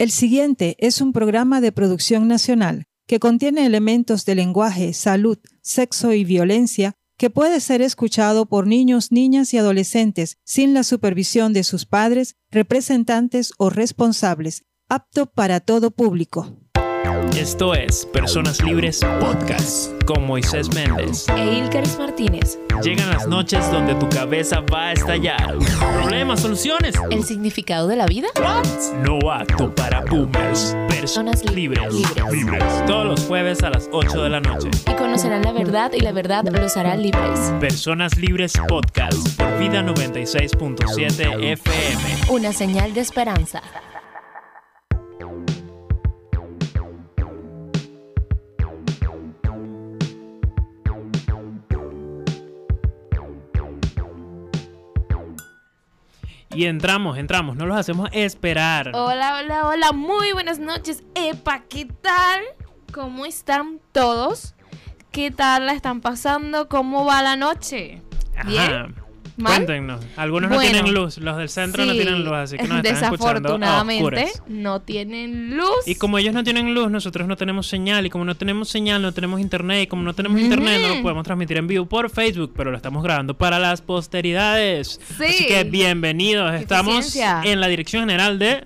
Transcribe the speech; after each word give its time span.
El 0.00 0.10
siguiente 0.10 0.76
es 0.78 1.02
un 1.02 1.12
programa 1.12 1.60
de 1.60 1.72
producción 1.72 2.26
nacional 2.26 2.86
que 3.06 3.20
contiene 3.20 3.66
elementos 3.66 4.24
de 4.24 4.34
lenguaje, 4.34 4.94
salud, 4.94 5.36
sexo 5.60 6.14
y 6.14 6.24
violencia 6.24 6.94
que 7.18 7.28
puede 7.28 7.60
ser 7.60 7.82
escuchado 7.82 8.46
por 8.46 8.66
niños, 8.66 9.12
niñas 9.12 9.52
y 9.52 9.58
adolescentes 9.58 10.38
sin 10.42 10.72
la 10.72 10.84
supervisión 10.84 11.52
de 11.52 11.64
sus 11.64 11.84
padres, 11.84 12.36
representantes 12.50 13.52
o 13.58 13.68
responsables, 13.68 14.64
apto 14.88 15.26
para 15.26 15.60
todo 15.60 15.90
público. 15.90 16.56
Esto 17.36 17.74
es 17.74 18.06
Personas 18.06 18.62
Libres 18.62 19.00
Podcast 19.20 19.92
con 20.04 20.26
Moisés 20.26 20.72
Méndez 20.74 21.26
e 21.36 21.58
Ilkaris 21.58 21.98
Martínez. 21.98 22.58
Llegan 22.82 23.08
las 23.10 23.26
noches 23.26 23.70
donde 23.72 23.94
tu 23.94 24.08
cabeza 24.08 24.60
va 24.60 24.88
a 24.88 24.92
estallar. 24.92 25.56
Problemas, 25.94 26.40
soluciones. 26.40 26.94
El 27.10 27.24
significado 27.24 27.88
de 27.88 27.96
la 27.96 28.06
vida. 28.06 28.28
No 29.02 29.30
acto 29.30 29.74
para 29.74 30.02
boomers. 30.02 30.76
Personas 30.88 31.42
libres. 31.50 31.94
libres. 32.30 32.64
Todos 32.86 33.06
los 33.06 33.20
jueves 33.26 33.62
a 33.62 33.70
las 33.70 33.88
8 33.92 34.22
de 34.22 34.28
la 34.30 34.40
noche. 34.40 34.68
Y 34.90 34.94
conocerán 34.94 35.42
la 35.42 35.52
verdad 35.52 35.92
y 35.92 36.00
la 36.00 36.12
verdad 36.12 36.44
los 36.48 36.76
hará 36.76 36.96
libres. 36.96 37.52
Personas 37.60 38.18
Libres 38.18 38.52
Podcast 38.68 39.36
por 39.38 39.58
Vida 39.58 39.82
96.7 39.82 41.52
FM. 41.52 42.02
Una 42.30 42.52
señal 42.52 42.92
de 42.92 43.00
esperanza. 43.00 43.62
Y 56.52 56.64
entramos, 56.64 57.16
entramos, 57.16 57.56
no 57.56 57.64
los 57.66 57.76
hacemos 57.76 58.08
esperar. 58.12 58.90
Hola, 58.94 59.38
hola, 59.38 59.68
hola, 59.68 59.92
muy 59.92 60.32
buenas 60.32 60.58
noches. 60.58 61.04
Epa, 61.14 61.62
¿qué 61.68 61.84
tal? 61.84 62.40
¿Cómo 62.92 63.24
están 63.24 63.80
todos? 63.92 64.56
¿Qué 65.12 65.30
tal 65.30 65.66
la 65.66 65.74
están 65.74 66.00
pasando? 66.00 66.68
¿Cómo 66.68 67.04
va 67.04 67.22
la 67.22 67.36
noche? 67.36 68.02
¿Bien? 68.44 68.96
Cuéntenos. 69.48 70.00
Algunos 70.16 70.50
no 70.50 70.60
tienen 70.60 70.92
luz, 70.92 71.18
los 71.18 71.36
del 71.36 71.48
centro 71.48 71.84
no 71.84 71.92
tienen 71.92 72.24
luz, 72.24 72.32
así 72.34 72.56
que 72.56 72.68
nos 72.68 72.78
están 72.78 73.04
escuchando 73.04 73.10
Desafortunadamente, 73.10 74.02
oscuras. 74.02 74.42
no 74.48 74.80
tienen 74.80 75.56
luz. 75.56 75.86
Y 75.86 75.94
como 75.94 76.18
ellos 76.18 76.34
no 76.34 76.44
tienen 76.44 76.74
luz, 76.74 76.90
nosotros 76.90 77.26
no 77.26 77.36
tenemos 77.36 77.66
señal. 77.66 78.06
Y 78.06 78.10
como 78.10 78.24
no 78.24 78.36
tenemos 78.36 78.68
señal, 78.68 79.02
no 79.02 79.12
tenemos 79.12 79.40
internet. 79.40 79.84
Y 79.84 79.86
como 79.86 80.02
no 80.02 80.14
tenemos 80.14 80.40
internet, 80.40 80.80
no 80.82 80.94
lo 80.96 81.02
podemos 81.02 81.24
transmitir 81.24 81.56
en 81.58 81.66
vivo 81.66 81.86
por 81.86 82.10
Facebook. 82.10 82.52
Pero 82.56 82.70
lo 82.70 82.76
estamos 82.76 83.02
grabando 83.02 83.36
para 83.36 83.58
las 83.58 83.82
posteridades. 83.82 85.00
Sí. 85.18 85.24
Así 85.24 85.46
que 85.46 85.64
bienvenidos. 85.64 86.52
Estamos 86.54 87.16
en 87.16 87.60
la 87.60 87.68
dirección 87.68 88.02
general 88.02 88.38
de. 88.38 88.64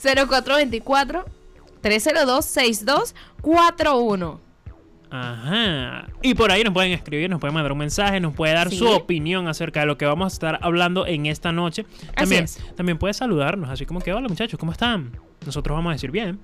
0424-302-6241. 1.82 4.38
Ajá. 5.10 6.06
Y 6.22 6.32
por 6.34 6.50
ahí 6.50 6.64
nos 6.64 6.72
pueden 6.72 6.92
escribir, 6.92 7.28
nos 7.28 7.38
pueden 7.38 7.52
mandar 7.52 7.72
un 7.72 7.78
mensaje, 7.78 8.18
nos 8.18 8.34
puede 8.34 8.54
dar 8.54 8.70
Sí. 8.70 8.78
su 8.78 8.88
opinión 8.88 9.46
acerca 9.46 9.80
de 9.80 9.86
lo 9.86 9.98
que 9.98 10.06
vamos 10.06 10.32
a 10.32 10.34
estar 10.34 10.58
hablando 10.62 11.06
en 11.06 11.26
esta 11.26 11.52
noche. 11.52 11.84
También, 12.16 12.44
es. 12.44 12.58
también 12.76 12.96
puede 12.96 13.12
saludarnos, 13.12 13.68
así 13.68 13.84
como 13.84 14.00
que, 14.00 14.10
hola 14.14 14.28
muchachos, 14.28 14.58
¿cómo 14.58 14.72
están? 14.72 15.12
Nosotros 15.44 15.76
vamos 15.76 15.90
a 15.90 15.94
decir 15.94 16.10
bien 16.12 16.38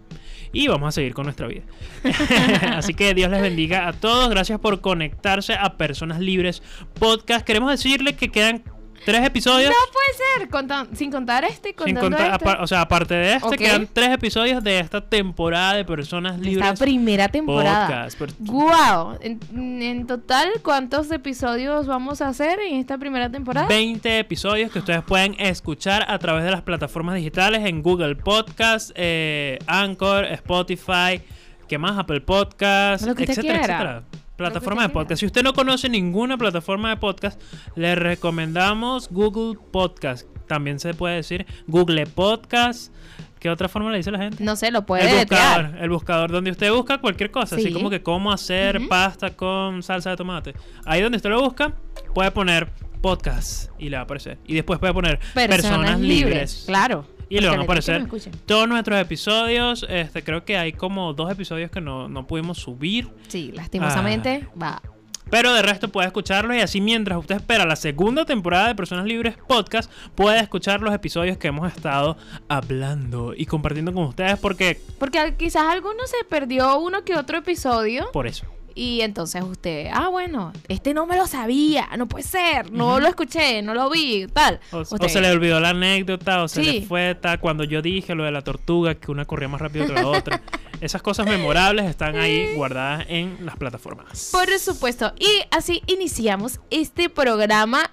y 0.53 0.69
vamos 0.69 0.89
a 0.89 0.93
seguir 0.93 1.15
con 1.15 1.25
nuestra 1.25 1.47
vida. 1.47 1.63
así 2.77 2.93
que 2.93 3.15
Dios 3.15 3.31
les 3.31 3.41
bendiga 3.41 3.89
a 3.89 3.95
todos. 3.95 4.29
Gracias 4.29 4.61
por 4.61 4.83
conectarse 4.83 5.55
a 5.55 5.79
Personas 5.79 6.21
Libres 6.21 6.63
Podcast. 6.99 7.47
Queremos 7.47 7.71
decirles 7.71 8.17
que 8.17 8.29
quedan 8.29 8.65
tres 9.05 9.25
episodios. 9.27 9.71
No 9.71 9.93
puede 9.93 10.79
ser, 10.89 10.97
sin 10.97 11.11
contar 11.11 11.45
este, 11.45 11.75
contando 11.75 12.01
contar, 12.01 12.41
este. 12.43 12.63
o 12.63 12.67
sea, 12.67 12.83
aparte 12.83 13.15
de 13.15 13.35
este, 13.35 13.47
Ok. 13.49 13.57
quedan 13.57 13.89
tres 13.93 14.11
episodios 14.11 14.63
de 14.63 14.79
esta 14.81 15.01
temporada 15.01 15.75
de 15.75 15.85
Personas 15.85 16.39
Libres 16.39 16.69
Esta 16.73 16.85
primera 16.85 17.29
temporada. 17.29 18.09
Pero- 18.19 18.33
Wow, 18.41 19.19
en, 19.21 19.83
en 19.83 20.07
total, 20.07 20.49
¿cuántos 20.63 21.11
episodios 21.11 21.87
vamos 21.87 22.21
a 22.21 22.29
hacer 22.29 22.59
en 22.61 22.77
esta 22.77 22.99
primera 22.99 23.31
temporada? 23.31 23.67
20 23.69 24.19
episodios 24.19 24.71
que 24.71 24.79
ustedes 24.81 25.03
pueden 25.03 25.35
escuchar 25.39 26.05
a 26.09 26.19
través 26.19 26.45
de 26.45 26.51
las 26.51 26.63
plataformas 26.63 27.15
digitales 27.15 27.65
en 27.65 27.83
Google 27.83 28.17
Podcast, 28.17 28.91
eh, 28.95 29.59
Anchor, 29.67 30.25
Spotify, 30.27 31.21
¿qué 31.69 31.79
más? 31.79 31.99
Apple 31.99 32.21
Podcast, 32.21 33.07
Lo 33.07 33.15
que 33.15 33.23
usted 33.25 33.39
etcétera, 33.39 33.59
etcétera. 33.59 34.03
Plataforma 34.39 34.83
de 34.83 34.89
podcast. 34.91 35.19
Si 35.19 35.27
usted 35.27 35.43
no 35.43 35.53
conoce 35.53 35.89
ninguna 35.89 36.39
plataforma 36.39 36.91
de 36.91 36.97
podcast, 36.97 37.43
le 37.75 37.97
recomendamos 37.97 39.09
Google 39.11 39.59
Podcast. 39.73 40.29
También 40.47 40.79
se 40.79 40.95
puede 40.95 41.17
decir 41.17 41.45
Google 41.67 42.07
Podcast. 42.07 42.95
¿Qué 43.41 43.51
otra 43.51 43.69
forma 43.69 43.91
le 43.91 43.97
dice 43.97 44.13
la 44.13 44.19
gente? 44.21 44.45
No 44.45 44.55
sé, 44.55 44.71
lo 44.71 44.87
puede 44.87 45.11
el 45.11 45.27
buscador, 45.27 45.71
el 45.81 45.91
buscador 45.91 46.31
donde 46.31 46.53
usted 46.53 46.71
busca 46.73 46.99
cualquier 46.99 47.33
cosa, 47.33 47.57
así 47.57 47.67
Sí. 47.67 47.73
como 47.73 47.91
que 47.91 48.01
cómo 48.01 48.31
hacer 48.31 48.87
pasta 48.89 49.31
con 49.31 49.83
salsa 49.83 50.11
de 50.11 50.17
tomate. 50.17 50.55
Ahí 50.87 51.03
donde 51.03 51.17
usted 51.17 51.31
lo 51.31 51.43
busca, 51.43 51.75
puede 52.15 52.31
poner 52.31 52.69
podcast 53.03 53.71
y 53.77 53.89
le 53.89 53.97
va 53.97 54.03
a 54.03 54.05
aparecer. 54.05 54.39
Y 54.47 54.55
después 54.55 54.79
puede 54.79 54.93
poner 54.95 55.19
personas, 55.35 55.99
libres. 55.99 56.63
Claro. 56.67 57.05
Y 57.31 57.41
le 57.41 57.49
van 57.49 57.61
a 57.61 57.63
aparecer 57.65 58.07
todos 58.47 58.69
nuestros 58.69 58.99
episodios. 59.01 59.87
Este, 59.89 60.23
creo 60.25 60.45
que 60.45 60.57
hay 60.57 60.73
como 60.73 61.13
dos 61.13 61.31
episodios 61.31 61.71
que 61.71 61.81
no, 61.81 62.09
no 62.09 62.27
pudimos 62.27 62.59
subir. 62.59 63.09
Sí, 63.29 63.53
lastimosamente 63.55 64.47
Ah. 64.47 64.59
va. 64.63 64.83
Pero 65.31 65.53
de 65.53 65.61
resto 65.61 65.91
puede 65.91 66.07
escucharlos 66.07 66.57
y 66.57 66.61
así 66.61 66.81
mientras 66.81 67.19
usted 67.19 67.37
espera 67.37 67.67
la 67.67 67.77
segunda 67.77 68.25
temporada 68.25 68.69
de 68.69 68.75
Personas 68.75 69.05
Libres 69.05 69.37
Podcast, 69.47 69.93
puede 70.15 70.41
escuchar 70.41 70.81
los 70.81 70.95
episodios 70.95 71.37
que 71.37 71.49
hemos 71.49 71.71
estado 71.71 72.17
hablando 72.49 73.35
y 73.37 73.45
compartiendo 73.45 73.93
con 73.93 74.05
ustedes 74.05 74.39
porque 74.39 74.81
Porque 74.99 75.35
quizás 75.37 75.65
alguno 75.71 76.07
se 76.07 76.25
perdió 76.31 76.79
uno 76.79 77.05
que 77.05 77.15
otro 77.15 77.37
episodio 77.37 78.11
por 78.11 78.27
eso. 78.27 78.47
Y 78.79 79.01
entonces 79.01 79.43
usted, 79.43 79.89
ah, 79.93 80.07
bueno, 80.09 80.53
este 80.69 80.95
no 80.95 81.05
me 81.05 81.17
lo 81.17 81.27
sabía, 81.27 81.89
no 81.99 82.07
puede 82.07 82.23
ser, 82.23 82.71
no 82.71 83.01
lo 83.01 83.09
escuché, 83.09 83.61
no 83.61 83.75
lo 83.75 83.91
vi, 83.91 84.29
tal. 84.33 84.61
O, 84.71 84.85
se 84.85 85.21
le 85.21 85.33
olvidó 85.33 85.59
la 85.59 85.71
anécdota, 85.71 86.45
o 86.45 86.47
se 86.47 86.63
Sí. 86.63 86.73
le 86.81 86.87
fue 86.87 87.17
tal, 87.17 87.41
cuando 87.41 87.65
yo 87.65 87.83
dije 87.83 88.15
lo 88.15 88.23
de 88.23 88.31
la 88.31 88.43
tortuga, 88.43 88.95
que 88.95 89.11
una 89.11 89.25
corría 89.25 89.49
más 89.49 89.61
rápido 89.61 89.89
que 89.89 89.95
la 89.95 90.07
otra. 90.07 90.41
Esas 90.81 91.03
cosas 91.03 91.27
memorables 91.27 91.87
están 91.87 92.15
ahí 92.17 92.55
guardadas 92.55 93.05
en 93.09 93.45
las 93.45 93.57
plataformas. 93.57 94.31
Por 94.31 94.49
supuesto. 94.61 95.13
Y 95.19 95.43
así 95.51 95.83
iniciamos 95.89 96.61
este 96.71 97.09
programa. 97.11 97.91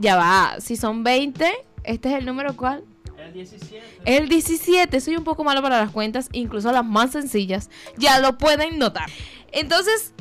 Ya 0.00 0.16
va, 0.16 0.56
si 0.58 0.76
son 0.76 1.04
20, 1.04 1.48
este 1.84 2.08
es 2.08 2.18
el 2.18 2.26
número 2.26 2.56
cuál? 2.56 2.82
El 3.24 3.32
17. 3.32 3.82
El 4.04 4.28
17, 4.28 5.00
soy 5.00 5.16
un 5.16 5.22
poco 5.22 5.44
malo 5.44 5.62
para 5.62 5.78
las 5.78 5.90
cuentas, 5.90 6.28
incluso 6.32 6.72
las 6.72 6.84
más 6.84 7.12
sencillas. 7.12 7.70
Ya 7.96 8.18
lo 8.18 8.36
pueden 8.36 8.80
notar. 8.80 9.08
Entonces, 9.52 10.13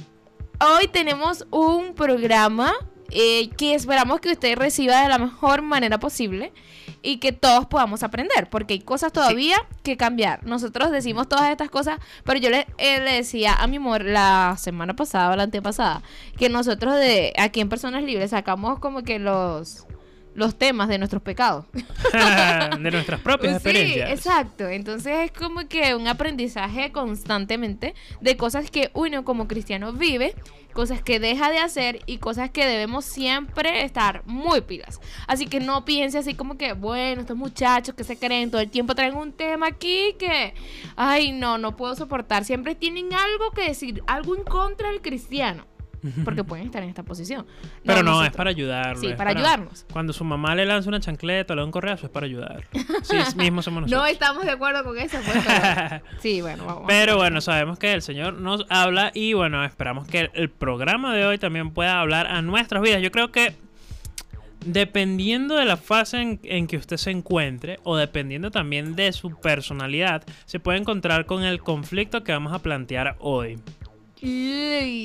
hoy 0.64 0.88
tenemos 0.88 1.46
un 1.52 1.94
programa 1.94 2.74
eh, 3.12 3.50
que 3.58 3.76
esperamos 3.76 4.20
que 4.20 4.32
usted 4.32 4.58
reciba 4.58 5.02
de 5.02 5.10
la 5.10 5.18
mejor 5.18 5.62
manera 5.62 6.00
posible 6.00 6.52
y 7.02 7.18
que 7.18 7.34
todos 7.34 7.66
podamos 7.68 8.02
aprender, 8.02 8.50
porque 8.50 8.76
hay 8.76 8.80
cosas 8.80 9.12
todavía 9.12 9.58
que 9.84 9.98
cambiar. 9.98 10.46
Nosotros 10.46 10.90
decimos 10.90 11.28
todas 11.28 11.52
estas 11.52 11.70
cosas, 11.70 12.00
pero 12.24 12.40
yo 12.40 12.50
le, 12.50 12.66
eh, 12.78 13.00
le 13.02 13.14
decía 13.14 13.54
a 13.54 13.68
mi 13.68 13.78
amor 13.78 14.06
la 14.06 14.56
semana 14.58 14.96
pasada 14.96 15.32
o 15.32 15.36
la 15.36 15.44
antepasada 15.44 16.02
que 16.38 16.50
nosotros 16.50 16.96
de 16.96 17.34
aquí 17.38 17.60
en 17.60 17.70
Personas 17.70 18.04
Libres 18.04 18.32
sacamos 18.32 18.80
como 18.80 19.04
que 19.04 19.20
los 19.20 19.86
los 20.36 20.58
temas 20.58 20.88
de 20.90 20.98
nuestros 20.98 21.22
pecados. 21.22 21.66
de 22.80 22.92
nuestras 22.92 23.20
propias 23.22 23.62
Sí, 23.62 23.70
experiencias. 23.70 24.10
exacto. 24.12 24.68
Entonces 24.68 25.26
es 25.26 25.32
como 25.32 25.68
que 25.68 25.96
un 25.96 26.08
aprendizaje 26.08 26.92
constantemente 26.92 27.94
de 28.22 28.38
cosas 28.38 28.70
que 28.70 28.92
uno 28.94 29.24
como 29.24 29.48
cristiano 29.48 29.94
vive, 29.94 30.36
cosas 30.74 31.02
que 31.04 31.20
deja 31.20 31.52
de 31.52 31.60
hacer 31.60 32.00
y 32.08 32.18
cosas 32.18 32.50
que 32.50 32.66
debemos 32.66 33.06
siempre 33.06 33.84
estar 33.84 34.24
muy 34.26 34.62
pilas. 34.62 35.00
Así 35.28 35.46
que 35.48 35.60
no 35.60 35.86
piense 35.86 36.18
así 36.18 36.34
como 36.34 36.58
que, 36.58 36.74
bueno, 36.74 37.22
estos 37.22 37.38
muchachos 37.38 37.94
que 37.96 38.04
se 38.04 38.18
creen 38.18 38.50
todo 38.50 38.62
el 38.62 38.70
tiempo 38.70 38.96
traen 38.96 39.16
un 39.16 39.34
tema 39.34 39.68
aquí 39.68 40.16
que, 40.18 40.54
ay, 40.96 41.32
no, 41.32 41.58
no 41.60 41.76
puedo 41.76 41.96
soportar. 41.96 42.44
Siempre 42.44 42.74
tienen 42.76 43.14
algo 43.14 43.52
que 43.52 43.68
decir, 43.68 44.02
algo 44.08 44.36
en 44.36 44.44
contra 44.44 44.90
del 44.90 45.02
cristiano. 45.02 45.66
Porque 46.26 46.44
pueden 46.44 46.66
estar 46.66 46.84
en 46.84 46.90
esta 46.90 47.04
posición. 47.04 47.46
Pero 47.86 48.04
no, 48.04 48.24
es 48.24 48.32
para 48.32 48.50
ayudarlo. 48.50 49.00
Sí, 49.02 49.14
para 49.16 49.32
ayudarnos. 49.32 49.86
Cuando 49.92 50.14
su 50.14 50.24
mamá 50.24 50.54
le 50.56 50.66
lanza 50.66 50.90
una 50.90 51.00
chancleta 51.00 51.54
o 51.54 51.56
le 51.56 51.62
da 51.62 51.66
un 51.66 51.72
correazo, 51.72 52.06
es 52.08 52.12
para 52.12 52.26
ayudarlo. 52.26 52.66
Sí, 53.04 53.18
mismo 53.38 53.62
somos 53.62 53.84
No 53.84 53.88
nosotros. 53.88 54.12
estamos 54.12 54.46
de 54.46 54.52
acuerdo 54.52 54.84
con 54.84 54.98
eso, 54.98 55.18
pues, 55.26 55.44
pero- 55.46 56.04
Sí, 56.22 56.42
bueno, 56.42 56.66
vamos. 56.66 56.84
Pero 56.88 57.18
bueno, 57.18 57.42
sabemos 57.42 57.80
que 57.80 57.94
el 57.94 58.02
Señor 58.02 58.34
nos 58.34 58.66
habla 58.70 59.12
y 59.14 59.34
bueno, 59.34 59.64
esperamos 59.64 60.08
que 60.08 60.30
el 60.34 60.50
programa 60.50 61.14
de 61.16 61.26
hoy 61.26 61.38
también 61.38 61.72
pueda 61.72 62.00
hablar 62.00 62.28
a 62.28 62.42
nuestras 62.42 62.82
vidas. 62.82 63.02
Yo 63.02 63.12
creo 63.12 63.32
que 63.32 63.56
dependiendo 64.66 65.56
de 65.56 65.66
la 65.66 65.76
fase 65.78 66.22
en, 66.22 66.40
en 66.44 66.68
que 66.68 66.78
usted 66.78 66.98
se 66.98 67.12
encuentre 67.12 67.80
o 67.84 67.98
dependiendo 67.98 68.50
también 68.52 68.96
de 68.96 69.12
su 69.12 69.38
personalidad, 69.40 70.24
se 70.46 70.60
puede 70.60 70.78
encontrar 70.80 71.26
con 71.26 71.44
el 71.44 71.60
conflicto 71.62 72.24
que 72.24 72.32
vamos 72.32 72.54
a 72.54 72.60
plantear 72.60 73.16
hoy. 73.20 73.60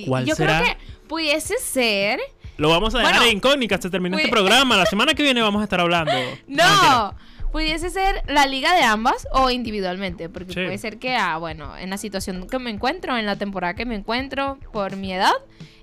¿Cuál 0.07 0.25
yo 0.27 0.35
será? 0.35 0.61
creo 0.63 0.75
que 0.77 0.81
pudiese 1.09 1.57
ser. 1.59 2.21
Lo 2.57 2.69
vamos 2.71 2.95
a 2.95 2.99
dejar 2.99 3.15
Bueno, 3.15 3.31
en 3.31 3.37
incógnita 3.37 3.75
hasta 3.77 3.91
terminar 3.91 4.19
este 4.21 4.31
programa. 4.33 4.77
La 4.77 4.87
semana 4.87 5.15
que 5.15 5.23
viene 5.23 5.41
vamos 5.43 5.61
a 5.61 5.65
estar 5.65 5.81
hablando. 5.81 6.13
No, 6.47 7.15
pudiese 7.53 7.91
ser 7.91 8.23
la 8.27 8.47
liga 8.47 8.75
de 8.75 8.83
ambas 8.83 9.27
o 9.33 9.51
individualmente, 9.51 10.29
porque 10.29 10.53
Sí. 10.53 10.61
puede 10.65 10.79
ser 10.79 10.99
que, 10.99 11.15
ah, 11.17 11.39
bueno, 11.39 11.77
en 11.77 11.91
la 11.91 11.97
situación 11.99 12.47
que 12.49 12.59
me 12.59 12.71
encuentro, 12.71 13.17
en 13.17 13.27
la 13.27 13.37
temporada 13.37 13.75
que 13.75 13.87
me 13.87 13.95
encuentro, 13.95 14.59
por 14.73 14.97
mi 14.97 15.13
edad 15.13 15.33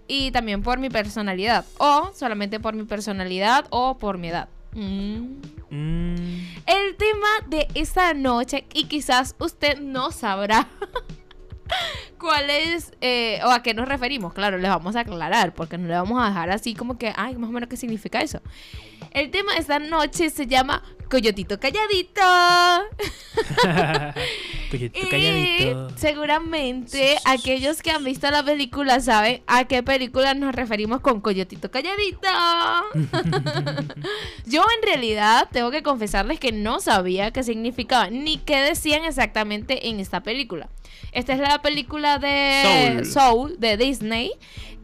y 0.07 0.31
también 0.31 0.61
por 0.61 0.77
mi 0.79 0.89
personalidad, 0.89 1.65
o 1.77 2.11
solamente 2.15 2.59
por 2.59 2.75
mi 2.75 2.83
personalidad 2.83 3.65
o 3.69 3.97
por 3.97 4.17
mi 4.17 4.27
edad. 4.29 4.49
Mm. 4.73 5.37
Mm, 5.71 6.15
El 6.67 6.95
tema 6.97 7.27
de 7.47 7.67
esta 7.73 8.13
noche, 8.13 8.65
y 8.73 8.83
quizás 8.85 9.35
usted 9.39 9.79
no 9.79 10.11
sabrá 10.11 10.67
cuál 12.19 12.49
es 12.49 12.93
eh, 13.01 13.39
o 13.43 13.49
a 13.49 13.61
qué 13.63 13.73
nos 13.73 13.87
referimos. 13.87 14.33
Claro, 14.33 14.57
les 14.57 14.69
vamos 14.69 14.95
a 14.95 15.01
aclarar, 15.01 15.53
porque 15.53 15.77
no 15.77 15.87
le 15.87 15.93
vamos 15.93 16.21
a 16.21 16.27
dejar 16.27 16.49
así 16.51 16.73
como 16.73 16.97
que, 16.97 17.13
ay, 17.15 17.35
más 17.35 17.49
o 17.49 17.53
menos 17.53 17.69
qué 17.69 17.77
significa 17.77 18.21
eso. 18.21 18.41
El 19.11 19.31
tema 19.31 19.53
de 19.53 19.59
esta 19.59 19.79
noche 19.79 20.29
se 20.29 20.47
llama 20.47 20.83
Coyotito 21.09 21.59
Calladito. 21.59 22.21
Coyotito 24.71 25.07
Y 25.07 25.09
calladito. 25.09 25.89
seguramente 25.97 27.17
aquellos 27.25 27.81
que 27.81 27.91
han 27.91 28.03
visto 28.03 28.29
la 28.31 28.43
película 28.43 28.99
saben 28.99 29.41
a 29.47 29.65
qué 29.65 29.83
película 29.83 30.33
nos 30.33 30.55
referimos 30.55 31.01
con 31.01 31.21
Coyotito 31.21 31.69
Calladito. 31.71 32.27
Yo 34.45 34.63
en 34.77 34.83
realidad 34.87 35.47
tengo 35.51 35.71
que 35.71 35.83
confesarles 35.83 36.39
que 36.39 36.51
no 36.51 36.79
sabía 36.79 37.31
qué 37.31 37.43
significaba 37.43 38.09
ni 38.09 38.37
qué 38.37 38.57
decían 38.57 39.03
exactamente 39.03 39.87
en 39.89 39.99
esta 39.99 40.23
película. 40.23 40.69
Esta 41.11 41.33
es 41.33 41.39
la 41.39 41.61
película 41.61 42.17
de 42.19 43.03
Soul. 43.03 43.05
Soul 43.05 43.55
de 43.59 43.77
Disney 43.77 44.31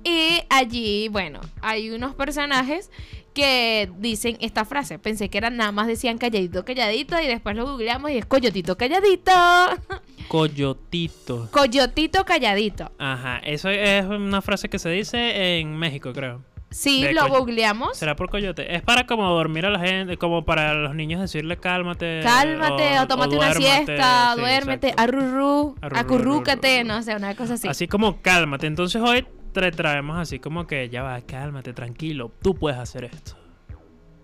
y 0.03 0.41
allí, 0.49 1.09
bueno, 1.09 1.41
hay 1.61 1.91
unos 1.91 2.15
personajes 2.15 2.89
que 3.33 3.89
dicen 3.97 4.37
esta 4.41 4.65
frase. 4.65 4.99
Pensé 4.99 5.29
que 5.29 5.37
eran 5.37 5.57
nada 5.57 5.71
más 5.71 5.87
decían 5.87 6.17
calladito, 6.17 6.65
calladito 6.65 7.19
y 7.19 7.27
después 7.27 7.55
lo 7.55 7.65
googleamos 7.65 8.11
y 8.11 8.17
es 8.17 8.25
coyotito, 8.25 8.77
calladito. 8.77 9.31
Coyotito. 10.27 11.49
Coyotito, 11.51 12.23
calladito. 12.25 12.91
Ajá, 12.97 13.39
eso 13.39 13.69
es 13.69 14.05
una 14.05 14.41
frase 14.41 14.69
que 14.69 14.79
se 14.79 14.89
dice 14.89 15.59
en 15.59 15.75
México, 15.77 16.13
creo. 16.13 16.41
Sí, 16.69 17.05
lo 17.11 17.27
googleamos. 17.27 17.97
¿Será 17.97 18.15
por 18.15 18.29
coyote? 18.29 18.73
Es 18.75 18.81
para 18.81 19.05
como 19.05 19.29
dormir 19.29 19.65
a 19.65 19.69
la 19.69 19.79
gente, 19.79 20.15
como 20.15 20.45
para 20.45 20.73
los 20.73 20.95
niños 20.95 21.19
decirle 21.19 21.57
cálmate. 21.57 22.21
Cálmate 22.23 22.97
o, 22.99 23.07
tómate 23.07 23.35
una 23.35 23.53
duérmate". 23.53 23.85
siesta, 23.85 24.33
Sí, 24.35 24.39
duérmete, 24.39 24.93
arrurú, 24.95 25.75
acurrúcate, 25.81 26.85
no 26.85 27.03
sé, 27.03 27.13
una 27.15 27.35
cosa 27.35 27.55
así. 27.55 27.67
Así 27.67 27.87
como 27.89 28.21
cálmate. 28.21 28.67
Entonces 28.67 29.01
hoy 29.01 29.25
te 29.51 29.71
traemos 29.71 30.17
así 30.17 30.39
como 30.39 30.67
que 30.67 30.89
ya 30.89 31.03
va, 31.03 31.19
cálmate, 31.21 31.73
tranquilo. 31.73 32.31
Tú 32.41 32.55
puedes 32.55 32.79
hacer 32.79 33.05
esto. 33.05 33.35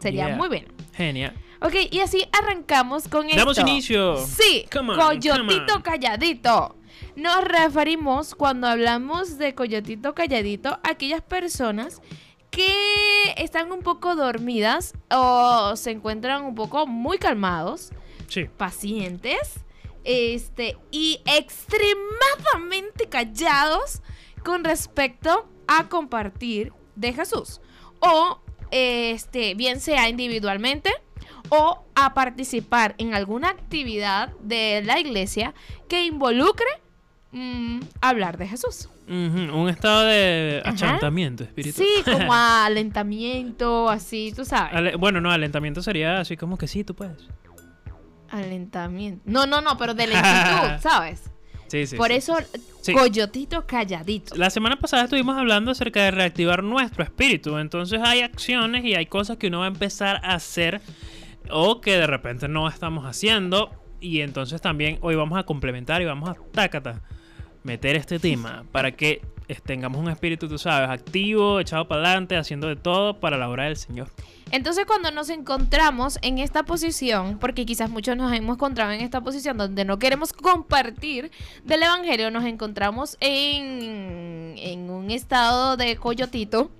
sería 0.00 0.26
Yeah. 0.28 0.36
muy 0.36 0.48
bien. 0.48 0.66
Genial. 0.94 1.34
Ok, 1.60 1.74
y 1.90 1.98
así 2.00 2.24
arrancamos 2.32 3.08
con 3.08 3.26
esto. 3.26 3.36
Damos 3.38 3.58
inicio. 3.58 4.16
Sí, 4.24 4.64
Come 4.72 4.92
on, 4.92 4.98
coyotito 5.00 5.34
come 5.44 5.54
on. 5.74 5.82
calladito. 5.82 6.76
Nos 7.18 7.42
referimos 7.42 8.36
cuando 8.36 8.68
hablamos 8.68 9.38
de 9.38 9.52
coyotito 9.52 10.14
calladito 10.14 10.68
a 10.68 10.90
aquellas 10.90 11.20
personas 11.20 12.00
que 12.48 12.72
están 13.36 13.72
un 13.72 13.80
poco 13.80 14.14
dormidas 14.14 14.94
o 15.10 15.74
se 15.74 15.90
encuentran 15.90 16.44
un 16.44 16.54
poco 16.54 16.86
muy 16.86 17.18
calmados, 17.18 17.90
Sí. 18.28 18.44
pacientes, 18.56 19.64
este 20.04 20.76
y 20.92 21.20
extremadamente 21.26 23.08
callados 23.08 24.00
con 24.44 24.62
respecto 24.62 25.48
a 25.66 25.88
compartir 25.88 26.72
de 26.94 27.14
Jesús 27.14 27.60
o 27.98 28.38
este 28.70 29.56
bien 29.56 29.80
sea 29.80 30.08
individualmente 30.08 30.92
o 31.48 31.82
a 31.96 32.14
participar 32.14 32.94
en 32.98 33.12
alguna 33.12 33.48
actividad 33.48 34.28
de 34.38 34.82
la 34.84 35.00
iglesia 35.00 35.52
que 35.88 36.04
involucre 36.04 36.68
mm, 37.32 37.80
hablar 38.00 38.38
de 38.38 38.48
Jesús. 38.48 38.88
Un 39.08 39.68
estado 39.70 40.04
de 40.04 40.60
Ajá. 40.64 40.72
achantamiento 40.74 41.42
espiritual. 41.44 41.86
Sí, 41.86 42.02
como 42.10 42.32
alentamiento, 42.34 43.88
así, 43.88 44.32
tú 44.36 44.44
sabes. 44.44 44.74
Ale- 44.74 44.96
bueno, 44.96 45.20
no, 45.20 45.30
alentamiento 45.30 45.80
sería 45.82 46.20
así 46.20 46.36
como 46.36 46.58
que 46.58 46.68
sí, 46.68 46.84
tú 46.84 46.94
puedes. 46.94 47.16
Alentamiento. 48.30 49.22
No, 49.24 49.46
no, 49.46 49.60
no, 49.60 49.78
pero 49.78 49.94
de 49.94 50.06
lentitud, 50.08 50.80
¿sabes? 50.82 51.30
Sí, 51.68 51.86
sí. 51.86 51.96
Por 51.96 52.08
sí. 52.08 52.14
eso, 52.14 52.36
Sí. 52.82 52.92
coyotito 52.94 53.66
calladito. 53.66 54.34
La 54.36 54.48
semana 54.50 54.76
pasada 54.78 55.04
estuvimos 55.04 55.36
hablando 55.36 55.70
acerca 55.70 56.02
de 56.04 56.10
reactivar 56.10 56.62
nuestro 56.62 57.04
espíritu. 57.04 57.58
Entonces 57.58 58.00
hay 58.02 58.22
acciones 58.22 58.84
y 58.84 58.94
hay 58.94 59.06
cosas 59.06 59.36
que 59.36 59.48
uno 59.48 59.58
va 59.60 59.66
a 59.66 59.68
empezar 59.68 60.20
a 60.24 60.34
hacer 60.34 60.80
o 61.50 61.80
que 61.82 61.92
de 61.98 62.06
repente 62.06 62.48
no 62.48 62.68
estamos 62.68 63.04
haciendo. 63.04 63.70
Y 64.00 64.20
entonces 64.20 64.60
también 64.62 64.98
hoy 65.02 65.14
vamos 65.16 65.38
a 65.38 65.42
complementar 65.42 66.00
y 66.00 66.06
vamos 66.06 66.30
a 66.30 66.36
tácata 66.52 67.02
meter 67.68 67.96
este 67.96 68.18
tema 68.18 68.64
para 68.72 68.92
que 68.92 69.20
tengamos 69.64 70.00
un 70.00 70.10
espíritu, 70.10 70.48
tú 70.48 70.58
sabes, 70.58 70.90
activo, 70.90 71.60
echado 71.60 71.86
para 71.86 72.02
adelante, 72.02 72.36
haciendo 72.36 72.66
de 72.66 72.76
todo 72.76 73.20
para 73.20 73.36
la 73.36 73.48
obra 73.48 73.64
del 73.64 73.76
Señor. 73.76 74.10
Entonces 74.50 74.86
cuando 74.86 75.10
nos 75.10 75.28
encontramos 75.28 76.18
en 76.22 76.38
esta 76.38 76.62
posición, 76.62 77.38
porque 77.38 77.66
quizás 77.66 77.90
muchos 77.90 78.16
nos 78.16 78.32
hemos 78.32 78.56
encontrado 78.56 78.92
en 78.92 79.02
esta 79.02 79.20
posición 79.20 79.58
donde 79.58 79.84
no 79.84 79.98
queremos 79.98 80.32
compartir 80.32 81.30
del 81.64 81.82
Evangelio, 81.82 82.30
nos 82.30 82.44
encontramos 82.46 83.18
en, 83.20 84.54
en 84.56 84.88
un 84.90 85.10
estado 85.10 85.76
de 85.76 85.96
coyotito. 85.96 86.70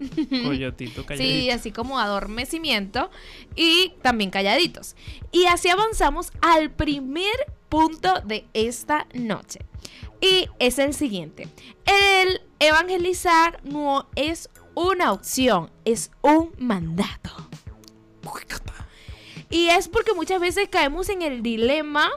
Coyotito, 0.45 1.03
Sí, 1.03 1.07
calladito. 1.07 1.55
así 1.55 1.73
como 1.73 1.99
adormecimiento 1.99 3.11
y 3.55 3.93
también 4.01 4.31
calladitos. 4.31 4.97
Y 5.31 5.45
así 5.45 5.69
avanzamos 5.69 6.33
al 6.41 6.71
primer 6.71 7.35
punto 7.69 8.21
de 8.25 8.47
esta 8.55 9.07
noche. 9.13 9.61
Y 10.21 10.49
es 10.59 10.79
el 10.79 10.95
siguiente. 10.95 11.49
El 11.87 12.41
evangelizar 12.59 13.61
no 13.65 14.09
es 14.17 14.51
una 14.75 15.13
opción, 15.13 15.71
es 15.85 16.11
un 16.23 16.53
mandato. 16.59 17.49
Y 19.51 19.69
es 19.69 19.89
porque 19.89 20.13
muchas 20.13 20.41
veces 20.41 20.69
caemos 20.69 21.09
en 21.09 21.23
el 21.23 21.43
dilema 21.43 22.11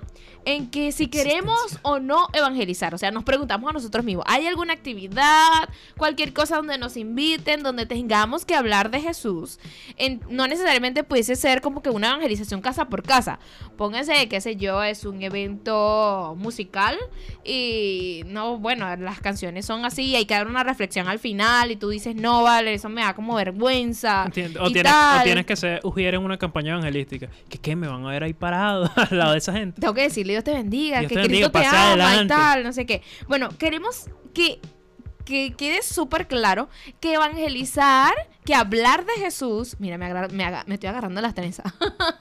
en 0.46 0.70
que 0.72 0.92
si 0.92 1.08
queremos 1.08 1.80
o 1.84 2.00
no 2.00 2.28
evangelizar, 2.34 2.94
o 2.96 2.98
sea, 2.98 3.12
nos 3.12 3.24
preguntamos 3.24 3.70
a 3.70 3.74
nosotros 3.74 4.04
mismos, 4.04 4.26
¿hay 4.28 4.48
alguna 4.48 4.74
actividad, 4.74 5.70
cualquier 5.98 6.34
cosa 6.34 6.56
donde 6.58 6.78
nos 6.78 6.98
inviten, 6.98 7.64
donde 7.64 7.86
tengamos 7.86 8.46
que 8.46 8.56
hablar 8.56 8.90
de 8.92 9.02
Jesús? 9.02 9.60
En- 9.98 10.22
no 10.30 10.48
necesariamente 10.48 11.04
pudiese 11.04 11.36
ser 11.36 11.62
como 11.62 11.82
que 11.82 11.90
una 11.90 12.08
evangelización 12.10 12.62
casa 12.62 12.86
por 12.90 13.04
casa. 13.04 13.40
Pónganse, 13.78 14.28
qué 14.30 14.42
sé 14.42 14.56
yo, 14.56 14.84
es 14.84 15.06
un 15.06 15.22
evento 15.22 16.36
musical 16.38 16.98
y 17.44 18.24
no, 18.28 18.58
bueno, 18.58 18.96
las 18.98 19.20
canciones 19.20 19.66
son 19.66 19.86
así 19.86 20.04
y 20.04 20.16
hay 20.16 20.26
que 20.26 20.34
dar 20.34 20.48
una 20.48 20.64
reflexión 20.64 21.08
al 21.08 21.20
final 21.20 21.72
y 21.72 21.76
tú 21.76 21.90
dices, 21.90 22.16
no, 22.16 22.44
vale, 22.44 22.74
eso 22.74 22.90
me 22.90 23.02
da 23.02 23.14
como 23.16 23.36
vergüenza. 23.36 24.24
Entiendo. 24.26 24.62
O 24.64 24.70
y 24.70 24.74
tienes, 24.74 24.92
o 24.92 24.96
tal. 24.96 25.24
tienes 25.24 25.46
que 25.46 25.56
ser 25.56 25.80
ujier 25.84 26.16
en 26.16 26.24
una 26.24 26.38
campaña 26.38 26.72
evangelística. 26.74 27.30
Qué 27.62 27.76
me 27.76 27.88
van 27.88 28.06
a 28.06 28.10
ver 28.10 28.24
ahí 28.24 28.34
parado 28.34 28.90
al 28.96 29.18
lado 29.18 29.32
de 29.34 29.38
esa 29.38 29.54
gente. 29.54 29.80
Tengo 29.80 29.94
que 29.94 30.02
decirle 30.04 30.31
Dios 30.32 30.44
te 30.44 30.54
bendiga, 30.54 31.00
Dios 31.00 31.10
que 31.10 31.16
te 31.16 31.28
Cristo 31.28 31.52
te 31.52 31.60
ama 31.94 32.14
y 32.14 32.28
tal, 32.28 32.64
no 32.64 32.74
sé 32.74 32.86
qué. 32.86 33.02
Bueno, 33.28 33.50
queremos 33.58 34.10
que, 34.34 34.60
que 35.26 35.54
quede 35.54 35.82
súper 35.84 36.28
claro 36.28 36.68
que 37.00 37.14
evangelizar, 37.14 38.14
que 38.46 38.56
hablar 38.56 39.06
de 39.06 39.14
Jesús, 39.14 39.76
mira, 39.80 39.98
me, 39.98 40.12
me, 40.30 40.44
aga- 40.44 40.64
me 40.68 40.74
estoy 40.76 40.90
agarrando 40.90 41.22
las 41.22 41.36
trenzas, 41.36 41.72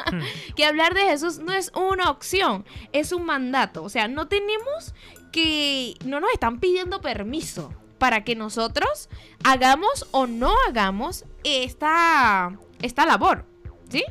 que 0.57 0.65
hablar 0.65 0.95
de 0.95 1.03
Jesús 1.03 1.39
no 1.39 1.53
es 1.53 1.73
una 1.75 2.11
opción, 2.11 2.65
es 2.93 3.13
un 3.13 3.25
mandato. 3.25 3.83
O 3.83 3.89
sea, 3.89 4.07
no 4.09 4.29
tenemos 4.29 4.95
que, 5.33 5.95
no 6.05 6.21
nos 6.21 6.31
están 6.33 6.59
pidiendo 6.61 7.01
permiso 7.01 7.73
para 7.99 8.25
que 8.25 8.35
nosotros 8.35 9.09
hagamos 9.45 10.07
o 10.11 10.27
no 10.27 10.53
hagamos 10.69 11.25
esta, 11.45 12.59
esta 12.83 13.07
labor, 13.07 13.45
¿sí? 13.91 14.03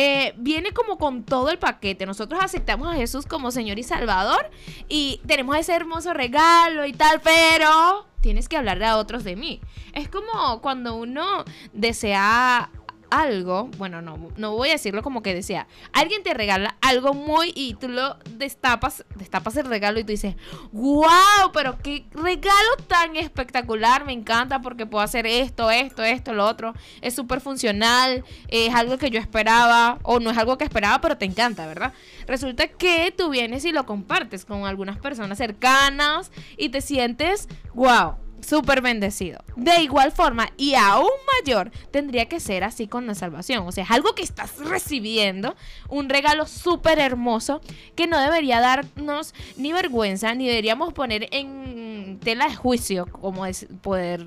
Eh, 0.00 0.32
viene 0.36 0.70
como 0.70 0.96
con 0.96 1.24
todo 1.24 1.50
el 1.50 1.58
paquete. 1.58 2.06
Nosotros 2.06 2.40
aceptamos 2.40 2.86
a 2.86 2.94
Jesús 2.94 3.26
como 3.26 3.50
Señor 3.50 3.80
y 3.80 3.82
Salvador 3.82 4.48
y 4.88 5.20
tenemos 5.26 5.56
ese 5.56 5.74
hermoso 5.74 6.14
regalo 6.14 6.86
y 6.86 6.92
tal, 6.92 7.20
pero 7.20 8.06
tienes 8.20 8.48
que 8.48 8.56
hablarle 8.56 8.86
a 8.86 8.96
otros 8.96 9.24
de 9.24 9.34
mí. 9.34 9.60
Es 9.94 10.08
como 10.08 10.60
cuando 10.62 10.94
uno 10.94 11.44
desea 11.72 12.70
algo, 13.10 13.68
bueno, 13.78 14.02
no, 14.02 14.30
no 14.36 14.54
voy 14.54 14.68
a 14.70 14.72
decirlo 14.72 15.02
como 15.02 15.22
que 15.22 15.34
desea. 15.34 15.66
Alguien 15.92 16.22
te 16.22 16.34
regala 16.34 16.76
algo 16.80 17.14
muy 17.14 17.52
y 17.54 17.74
tú 17.74 17.88
lo 17.88 18.16
destapas, 18.36 19.04
destapas 19.16 19.56
el 19.56 19.66
regalo 19.66 19.98
y 19.98 20.04
tú 20.04 20.12
dices, 20.12 20.36
wow, 20.72 21.52
pero 21.52 21.78
qué 21.82 22.06
regalo 22.12 22.76
tan 22.86 23.16
espectacular, 23.16 24.04
me 24.04 24.12
encanta 24.12 24.60
porque 24.60 24.86
puedo 24.86 25.02
hacer 25.02 25.26
esto, 25.26 25.70
esto, 25.70 26.02
esto, 26.02 26.32
lo 26.32 26.46
otro. 26.46 26.74
Es 27.00 27.14
súper 27.14 27.40
funcional, 27.40 28.24
es 28.48 28.74
algo 28.74 28.98
que 28.98 29.10
yo 29.10 29.20
esperaba 29.20 29.98
o 30.02 30.20
no 30.20 30.30
es 30.30 30.38
algo 30.38 30.58
que 30.58 30.64
esperaba, 30.64 31.00
pero 31.00 31.16
te 31.16 31.24
encanta, 31.24 31.66
¿verdad? 31.66 31.92
Resulta 32.26 32.68
que 32.68 33.12
tú 33.16 33.30
vienes 33.30 33.64
y 33.64 33.72
lo 33.72 33.86
compartes 33.86 34.44
con 34.44 34.64
algunas 34.64 34.98
personas 34.98 35.38
cercanas 35.38 36.30
y 36.56 36.68
te 36.68 36.80
sientes, 36.80 37.48
wow, 37.74 38.16
súper 38.40 38.80
bendecido. 38.80 39.40
De 39.56 39.82
igual 39.82 40.12
forma 40.12 40.50
y 40.56 40.74
aún 40.74 41.10
mayor, 41.40 41.70
tendría 41.90 42.26
que 42.26 42.40
ser 42.40 42.64
así 42.64 42.86
con 42.86 43.06
la 43.06 43.14
salvación. 43.14 43.66
O 43.66 43.72
sea, 43.72 43.84
es 43.84 43.90
algo 43.90 44.14
que 44.14 44.22
estás 44.22 44.58
recibiendo, 44.58 45.56
un 45.88 46.08
regalo 46.08 46.46
súper 46.46 46.98
hermoso 46.98 47.60
que 47.94 48.06
no 48.06 48.18
debería 48.18 48.60
darnos 48.60 49.34
ni 49.56 49.72
vergüenza, 49.72 50.34
ni 50.34 50.46
deberíamos 50.46 50.92
poner 50.92 51.28
en 51.32 52.18
tela 52.20 52.48
de 52.48 52.56
juicio, 52.56 53.06
como 53.06 53.46
es 53.46 53.66
poder 53.82 54.26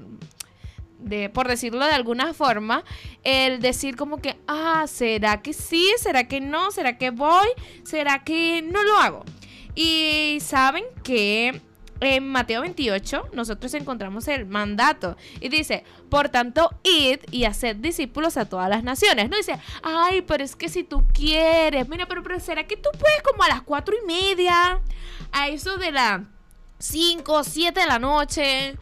de, 1.00 1.30
por 1.30 1.48
decirlo 1.48 1.86
de 1.86 1.94
alguna 1.94 2.34
forma, 2.34 2.84
el 3.24 3.60
decir 3.60 3.96
como 3.96 4.18
que, 4.18 4.38
ah, 4.48 4.86
¿será 4.88 5.42
que 5.42 5.54
sí? 5.54 5.88
¿Será 5.98 6.28
que 6.28 6.42
no? 6.42 6.72
¿Será 6.72 6.98
que 6.98 7.10
voy? 7.10 7.48
¿Será 7.84 8.24
que 8.24 8.62
no 8.62 8.84
lo 8.84 8.98
hago? 8.98 9.26
Y 9.74 10.38
saben 10.42 10.84
que 11.04 11.62
en 12.02 12.28
Mateo 12.28 12.62
28 12.62 13.30
nosotros 13.34 13.74
encontramos 13.76 14.28
el 14.28 14.46
mandato 14.48 15.16
y 15.40 15.50
dice, 15.50 15.84
por 16.10 16.30
tanto, 16.30 16.72
id 16.84 17.20
y 17.32 17.46
haced 17.46 17.78
discípulos 17.78 18.38
a 18.38 18.46
todas 18.46 18.70
las 18.70 18.84
naciones. 18.84 19.30
No 19.30 19.38
dice, 19.38 19.58
ay, 19.84 20.24
pero 20.24 20.44
es 20.44 20.56
que 20.56 20.68
si 20.68 20.84
tú 20.84 21.06
quieres, 21.14 21.88
mira, 21.88 22.08
pero, 22.08 22.24
pero 22.24 22.40
¿será 22.40 22.66
que 22.66 22.76
tú 22.76 22.90
puedes 23.00 23.22
como 23.22 23.44
a 23.44 23.50
las 23.50 23.62
cuatro 23.62 23.96
y 24.02 24.06
media? 24.06 24.82
A 25.32 25.48
eso 25.48 25.78
de 25.78 25.92
las 25.92 26.22
5 26.80 27.32
o 27.32 27.44
7 27.44 27.80
de 27.80 27.86
la 27.86 28.00
noche. 28.00 28.76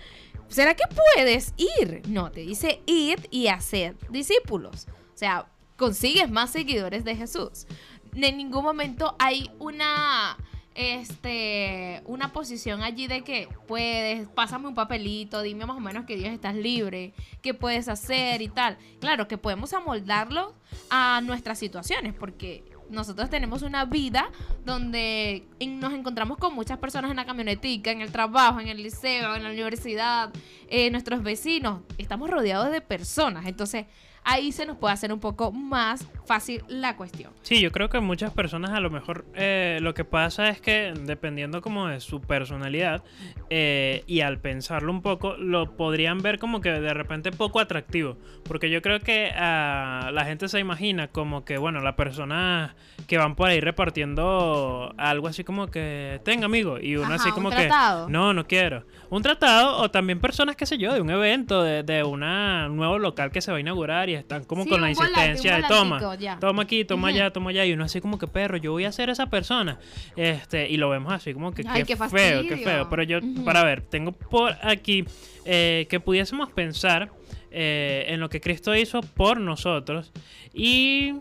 ¿Será 0.47 0.73
que 0.73 0.85
puedes 1.15 1.53
ir? 1.57 2.01
No, 2.07 2.31
te 2.31 2.41
dice 2.41 2.81
id 2.85 3.19
y 3.29 3.47
hacer 3.47 3.95
discípulos. 4.09 4.87
O 5.13 5.17
sea, 5.17 5.47
consigues 5.75 6.29
más 6.31 6.51
seguidores 6.51 7.03
de 7.03 7.15
Jesús. 7.15 7.67
En 8.15 8.37
ningún 8.37 8.63
momento 8.63 9.15
hay 9.19 9.51
una 9.59 10.37
este 10.75 12.01
una 12.05 12.31
posición 12.31 12.83
allí 12.83 13.07
de 13.07 13.23
que 13.23 13.49
puedes, 13.67 14.27
pásame 14.29 14.67
un 14.67 14.75
papelito, 14.75 15.41
dime 15.41 15.65
más 15.65 15.77
o 15.77 15.81
menos 15.81 16.05
que 16.05 16.15
Dios 16.15 16.29
estás 16.33 16.55
libre, 16.55 17.13
qué 17.41 17.53
puedes 17.53 17.87
hacer 17.87 18.41
y 18.41 18.49
tal. 18.49 18.77
Claro 18.99 19.27
que 19.27 19.37
podemos 19.37 19.73
amoldarlo 19.73 20.53
a 20.89 21.21
nuestras 21.21 21.59
situaciones, 21.59 22.13
porque 22.13 22.63
nosotros 22.89 23.29
tenemos 23.29 23.61
una 23.61 23.85
vida 23.85 24.31
donde 24.65 25.45
nos 25.59 25.93
encontramos 25.93 26.37
con 26.37 26.53
muchas 26.53 26.77
personas 26.79 27.11
en 27.11 27.17
la 27.17 27.25
camionetica, 27.25 27.91
en 27.91 28.01
el 28.01 28.11
trabajo, 28.11 28.59
en 28.59 28.67
el 28.67 28.81
liceo, 28.81 29.35
en 29.35 29.43
la 29.43 29.49
universidad, 29.49 30.33
eh, 30.69 30.89
nuestros 30.89 31.21
vecinos. 31.23 31.81
Estamos 31.97 32.29
rodeados 32.29 32.71
de 32.71 32.81
personas. 32.81 33.45
Entonces, 33.45 33.85
ahí 34.23 34.51
se 34.51 34.65
nos 34.65 34.77
puede 34.77 34.93
hacer 34.93 35.11
un 35.13 35.19
poco 35.19 35.51
más 35.51 36.05
fácil 36.25 36.63
la 36.67 36.95
cuestión. 36.95 37.31
Sí, 37.41 37.59
yo 37.61 37.71
creo 37.71 37.89
que 37.89 37.99
muchas 37.99 38.31
personas 38.31 38.71
a 38.71 38.79
lo 38.79 38.89
mejor 38.91 39.25
eh, 39.33 39.79
lo 39.81 39.93
que 39.93 40.05
pasa 40.05 40.49
es 40.49 40.61
que 40.61 40.93
dependiendo 41.05 41.61
como 41.61 41.87
de 41.87 41.99
su 41.99 42.21
personalidad 42.21 43.03
eh, 43.49 44.03
y 44.05 44.21
al 44.21 44.39
pensarlo 44.39 44.91
un 44.91 45.01
poco 45.01 45.35
lo 45.37 45.75
podrían 45.75 46.19
ver 46.21 46.37
como 46.37 46.61
que 46.61 46.69
de 46.71 46.93
repente 46.93 47.31
poco 47.31 47.59
atractivo 47.59 48.17
porque 48.43 48.69
yo 48.69 48.81
creo 48.81 48.99
que 48.99 49.31
ah, 49.35 50.11
la 50.13 50.25
gente 50.25 50.47
se 50.49 50.59
imagina 50.59 51.07
como 51.07 51.45
que 51.45 51.57
bueno 51.57 51.79
la 51.79 51.95
persona 51.95 52.75
que 53.07 53.17
van 53.17 53.35
por 53.35 53.49
ahí 53.49 53.59
repartiendo 53.59 54.93
algo 54.97 55.27
así 55.27 55.43
como 55.43 55.67
que 55.67 56.21
tenga 56.23 56.45
amigo 56.45 56.77
y 56.79 56.95
uno 56.95 57.05
Ajá, 57.07 57.15
así 57.15 57.29
un 57.29 57.35
como 57.35 57.49
que 57.49 57.55
tratado. 57.67 58.09
no 58.09 58.33
no 58.33 58.45
quiero 58.45 58.85
un 59.09 59.21
tratado 59.23 59.77
o 59.77 59.89
también 59.89 60.19
personas 60.19 60.55
qué 60.55 60.65
sé 60.65 60.77
yo 60.77 60.93
de 60.93 61.01
un 61.01 61.09
evento 61.09 61.63
de, 61.63 61.83
de 61.83 62.03
una 62.03 62.67
nuevo 62.69 62.99
local 62.99 63.31
que 63.31 63.41
se 63.41 63.51
va 63.51 63.57
a 63.57 63.61
inaugurar 63.61 64.08
y 64.09 64.13
están 64.15 64.43
como 64.43 64.63
Sí, 64.63 64.69
con 64.69 64.81
la 64.81 64.87
volante, 64.89 65.03
insistencia 65.05 65.57
de 65.57 65.63
toma 65.67 66.15
ya. 66.17 66.37
toma 66.39 66.63
aquí, 66.63 66.83
toma 66.85 67.07
allá, 67.09 67.31
toma 67.31 67.51
allá. 67.51 67.65
Y 67.65 67.73
uno 67.73 67.83
así 67.85 68.01
como 68.01 68.17
que 68.19 68.27
perro, 68.27 68.57
yo 68.57 68.71
voy 68.71 68.85
a 68.85 68.91
ser 68.91 69.09
esa 69.09 69.27
persona. 69.29 69.79
Este, 70.15 70.69
y 70.69 70.77
lo 70.77 70.89
vemos 70.89 71.13
así 71.13 71.33
como 71.33 71.53
que 71.53 71.63
Ay, 71.67 71.83
qué, 71.83 71.95
qué 71.95 72.09
feo, 72.09 72.41
qué 72.47 72.57
feo. 72.57 72.89
Pero 72.89 73.03
yo, 73.03 73.19
para 73.45 73.63
ver, 73.63 73.81
tengo 73.81 74.11
por 74.11 74.55
aquí 74.63 75.05
eh, 75.45 75.87
que 75.89 75.99
pudiésemos 75.99 76.49
pensar 76.51 77.11
eh, 77.51 78.05
en 78.09 78.19
lo 78.19 78.29
que 78.29 78.41
Cristo 78.41 78.75
hizo 78.75 79.01
por 79.01 79.39
nosotros 79.39 80.11
y 80.53 81.13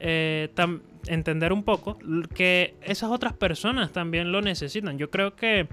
eh, 0.00 0.48
entender 1.06 1.52
un 1.52 1.62
poco 1.62 1.98
que 2.34 2.74
esas 2.82 3.10
otras 3.10 3.32
personas 3.32 3.92
también 3.92 4.30
lo 4.32 4.40
necesitan. 4.42 4.98
Yo 4.98 5.10
creo 5.10 5.34
que 5.34 5.66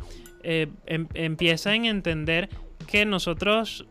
em- 0.44 1.08
empieza 1.14 1.74
en 1.76 1.86
entender 1.86 2.50
que 2.88 3.06
nosotros 3.06 3.86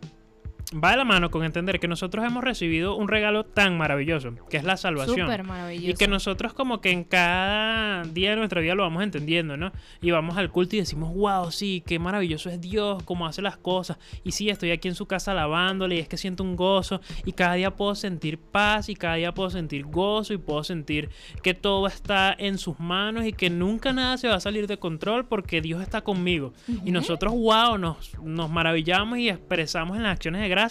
va 0.82 0.90
de 0.90 0.96
la 0.96 1.04
mano 1.04 1.30
con 1.30 1.44
entender 1.44 1.78
que 1.78 1.88
nosotros 1.88 2.24
hemos 2.24 2.42
recibido 2.42 2.96
un 2.96 3.08
regalo 3.08 3.44
tan 3.44 3.78
maravilloso, 3.78 4.34
que 4.50 4.56
es 4.56 4.64
la 4.64 4.76
salvación. 4.76 5.26
Súper 5.26 5.44
maravilloso. 5.44 5.90
Y 5.90 5.94
que 5.94 6.08
nosotros 6.08 6.52
como 6.52 6.80
que 6.80 6.90
en 6.90 7.04
cada 7.04 8.02
día 8.04 8.30
de 8.30 8.36
nuestra 8.36 8.60
vida 8.60 8.74
lo 8.74 8.82
vamos 8.82 9.02
entendiendo, 9.02 9.56
¿no? 9.56 9.72
Y 10.00 10.10
vamos 10.10 10.36
al 10.36 10.50
culto 10.50 10.76
y 10.76 10.80
decimos, 10.80 11.14
wow, 11.14 11.50
sí, 11.50 11.82
qué 11.86 11.98
maravilloso 11.98 12.50
es 12.50 12.60
Dios, 12.60 13.02
cómo 13.04 13.26
hace 13.26 13.42
las 13.42 13.56
cosas. 13.56 13.98
Y 14.24 14.32
sí, 14.32 14.50
estoy 14.50 14.72
aquí 14.72 14.88
en 14.88 14.94
su 14.94 15.06
casa 15.06 15.32
alabándole 15.32 15.96
y 15.96 15.98
es 15.98 16.08
que 16.08 16.16
siento 16.16 16.42
un 16.42 16.56
gozo 16.56 17.00
y 17.24 17.32
cada 17.32 17.54
día 17.54 17.70
puedo 17.70 17.94
sentir 17.94 18.38
paz 18.38 18.88
y 18.88 18.96
cada 18.96 19.14
día 19.14 19.32
puedo 19.32 19.50
sentir 19.50 19.84
gozo 19.84 20.34
y 20.34 20.38
puedo 20.38 20.64
sentir 20.64 21.10
que 21.42 21.54
todo 21.54 21.86
está 21.86 22.34
en 22.36 22.58
sus 22.58 22.80
manos 22.80 23.24
y 23.26 23.32
que 23.32 23.50
nunca 23.50 23.92
nada 23.92 24.16
se 24.18 24.28
va 24.28 24.36
a 24.36 24.40
salir 24.40 24.66
de 24.66 24.78
control 24.78 25.26
porque 25.26 25.60
Dios 25.60 25.82
está 25.82 26.00
conmigo. 26.02 26.52
Y 26.84 26.90
nosotros, 26.90 27.32
wow, 27.32 27.78
nos, 27.78 28.18
nos 28.20 28.50
maravillamos 28.50 29.18
y 29.18 29.28
expresamos 29.28 29.96
en 29.96 30.02
las 30.02 30.12
acciones 30.12 30.42
de 30.42 30.48
gracia 30.48 30.63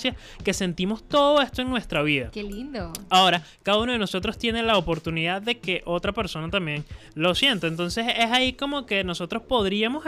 que 0.44 0.54
sentimos 0.54 1.04
todo 1.04 1.42
esto 1.42 1.62
en 1.62 1.70
nuestra 1.70 2.02
vida. 2.02 2.30
Qué 2.32 2.44
lindo. 2.44 2.92
Ahora, 3.10 3.44
cada 3.64 3.80
uno 3.80 3.92
de 3.92 3.98
nosotros 3.98 4.38
tiene 4.38 4.64
la 4.64 4.78
oportunidad 4.78 5.42
de 5.42 5.60
que 5.60 5.82
otra 5.86 6.12
persona 6.12 6.50
también 6.50 6.84
lo 7.16 7.36
sienta. 7.36 7.68
Entonces 7.68 8.06
es 8.18 8.32
ahí 8.32 8.54
como 8.54 8.86
que 8.86 9.04
nosotros 9.04 9.44
podríamos 9.44 10.04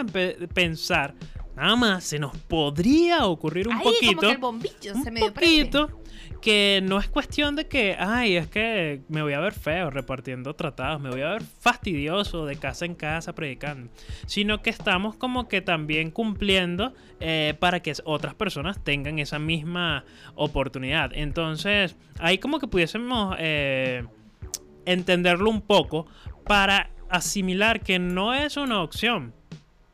pensar, 0.53 1.13
nada 1.55 1.75
más, 1.75 2.03
se 2.03 2.19
nos 2.19 2.35
podría 2.37 3.25
ocurrir 3.25 3.67
un 3.67 3.75
Ahí 3.75 3.83
como 3.83 3.93
poquito, 3.93 4.21
que 4.21 4.31
el 4.31 4.37
bombillo 4.37 4.93
un 4.93 5.03
se 5.03 5.11
prende. 5.11 5.31
poquito, 5.31 6.01
que 6.41 6.81
no 6.83 6.99
es 6.99 7.07
cuestión 7.07 7.55
de 7.55 7.67
que, 7.67 7.95
ay, 7.97 8.35
es 8.37 8.47
que 8.47 9.01
me 9.09 9.21
voy 9.21 9.33
a 9.33 9.39
ver 9.39 9.53
feo 9.53 9.89
repartiendo 9.89 10.53
tratados, 10.55 11.01
me 11.01 11.09
voy 11.09 11.21
a 11.21 11.29
ver 11.29 11.43
fastidioso 11.43 12.45
de 12.45 12.55
casa 12.57 12.85
en 12.85 12.95
casa 12.95 13.33
predicando, 13.33 13.91
sino 14.25 14.61
que 14.61 14.69
estamos 14.69 15.15
como 15.15 15.47
que 15.47 15.61
también 15.61 16.11
cumpliendo 16.11 16.93
eh, 17.19 17.55
para 17.59 17.81
que 17.81 17.93
otras 18.03 18.35
personas 18.35 18.83
tengan 18.83 19.19
esa 19.19 19.39
misma 19.39 20.05
oportunidad. 20.35 21.11
Entonces, 21.13 21.95
ahí 22.19 22.37
como 22.37 22.59
que 22.59 22.67
pudiésemos... 22.67 23.35
eh, 23.39 24.05
entenderlo 24.85 25.49
un 25.49 25.61
poco 25.61 26.07
para 26.45 26.91
asimilar 27.09 27.81
que 27.81 27.99
no 27.99 28.33
es 28.33 28.57
una 28.57 28.81
opción. 28.81 29.33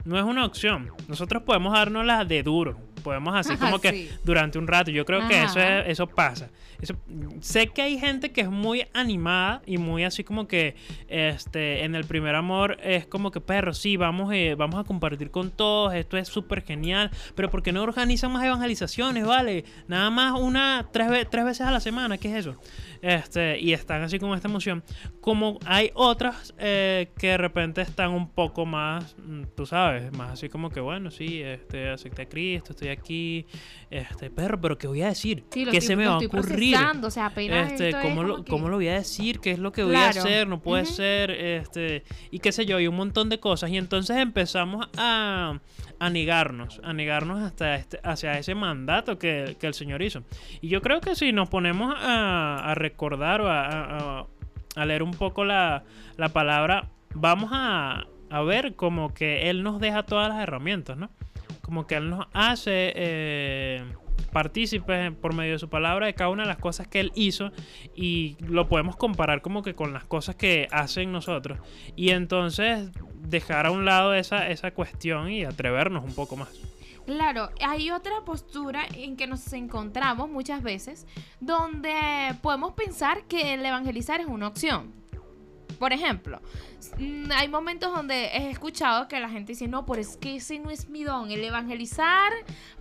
No 0.04 0.18
es 0.18 0.24
una 0.24 0.46
opción. 0.46 0.92
Nosotros 1.08 1.44
podemos 1.44 1.74
dárnosla 1.74 2.26
de 2.26 2.44
duro. 2.44 2.91
Podemos 3.04 3.36
así 3.36 3.56
como 3.58 3.80
que 3.80 3.92
Sí. 3.92 4.10
durante 4.24 4.58
un 4.58 4.68
rato. 4.68 4.92
Yo 4.92 5.06
creo 5.06 5.28
que 5.28 5.44
eso, 5.44 5.60
Ajá. 5.60 5.80
es- 5.82 5.90
eso 5.90 6.08
pasa. 6.08 6.50
Eso- 6.82 6.96
sé 7.42 7.68
que 7.68 7.82
hay 7.84 8.00
gente 8.00 8.32
que 8.32 8.42
es 8.42 8.50
muy 8.50 8.86
animada 8.94 9.62
y 9.68 9.78
muy 9.78 10.04
así 10.04 10.24
como 10.24 10.48
que 10.48 10.76
este 11.08 11.84
en 11.84 11.94
el 11.96 12.06
primer 12.06 12.34
amor 12.36 12.78
es 12.82 13.06
como 13.06 13.30
que 13.32 13.40
perro, 13.40 13.74
sí, 13.74 13.98
vamos, 13.98 14.34
eh, 14.34 14.56
vamos 14.58 14.80
a 14.80 14.84
compartir 14.84 15.30
con 15.30 15.52
todos, 15.52 15.94
esto 15.94 16.18
es 16.18 16.28
súper 16.28 16.64
genial, 16.64 17.12
pero 17.36 17.50
¿por 17.52 17.62
qué 17.62 17.72
no 17.72 17.84
organizan 17.84 18.32
más 18.32 18.44
evangelizaciones, 18.44 19.26
vale? 19.26 19.64
Nada 19.88 20.10
más 20.10 20.40
una, 20.40 20.88
tres, 20.92 21.28
tres 21.30 21.46
veces 21.46 21.68
a 21.68 21.72
la 21.72 21.80
semana, 21.80 22.18
¿qué 22.18 22.30
es 22.30 22.46
eso? 22.48 22.56
Este, 23.04 23.60
y 23.60 23.74
están 23.74 24.04
así 24.04 24.20
con 24.20 24.34
esta 24.36 24.48
emoción. 24.48 24.84
Como 25.22 25.60
hay 25.66 25.92
otras 25.96 26.54
eh, 26.58 27.10
que 27.18 27.28
de 27.30 27.38
repente 27.38 27.82
están 27.82 28.12
un 28.12 28.30
poco 28.30 28.66
más, 28.66 29.16
mm, 29.18 29.44
tú 29.56 29.66
sabes, 29.66 30.12
más 30.16 30.32
así 30.34 30.50
como 30.50 30.70
que, 30.70 30.80
bueno, 30.80 31.10
sí, 31.12 31.42
este, 31.42 31.90
acepté 31.90 32.24
a 32.24 32.30
Cristo, 32.30 32.74
estoy 32.82 32.90
aquí, 32.90 33.46
este, 33.92 34.32
perro, 34.32 34.60
pero 34.60 34.78
¿qué 34.78 34.88
voy 34.88 35.04
a 35.04 35.10
decir? 35.10 35.44
Sí, 35.52 35.66
¿Qué 35.70 35.82
se 35.82 35.96
me 35.96 36.08
va 36.08 36.14
a 36.14 36.18
ocurrir? 36.18 36.32
procesando, 36.74 37.08
o 37.08 37.12
sea, 37.12 37.28
apenas 37.28 37.72
Este, 37.74 37.90
es 37.90 37.96
¿cómo, 37.98 38.24
lo, 38.24 38.44
que- 38.44 38.50
¿Cómo 38.50 38.70
lo 38.70 38.78
voy 38.78 38.88
a 38.88 38.94
decir? 38.96 39.40
¿Qué 39.40 39.52
es 39.52 39.60
lo 39.60 39.72
que 39.72 39.84
voy 39.84 39.92
Claro. 39.94 40.20
a 40.20 40.24
hacer? 40.24 40.48
No 40.48 40.60
puede 40.62 40.86
ser, 40.86 41.30
este, 41.30 42.04
y 42.32 42.40
qué 42.40 42.52
sé 42.52 42.66
yo, 42.66 42.80
y 42.80 42.88
un 42.88 42.96
montón 42.96 43.30
de 43.30 43.40
cosas. 43.40 43.70
Y 43.70 43.78
entonces 43.78 44.18
empezamos 44.18 44.88
a, 44.98 45.60
a 46.00 46.10
negarnos, 46.10 46.82
a 46.84 46.92
negarnos 46.94 47.42
hasta 47.44 47.76
este, 47.76 48.00
hacia 48.04 48.38
ese 48.40 48.56
mandato 48.56 49.20
que, 49.20 49.56
que 49.60 49.68
el 49.68 49.76
Señor 49.76 50.02
hizo. 50.02 50.24
Y 50.62 50.70
yo 50.70 50.82
creo 50.82 51.02
que 51.02 51.14
si 51.16 51.32
nos 51.34 51.50
ponemos 51.50 51.94
a, 51.96 52.72
a 52.72 52.74
recordar 52.76 53.42
o 53.42 53.48
a, 53.48 53.66
a- 53.66 53.98
a- 54.22 54.26
a 54.76 54.86
leer 54.86 55.04
un 55.04 55.12
poco 55.12 55.44
la, 55.46 55.84
la 56.18 56.30
palabra, 56.30 56.88
vamos 57.14 57.50
a, 57.54 58.06
a 58.30 58.42
ver 58.42 58.74
como 58.76 59.14
que 59.14 59.50
Él 59.50 59.62
nos 59.64 59.80
deja 59.82 60.04
todas 60.04 60.30
las 60.30 60.40
herramientas, 60.42 60.98
¿no? 60.98 61.10
Como 61.72 61.88
que 61.88 61.96
Él 61.96 62.10
nos 62.10 62.28
hace 62.34 62.92
eh, 62.98 63.94
partícipes 64.34 65.14
por 65.14 65.34
medio 65.34 65.54
de 65.54 65.60
su 65.60 65.70
palabra 65.70 66.06
de 66.06 66.14
cada 66.14 66.30
una 66.30 66.44
de 66.44 66.50
las 66.50 66.58
cosas 66.58 66.86
que 66.90 67.00
Él 67.00 67.14
hizo 67.16 67.54
y 67.96 68.36
lo 68.42 68.68
podemos 68.68 68.98
comparar 68.98 69.42
como 69.42 69.64
que 69.64 69.74
con 69.74 69.94
las 69.94 70.04
cosas 70.04 70.36
que 70.36 70.68
hacen 70.74 71.14
nosotros. 71.14 71.60
Y 71.96 72.10
entonces 72.10 72.90
dejar 73.22 73.68
a 73.68 73.72
un 73.72 73.86
lado 73.86 74.14
esa, 74.14 74.50
esa 74.50 74.72
cuestión 74.72 75.32
y 75.32 75.46
atrevernos 75.46 76.04
un 76.04 76.14
poco 76.14 76.36
más. 76.36 76.50
Claro, 77.06 77.52
hay 77.66 77.90
otra 77.90 78.26
postura 78.26 78.84
en 78.94 79.16
que 79.16 79.26
nos 79.26 79.54
encontramos 79.54 80.30
muchas 80.30 80.62
veces 80.64 81.08
donde 81.40 81.94
podemos 82.42 82.74
pensar 82.74 83.24
que 83.30 83.54
el 83.54 83.66
evangelizar 83.66 84.20
es 84.20 84.28
una 84.28 84.50
opción. 84.50 85.01
Por 85.80 85.94
ejemplo, 85.94 86.42
mm, 86.98 87.32
hay 87.32 87.48
momentos 87.48 87.94
donde 87.94 88.26
he 88.28 88.50
escuchado 88.50 89.08
que 89.08 89.20
la 89.20 89.30
gente 89.30 89.54
dice, 89.54 89.68
no, 89.68 89.86
pero 89.86 90.02
es 90.02 90.18
que 90.18 90.38
ese 90.38 90.60
no 90.60 90.70
es 90.70 90.90
mi 90.90 91.04
don, 91.04 91.32
el 91.32 91.44
evangelizar 91.44 92.32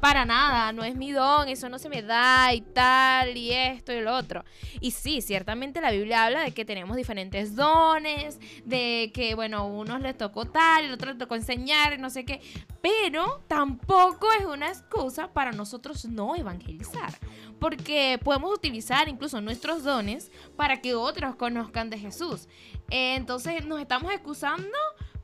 para 0.00 0.25
nada, 0.25 0.73
no 0.73 0.85
es 0.85 0.97
mi 0.97 1.12
don, 1.12 1.49
eso 1.49 1.68
no 1.68 1.78
se 1.78 1.88
me 1.88 2.02
da 2.02 2.52
y 2.54 2.61
tal, 2.61 3.37
y 3.37 3.52
esto 3.52 3.92
y 3.92 4.00
lo 4.00 4.14
otro. 4.14 4.44
Y 4.80 4.90
sí, 4.90 5.20
ciertamente 5.20 5.80
la 5.80 5.90
Biblia 5.90 6.26
habla 6.26 6.40
de 6.40 6.52
que 6.52 6.64
tenemos 6.64 6.97
diferentes 6.97 7.56
dones, 7.56 8.38
de 8.64 9.11
que, 9.14 9.35
bueno, 9.35 9.66
unos 9.66 10.00
les 10.00 10.16
tocó 10.16 10.44
tal, 10.44 10.85
el 10.85 10.92
otro 10.92 11.11
les 11.11 11.18
tocó 11.18 11.35
enseñar, 11.35 11.99
no 11.99 12.11
sé 12.11 12.25
qué, 12.25 12.40
pero 12.82 13.42
tampoco 13.49 14.28
es 14.38 14.47
una 14.47 14.68
excusa 14.68 15.32
para 15.32 15.52
nosotros 15.52 16.04
no 16.06 16.37
evangelizar. 16.37 17.18
Porque 17.59 18.18
podemos 18.25 18.54
utilizar 18.54 19.09
incluso 19.09 19.40
nuestros 19.40 19.82
dones 19.82 20.30
para 20.56 20.80
que 20.80 20.94
otros 20.94 21.37
conozcan 21.37 21.90
de 21.90 21.99
Jesús. 21.99 22.49
Entonces 22.90 23.64
nos 23.64 23.80
estamos 23.80 24.12
excusando 24.12 24.76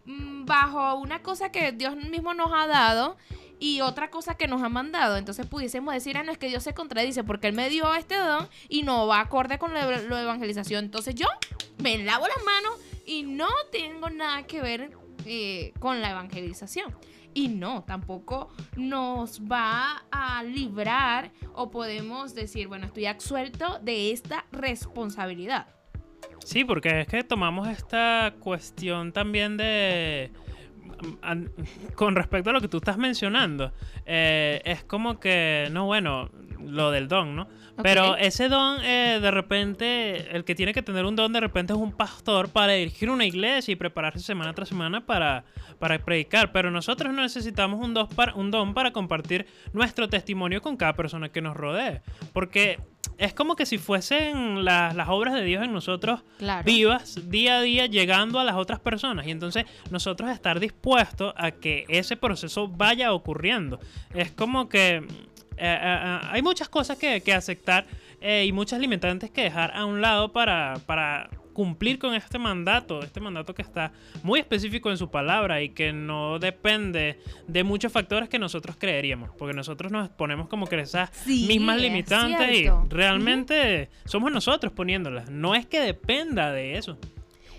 mm, 0.04 0.44
bajo 0.46 0.94
una 0.96 1.23
cosa 1.23 1.50
que 1.50 1.73
Dios 1.73 1.96
mismo 1.96 2.32
nos 2.35 2.50
ha 2.52 2.66
dado 2.66 3.16
y 3.58 3.80
otra 3.80 4.11
cosa 4.11 4.37
que 4.37 4.49
nos 4.49 4.62
ha 4.62 4.68
mandado. 4.68 5.16
Entonces 5.16 5.46
pudiésemos 5.46 5.92
decir, 5.94 6.16
ah, 6.16 6.23
no, 6.23 6.32
es 6.32 6.38
que 6.38 6.49
Dios 6.49 6.62
se 6.62 6.75
contradice 6.75 7.25
porque 7.25 7.49
Él 7.49 7.54
me 7.54 7.68
dio 7.68 7.92
este 7.94 8.16
don 8.16 8.49
y 8.68 8.82
no 8.82 9.06
va 9.06 9.20
acorde 9.20 9.58
con 9.58 9.75
la 9.75 9.87
la 9.87 10.23
evangelización. 10.23 10.85
Entonces 10.85 11.14
yo 11.14 11.26
me 11.78 11.99
lavo 11.99 12.26
las 12.26 12.44
manos 12.44 12.80
y 13.06 13.23
no 13.23 13.49
tengo 13.70 14.11
nada 14.11 14.42
que 14.44 14.61
ver 14.61 14.90
eh, 15.25 15.73
con 15.80 16.00
la 16.00 16.11
evangelización. 16.11 16.94
Y 17.35 17.49
no, 17.49 17.85
tampoco 17.85 18.49
nos 18.76 19.42
va 19.42 20.06
a 20.11 20.42
librar 20.42 21.32
o 21.52 21.70
podemos 21.70 22.35
decir, 22.35 22.66
bueno, 22.66 22.87
estoy 22.87 23.06
absuelto 23.06 23.78
de 23.80 24.12
esta 24.12 24.46
responsabilidad. 24.52 25.75
Sí, 26.46 26.64
porque 26.64 27.00
es 27.00 27.08
que 27.08 27.24
tomamos 27.24 27.66
esta 27.66 28.34
cuestión 28.38 29.10
también 29.10 29.56
de... 29.56 30.30
Con 31.96 32.14
respecto 32.14 32.50
a 32.50 32.52
lo 32.52 32.60
que 32.60 32.68
tú 32.68 32.76
estás 32.76 32.96
mencionando, 32.98 33.72
eh, 34.06 34.62
es 34.64 34.85
como 34.85 35.18
que, 35.18 35.68
no, 35.72 35.87
bueno, 35.87 36.30
lo 36.61 36.92
del 36.92 37.09
don, 37.09 37.35
¿no? 37.35 37.48
Pero 37.82 38.16
ese 38.16 38.48
don, 38.48 38.78
eh, 38.85 39.18
de 39.20 39.30
repente, 39.32 40.37
el 40.37 40.44
que 40.44 40.54
tiene 40.54 40.72
que 40.72 40.82
tener 40.82 41.04
un 41.04 41.16
don, 41.16 41.32
de 41.32 41.40
repente 41.40 41.72
es 41.72 41.78
un 41.78 41.92
pastor 41.92 42.48
para 42.48 42.74
dirigir 42.74 43.11
una 43.11 43.26
iglesia 43.26 43.72
y 43.72 43.76
prepararse 43.76 44.20
semana 44.20 44.54
tras 44.54 44.68
semana 44.68 45.04
para, 45.04 45.44
para 45.80 45.98
predicar. 45.98 46.52
Pero 46.52 46.70
nosotros 46.70 47.12
no 47.12 47.22
necesitamos 47.22 47.85
un, 47.85 47.92
dos 47.92 48.09
para, 48.14 48.35
un 48.35 48.52
don 48.52 48.72
para 48.72 48.92
compartir 48.92 49.46
nuestro 49.72 50.09
testimonio 50.09 50.62
con 50.62 50.76
cada 50.76 50.94
persona 50.94 51.28
que 51.28 51.42
nos 51.42 51.56
rodee. 51.56 52.02
Porque 52.32 52.78
es 53.18 53.33
como 53.35 53.57
que 53.57 53.64
si 53.66 53.79
fuesen 53.79 54.64
las, 54.64 54.94
las 54.94 55.09
obras 55.09 55.35
de 55.35 55.42
Dios 55.42 55.64
en 55.64 55.72
nosotros 55.72 56.20
Claro. 56.38 56.64
vivas 56.64 57.31
día 57.31 57.59
a 57.59 57.61
día 57.62 57.87
llegando 57.87 58.38
a 58.40 58.44
las 58.44 58.57
otras 58.57 58.79
personas 58.81 59.26
y 59.26 59.31
entonces 59.31 59.64
nosotros 59.90 60.31
estar 60.31 60.61
dispuestos 60.61 61.33
a 61.37 61.50
que 61.50 61.85
ese 61.88 62.16
proceso 62.16 62.68
vaya 62.68 63.12
ocurriendo. 63.12 63.81
Es 64.14 64.31
como 64.33 64.68
que 64.68 64.96
eh, 64.96 65.02
eh, 65.59 65.79
eh, 65.83 66.18
hay 66.31 66.42
muchas 66.42 66.68
cosas 66.68 66.98
que, 66.98 67.22
que 67.22 67.33
aceptar 67.33 67.87
eh, 68.20 68.44
y 68.46 68.52
muchas 68.52 68.81
limitantes 68.81 69.31
que 69.31 69.42
dejar 69.42 69.74
a 69.76 69.85
un 69.87 70.00
lado 70.02 70.33
para, 70.33 70.74
para 70.87 71.31
cumplir 71.57 71.99
con 71.99 72.14
este 72.14 72.38
mandato, 72.38 73.03
este 73.03 73.19
mandato 73.19 73.55
que 73.55 73.62
está 73.62 73.90
muy 74.23 74.40
específico 74.40 74.90
en 74.90 74.99
su 74.99 75.11
palabra 75.11 75.62
y 75.62 75.71
que 75.71 75.90
no 75.90 76.38
depende 76.38 77.19
de 77.49 77.64
muchos 77.64 77.90
factores 77.90 78.29
que 78.29 78.38
nosotros 78.38 78.77
creeríamos, 78.79 79.31
porque 79.38 79.57
nosotros 79.57 79.90
nos 79.90 80.11
ponemos 80.11 80.49
como 80.49 80.66
que 80.66 80.79
esas 80.79 81.09
Sí, 81.25 81.47
mismas 81.49 81.77
es 81.77 81.83
limitantes 81.83 82.59
y 82.59 82.69
realmente 82.90 83.88
somos 84.05 84.31
nosotros 84.31 84.71
poniéndolas, 84.75 85.31
no 85.31 85.55
es 85.55 85.64
que 85.64 85.81
dependa 85.81 86.53
de 86.53 86.77
eso. 86.77 86.99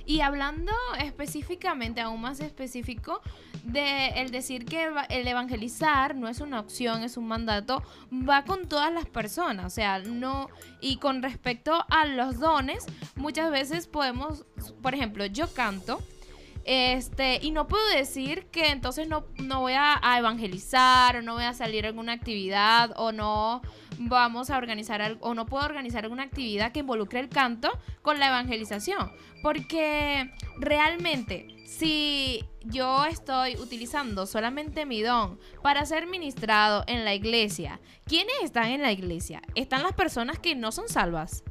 Y 0.07 0.21
hablando 0.21 0.71
específicamente, 0.99 1.99
aún 1.99 2.21
más 2.21 2.39
específico, 2.39 3.21
de 3.63 4.07
el 4.21 4.31
decir 4.31 4.63
que 4.63 4.89
el 5.09 5.27
evangelizar 5.27 6.15
no 6.15 6.29
es 6.29 6.39
una 6.39 6.61
opción, 6.61 7.03
es 7.03 7.17
un 7.17 7.27
mandato, 7.27 7.83
va 8.11 8.45
con 8.45 8.69
todas 8.69 8.91
las 8.93 9.05
personas, 9.05 9.65
o 9.65 9.69
sea, 9.69 9.99
no 9.99 10.47
y 10.79 10.95
con 10.97 11.21
respecto 11.21 11.85
a 11.89 12.05
los 12.05 12.39
dones, 12.39 12.85
muchas 13.17 13.51
veces 13.51 13.87
podemos, 13.87 14.45
por 14.81 14.95
ejemplo, 14.95 15.25
yo 15.25 15.53
canto 15.53 16.01
este, 16.63 17.39
y 17.41 17.51
no 17.51 17.67
puedo 17.67 17.85
decir 17.89 18.45
que 18.47 18.71
entonces 18.71 19.09
no, 19.09 19.25
no 19.37 19.59
voy 19.59 19.73
a, 19.73 19.99
a 20.01 20.19
evangelizar 20.19 21.17
o 21.17 21.21
no 21.21 21.33
voy 21.33 21.43
a 21.43 21.53
salir 21.53 21.85
a 21.85 21.89
alguna 21.89 22.13
actividad 22.13 22.93
o 22.95 23.11
no 23.11 23.61
vamos 23.97 24.49
a 24.49 24.57
organizar 24.57 25.01
al- 25.01 25.17
o 25.21 25.33
no 25.33 25.45
puedo 25.45 25.65
organizar 25.65 26.03
alguna 26.03 26.23
actividad 26.23 26.71
que 26.71 26.79
involucre 26.79 27.19
el 27.19 27.29
canto 27.29 27.69
con 28.01 28.19
la 28.19 28.27
evangelización. 28.27 29.11
Porque 29.41 30.31
realmente, 30.59 31.47
si 31.65 32.43
yo 32.63 33.05
estoy 33.05 33.55
utilizando 33.57 34.25
solamente 34.25 34.85
mi 34.85 35.01
don 35.01 35.39
para 35.61 35.85
ser 35.85 36.07
ministrado 36.07 36.83
en 36.87 37.05
la 37.05 37.13
iglesia, 37.13 37.79
¿quiénes 38.05 38.35
están 38.43 38.67
en 38.67 38.81
la 38.81 38.91
iglesia? 38.91 39.41
Están 39.55 39.83
las 39.83 39.93
personas 39.93 40.39
que 40.39 40.55
no 40.55 40.71
son 40.71 40.89
salvas. 40.89 41.43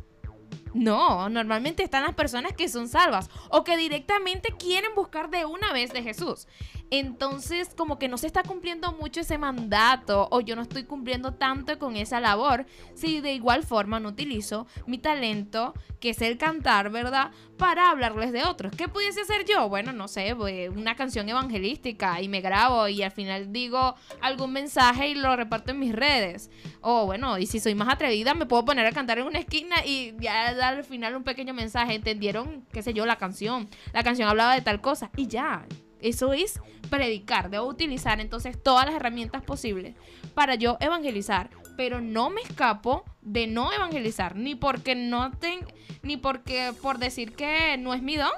No, 0.74 1.30
normalmente 1.30 1.82
están 1.82 2.02
las 2.02 2.14
personas 2.14 2.52
que 2.52 2.68
son 2.68 2.86
salvas 2.86 3.30
o 3.48 3.64
que 3.64 3.78
directamente 3.78 4.52
quieren 4.58 4.94
buscar 4.94 5.30
de 5.30 5.46
una 5.46 5.72
vez 5.72 5.90
de 5.92 6.02
Jesús. 6.02 6.46
Entonces, 6.90 7.70
como 7.76 7.98
que 7.98 8.08
no 8.08 8.16
se 8.16 8.28
está 8.28 8.42
cumpliendo 8.42 8.92
mucho 8.92 9.20
ese 9.20 9.38
mandato 9.38 10.28
o 10.30 10.40
yo 10.40 10.54
no 10.54 10.62
estoy 10.62 10.84
cumpliendo 10.84 11.34
tanto 11.34 11.78
con 11.78 11.96
esa 11.96 12.20
labor 12.20 12.64
si 12.94 13.20
de 13.20 13.32
igual 13.32 13.64
forma 13.64 13.98
no 13.98 14.10
utilizo 14.10 14.66
mi 14.86 14.98
talento, 14.98 15.74
que 16.00 16.10
es 16.10 16.22
el 16.22 16.38
cantar, 16.38 16.90
¿verdad? 16.90 17.32
Para 17.58 17.90
hablarles 17.90 18.32
de 18.32 18.44
otros. 18.44 18.72
¿Qué 18.76 18.86
pudiese 18.86 19.22
hacer 19.22 19.44
yo? 19.44 19.68
Bueno, 19.68 19.92
no 19.92 20.06
sé, 20.06 20.34
una 20.34 20.94
canción 20.94 21.28
evangelística 21.28 22.20
y 22.20 22.28
me 22.28 22.40
grabo 22.40 22.86
y 22.86 23.02
al 23.02 23.10
final 23.10 23.52
digo 23.52 23.94
algún 24.20 24.52
mensaje 24.52 25.08
y 25.08 25.14
lo 25.14 25.34
reparto 25.34 25.72
en 25.72 25.80
mis 25.80 25.94
redes. 25.94 26.50
O 26.82 27.06
bueno, 27.06 27.38
y 27.38 27.46
si 27.46 27.58
soy 27.58 27.74
más 27.74 27.88
atrevida, 27.88 28.34
me 28.34 28.46
puedo 28.46 28.64
poner 28.64 28.86
a 28.86 28.92
cantar 28.92 29.18
en 29.18 29.26
una 29.26 29.40
esquina 29.40 29.84
y 29.84 30.14
ya 30.20 30.48
al 30.68 30.84
final 30.84 31.16
un 31.16 31.24
pequeño 31.24 31.52
mensaje. 31.52 31.94
¿Entendieron, 31.94 32.64
qué 32.72 32.82
sé 32.82 32.94
yo, 32.94 33.06
la 33.06 33.16
canción? 33.16 33.68
La 33.92 34.04
canción 34.04 34.28
hablaba 34.28 34.54
de 34.54 34.60
tal 34.60 34.80
cosa 34.80 35.10
y 35.16 35.26
ya. 35.26 35.66
Eso 36.00 36.32
es 36.32 36.60
predicar. 36.90 37.50
Debo 37.50 37.66
utilizar 37.66 38.20
entonces 38.20 38.62
todas 38.62 38.86
las 38.86 38.94
herramientas 38.94 39.42
posibles 39.42 39.94
para 40.34 40.54
yo 40.54 40.76
evangelizar. 40.80 41.50
pero 41.76 42.00
no 42.00 42.30
me 42.30 42.40
escapo 42.40 43.04
de 43.20 43.46
no 43.46 43.70
evangelizar, 43.70 44.34
ni 44.34 44.54
porque 44.54 44.94
no 44.94 45.30
ten, 45.32 45.60
ni 46.02 46.16
porque 46.16 46.72
por 46.80 46.96
decir 46.98 47.34
que 47.34 47.76
no 47.78 47.92
es 47.92 48.00
mi 48.00 48.16
don, 48.16 48.30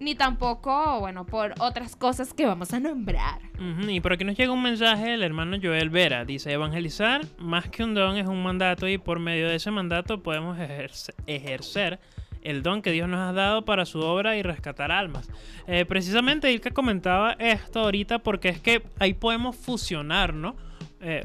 ni 0.00 0.16
tampoco, 0.16 0.98
bueno, 0.98 1.24
por 1.24 1.54
otras 1.60 1.94
cosas 1.94 2.34
que 2.34 2.46
vamos 2.46 2.72
a 2.74 2.80
nombrar. 2.80 3.42
Y 3.88 4.00
por 4.00 4.14
aquí 4.14 4.24
nos 4.24 4.36
llega 4.36 4.50
un 4.50 4.62
mensaje 4.62 5.10
del 5.10 5.22
hermano 5.22 5.56
Joel 5.62 5.88
Vera. 5.90 6.24
Dice, 6.24 6.50
evangelizar 6.52 7.20
más 7.38 7.68
que 7.68 7.84
un 7.84 7.94
don 7.94 8.16
es 8.16 8.26
un 8.26 8.42
mandato 8.42 8.88
y 8.88 8.98
por 8.98 9.20
medio 9.20 9.48
de 9.48 9.54
ese 9.54 9.70
mandato 9.70 10.20
podemos 10.20 10.58
ejerce- 10.58 11.14
ejercer 11.28 12.00
el 12.42 12.62
don 12.62 12.82
que 12.82 12.92
Dios 12.92 13.08
nos 13.08 13.20
ha 13.20 13.32
dado 13.32 13.64
para 13.64 13.84
su 13.86 14.00
obra 14.00 14.36
y 14.36 14.42
rescatar 14.42 14.92
almas. 14.92 15.30
Eh, 15.66 15.84
precisamente 15.84 16.52
Ilka 16.52 16.70
comentaba 16.70 17.32
esto 17.38 17.80
ahorita 17.80 18.20
porque 18.20 18.48
es 18.48 18.60
que 18.60 18.82
ahí 18.98 19.14
podemos 19.14 19.56
fusionar, 19.56 20.34
¿no? 20.34 20.56
Eh, 21.00 21.24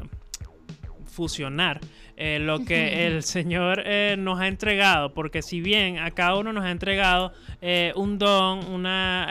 fusionar 1.05 1.79
eh, 2.17 2.39
lo 2.39 2.63
que 2.65 3.07
el 3.07 3.23
Señor 3.23 3.83
eh, 3.85 4.15
nos 4.17 4.39
ha 4.39 4.47
entregado, 4.47 5.13
porque 5.13 5.41
si 5.41 5.61
bien 5.61 5.99
a 5.99 6.11
cada 6.11 6.35
uno 6.35 6.53
nos 6.53 6.63
ha 6.65 6.71
entregado 6.71 7.33
eh, 7.61 7.93
un 7.95 8.17
don, 8.17 8.65
una 8.67 9.27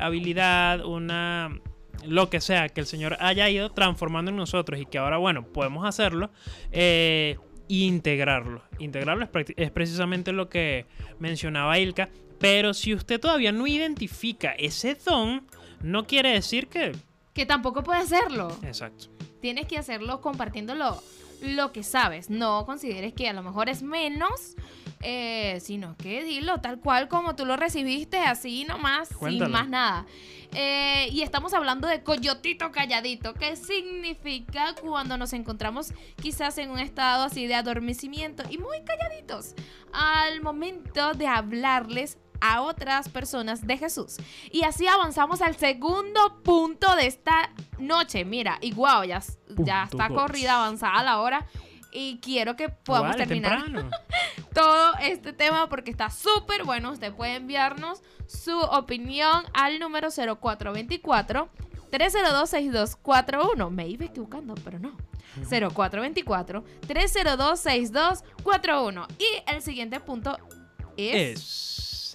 habilidad, 0.00 0.84
una 0.84 1.60
lo 2.06 2.30
que 2.30 2.40
sea 2.40 2.68
que 2.68 2.80
el 2.80 2.86
Señor 2.86 3.16
haya 3.20 3.48
ido 3.50 3.70
transformando 3.70 4.30
en 4.30 4.36
nosotros 4.36 4.80
y 4.80 4.86
que 4.86 4.98
ahora, 4.98 5.16
bueno, 5.16 5.44
podemos 5.44 5.84
hacerlo, 5.86 6.30
eh, 6.70 7.36
integrarlo. 7.68 8.62
Integrarlo 8.78 9.28
es, 9.56 9.70
precisamente 9.70 10.32
lo 10.32 10.48
que 10.48 10.86
mencionaba 11.18 11.78
Ilka, 11.78 12.08
pero 12.38 12.74
si 12.74 12.94
usted 12.94 13.20
todavía 13.20 13.52
no 13.52 13.66
identifica 13.66 14.52
ese 14.52 14.94
don, 14.94 15.46
no 15.82 16.06
quiere 16.06 16.32
decir 16.32 16.68
que... 16.68 16.94
Que 17.32 17.46
tampoco 17.46 17.82
puede 17.82 18.00
hacerlo. 18.00 18.56
Exacto. 18.62 19.06
Tienes 19.40 19.66
que 19.66 19.78
hacerlo 19.78 20.20
compartiendo 20.20 20.74
lo, 20.74 21.72
que 21.72 21.82
sabes. 21.82 22.30
No 22.30 22.64
consideres 22.64 23.12
que 23.12 23.28
a 23.28 23.32
lo 23.32 23.42
mejor 23.42 23.68
es 23.68 23.82
menos, 23.82 24.56
eh, 25.02 25.58
sino 25.60 25.96
que 25.96 26.24
dilo 26.24 26.60
tal 26.60 26.80
cual 26.80 27.08
como 27.08 27.36
tú 27.36 27.44
lo 27.44 27.56
recibiste, 27.56 28.18
así 28.18 28.64
nomás, 28.64 29.10
Cuéntalo. 29.10 29.46
sin 29.46 29.52
más 29.52 29.68
nada. 29.68 30.06
Eh, 30.52 31.08
y 31.12 31.22
estamos 31.22 31.54
hablando 31.54 31.88
de 31.88 32.02
coyotito 32.02 32.70
calladito. 32.72 33.34
¿Qué 33.34 33.56
significa 33.56 34.74
cuando 34.80 35.16
nos 35.16 35.32
encontramos 35.32 35.92
quizás 36.20 36.58
en 36.58 36.70
un 36.70 36.78
estado 36.78 37.24
así 37.24 37.46
de 37.46 37.54
adormecimiento 37.54 38.42
y 38.48 38.58
muy 38.58 38.82
calladitos 38.84 39.54
al 39.92 40.40
momento 40.40 41.14
de 41.14 41.26
hablarles 41.26 42.18
a 42.40 42.62
otras 42.62 43.08
personas 43.08 43.66
de 43.66 43.78
Jesús? 43.78 44.16
Y 44.50 44.62
así 44.64 44.86
avanzamos 44.86 45.42
al 45.42 45.56
segundo 45.56 46.42
punto 46.42 46.94
de 46.96 47.06
esta 47.06 47.52
noche. 47.78 48.24
Mira, 48.24 48.58
y 48.60 48.72
guau, 48.72 49.04
ya, 49.04 49.22
ya 49.48 49.84
está 49.84 50.08
corrida, 50.08 50.56
avanzada 50.56 51.02
la 51.02 51.20
hora. 51.20 51.46
Y 51.92 52.18
quiero 52.18 52.56
que 52.56 52.68
podamos 52.68 53.12
Vale, 53.12 53.26
terminar 53.26 53.64
todo 54.54 54.94
este 55.00 55.32
tema 55.32 55.68
porque 55.68 55.90
está 55.90 56.10
súper 56.10 56.64
bueno. 56.64 56.92
Usted 56.92 57.12
puede 57.12 57.36
enviarnos 57.36 58.02
su 58.26 58.58
opinión 58.58 59.44
al 59.54 59.78
número 59.78 60.08
0424 60.10 61.48
302-6241. 61.90 63.70
Me 63.70 63.88
iba 63.88 64.04
equivocando, 64.04 64.54
pero 64.56 64.78
no. 64.78 64.94
0424 65.48 66.62
302-6241. 66.86 69.06
Y 69.18 69.26
el 69.50 69.62
siguiente 69.62 69.98
punto 70.00 70.36
es... 70.96 71.40
es 71.40 72.05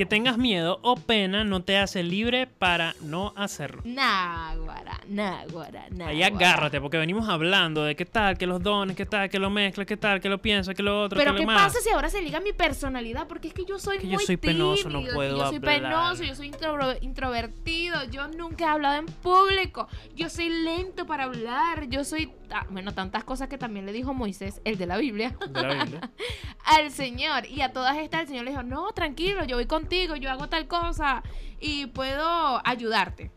que 0.00 0.06
tengas 0.06 0.38
miedo 0.38 0.78
o 0.80 0.96
pena 0.96 1.44
no 1.44 1.62
te 1.62 1.76
hace 1.76 2.02
libre 2.02 2.46
para 2.46 2.94
no 3.02 3.34
hacerlo. 3.36 3.82
Náguara, 3.84 4.98
náguara, 5.06 5.88
náguara. 5.90 6.06
Ahí 6.10 6.22
agárrate, 6.22 6.80
porque 6.80 6.96
venimos 6.96 7.28
hablando 7.28 7.84
de 7.84 7.94
qué 7.94 8.06
tal, 8.06 8.38
que 8.38 8.46
los 8.46 8.62
dones, 8.62 8.96
qué 8.96 9.04
tal, 9.04 9.28
que 9.28 9.38
lo 9.38 9.50
mezclas, 9.50 9.86
qué 9.86 9.98
tal, 9.98 10.22
que 10.22 10.30
lo 10.30 10.40
piensas, 10.40 10.74
que 10.74 10.82
lo 10.82 11.02
otro, 11.02 11.18
Pero 11.18 11.34
¿qué 11.34 11.44
pasa 11.44 11.80
si 11.82 11.90
ahora 11.90 12.08
se 12.08 12.22
liga 12.22 12.40
mi 12.40 12.54
personalidad? 12.54 13.26
Porque 13.28 13.48
es 13.48 13.52
que 13.52 13.66
yo 13.66 13.78
soy 13.78 13.98
Que 13.98 14.06
muy 14.06 14.12
yo 14.14 14.20
soy 14.20 14.38
penoso, 14.38 14.88
no 14.88 15.02
puedo 15.12 15.36
Yo 15.36 15.46
soy 15.48 15.56
hablar. 15.56 15.82
penoso, 15.82 16.24
yo 16.24 16.34
soy 16.34 16.50
intro- 16.50 16.96
introvertido, 17.02 18.02
yo 18.04 18.26
nunca 18.28 18.64
he 18.64 18.68
hablado 18.68 18.94
en 19.00 19.04
público, 19.04 19.86
yo 20.16 20.30
soy 20.30 20.48
lento 20.48 21.04
para 21.04 21.24
hablar, 21.24 21.88
yo 21.90 22.04
soy... 22.04 22.32
Bueno, 22.70 22.92
tantas 22.94 23.22
cosas 23.22 23.48
que 23.48 23.58
también 23.58 23.86
le 23.86 23.92
dijo 23.92 24.12
Moisés, 24.12 24.60
el 24.64 24.76
de 24.76 24.86
la 24.86 24.96
Biblia, 24.96 25.36
De 25.50 25.62
la 25.62 25.84
Biblia. 25.84 26.10
al 26.64 26.90
Señor. 26.90 27.46
Y 27.46 27.60
a 27.60 27.72
todas 27.72 27.96
estas 27.98 28.22
el 28.22 28.26
Señor 28.26 28.44
le 28.44 28.50
dijo, 28.50 28.62
no, 28.64 28.90
tranquilo, 28.92 29.44
yo 29.44 29.54
voy 29.54 29.66
yo 29.90 30.30
hago 30.30 30.48
tal 30.48 30.66
cosa 30.66 31.22
y 31.60 31.86
puedo 31.86 32.60
ayudarte. 32.64 33.30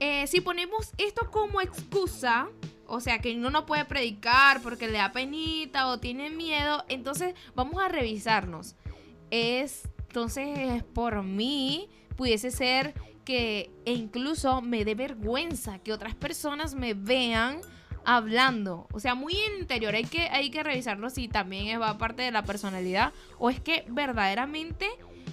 Eh, 0.00 0.26
si 0.26 0.40
ponemos 0.40 0.92
esto 0.98 1.30
como 1.30 1.60
excusa, 1.60 2.48
o 2.86 3.00
sea, 3.00 3.18
que 3.18 3.34
uno 3.34 3.50
no 3.50 3.66
puede 3.66 3.84
predicar 3.84 4.60
porque 4.60 4.88
le 4.88 4.98
da 4.98 5.12
penita 5.12 5.88
o 5.88 5.98
tiene 5.98 6.30
miedo, 6.30 6.84
entonces 6.88 7.34
vamos 7.54 7.82
a 7.82 7.88
revisarnos. 7.88 8.76
Es, 9.30 9.88
entonces, 10.08 10.82
por 10.94 11.22
mí, 11.22 11.88
pudiese 12.16 12.50
ser 12.50 12.94
que 13.24 13.70
e 13.86 13.92
incluso 13.92 14.60
me 14.60 14.84
dé 14.84 14.94
vergüenza 14.94 15.78
que 15.78 15.92
otras 15.92 16.14
personas 16.14 16.74
me 16.74 16.94
vean 16.94 17.60
hablando. 18.04 18.86
O 18.92 19.00
sea, 19.00 19.14
muy 19.14 19.34
interior. 19.58 19.94
Hay 19.94 20.04
que, 20.04 20.28
hay 20.28 20.50
que 20.50 20.62
revisarlo 20.62 21.08
si 21.10 21.28
también 21.28 21.80
va 21.80 21.96
parte 21.98 22.22
de 22.22 22.30
la 22.30 22.44
personalidad 22.44 23.12
o 23.38 23.50
es 23.50 23.60
que 23.60 23.84
verdaderamente 23.88 24.88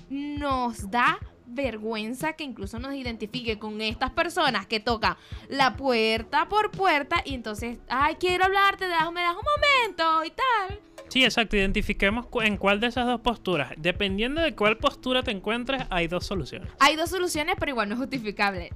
nos 0.10 0.90
da 0.90 1.20
vergüenza 1.46 2.34
que 2.34 2.44
incluso 2.44 2.80
nos 2.80 2.94
identifique 2.94 3.60
con 3.60 3.82
estas 3.82 4.12
personas 4.12 4.66
que 4.68 4.80
tocan 4.80 5.18
la 5.50 5.76
puerta 5.76 6.48
por 6.48 6.72
puerta 6.72 7.22
y 7.26 7.34
entonces, 7.34 7.78
ay, 7.90 8.16
quiero 8.16 8.46
hablarte, 8.46 8.86
me 8.86 8.94
das 8.94 9.36
un 9.36 9.44
momento 9.44 10.26
y 10.26 10.30
tal. 10.30 10.80
Sí, 11.10 11.26
exacto. 11.26 11.58
Identifiquemos 11.58 12.28
en 12.42 12.56
cuál 12.56 12.80
de 12.80 12.88
esas 12.88 13.06
dos 13.06 13.20
posturas. 13.20 13.74
Dependiendo 13.76 14.42
de 14.42 14.56
cuál 14.56 14.78
postura 14.78 15.24
te 15.24 15.32
encuentres, 15.32 15.84
hay 15.90 16.08
dos 16.08 16.26
soluciones. 16.26 16.70
Hay 16.80 16.96
dos 16.96 17.10
soluciones, 17.10 17.56
pero 17.60 17.72
igual 17.72 17.90
no 17.90 17.96
es 17.96 18.00
justificable. 18.00 18.72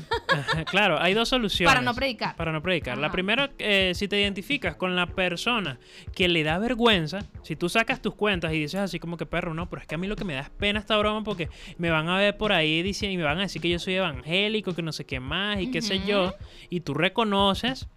claro, 0.70 1.00
hay 1.00 1.14
dos 1.14 1.28
soluciones. 1.28 1.72
Para 1.72 1.84
no 1.84 1.94
predicar. 1.94 2.36
Para 2.36 2.52
no 2.52 2.62
predicar. 2.62 2.98
La 2.98 3.10
primera, 3.10 3.50
eh, 3.58 3.92
si 3.94 4.08
te 4.08 4.20
identificas 4.20 4.76
con 4.76 4.96
la 4.96 5.06
persona 5.06 5.78
que 6.14 6.28
le 6.28 6.42
da 6.42 6.58
vergüenza, 6.58 7.20
si 7.42 7.56
tú 7.56 7.68
sacas 7.68 8.00
tus 8.00 8.14
cuentas 8.14 8.52
y 8.52 8.60
dices 8.60 8.80
así 8.80 8.98
como 8.98 9.16
que 9.16 9.26
perro, 9.26 9.54
no, 9.54 9.68
pero 9.68 9.82
es 9.82 9.88
que 9.88 9.94
a 9.94 9.98
mí 9.98 10.06
lo 10.06 10.16
que 10.16 10.24
me 10.24 10.34
da 10.34 10.40
es 10.40 10.50
pena 10.50 10.80
esta 10.80 10.96
broma 10.96 11.22
porque 11.22 11.48
me 11.78 11.90
van 11.90 12.08
a 12.08 12.18
ver 12.18 12.36
por 12.36 12.52
ahí 12.52 12.82
diciendo 12.82 13.14
y 13.14 13.16
me 13.16 13.24
van 13.24 13.38
a 13.38 13.42
decir 13.42 13.60
que 13.60 13.68
yo 13.68 13.78
soy 13.78 13.94
evangélico, 13.94 14.74
que 14.74 14.82
no 14.82 14.92
sé 14.92 15.04
qué 15.04 15.20
más 15.20 15.60
y 15.60 15.70
qué 15.70 15.82
sé 15.82 16.00
yo, 16.06 16.34
y 16.70 16.80
tú 16.80 16.94
reconoces. 16.94 17.88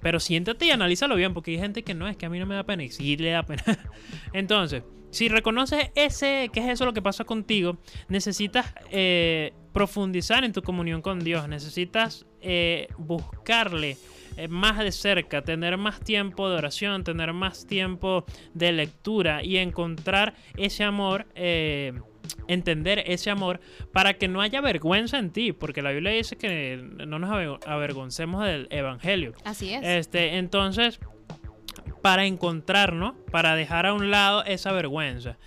Pero 0.00 0.18
siéntate 0.18 0.66
y 0.66 0.70
analízalo 0.72 1.14
bien, 1.14 1.32
porque 1.32 1.52
hay 1.52 1.58
gente 1.58 1.84
que 1.84 1.94
no, 1.94 2.08
es 2.08 2.16
que 2.16 2.26
a 2.26 2.28
mí 2.28 2.40
no 2.40 2.46
me 2.46 2.56
da 2.56 2.64
pena, 2.64 2.82
y 2.82 2.90
sí 2.90 3.16
le 3.16 3.30
da 3.30 3.44
pena. 3.44 3.62
Entonces, 4.32 4.82
si 5.12 5.28
reconoces 5.28 5.90
ese, 5.94 6.50
que 6.52 6.58
es 6.60 6.66
eso 6.68 6.84
lo 6.84 6.92
que 6.92 7.00
pasa 7.02 7.22
contigo, 7.24 7.76
necesitas 8.08 8.74
eh, 8.90 9.52
profundizar 9.72 10.42
en 10.42 10.52
tu 10.52 10.62
comunión 10.62 11.00
con 11.02 11.20
Dios, 11.20 11.46
necesitas 11.48 12.26
eh, 12.40 12.88
buscarle 12.98 13.96
eh, 14.36 14.48
más 14.48 14.78
de 14.78 14.90
cerca, 14.90 15.42
tener 15.42 15.76
más 15.76 16.00
tiempo 16.00 16.48
de 16.50 16.56
oración, 16.56 17.04
tener 17.04 17.32
más 17.32 17.66
tiempo 17.66 18.24
de 18.54 18.72
lectura 18.72 19.44
y 19.44 19.58
encontrar 19.58 20.34
ese 20.56 20.82
amor. 20.82 21.26
entender 22.46 23.02
ese 23.06 23.30
amor 23.30 23.60
para 23.92 24.14
que 24.14 24.28
no 24.28 24.40
haya 24.40 24.60
vergüenza 24.60 25.18
en 25.18 25.30
ti, 25.30 25.52
porque 25.52 25.82
la 25.82 25.90
Biblia 25.90 26.12
dice 26.12 26.36
que 26.36 26.80
no 27.06 27.18
nos 27.18 27.30
aver- 27.30 27.58
avergoncemos 27.66 28.44
del 28.44 28.68
evangelio. 28.70 29.32
Así 29.44 29.72
es. 29.74 29.82
Este, 29.84 30.36
entonces, 30.38 31.00
para 32.02 32.26
encontrarnos, 32.26 33.14
para 33.30 33.54
dejar 33.54 33.86
a 33.86 33.94
un 33.94 34.10
lado 34.10 34.44
esa 34.44 34.72
vergüenza. 34.72 35.38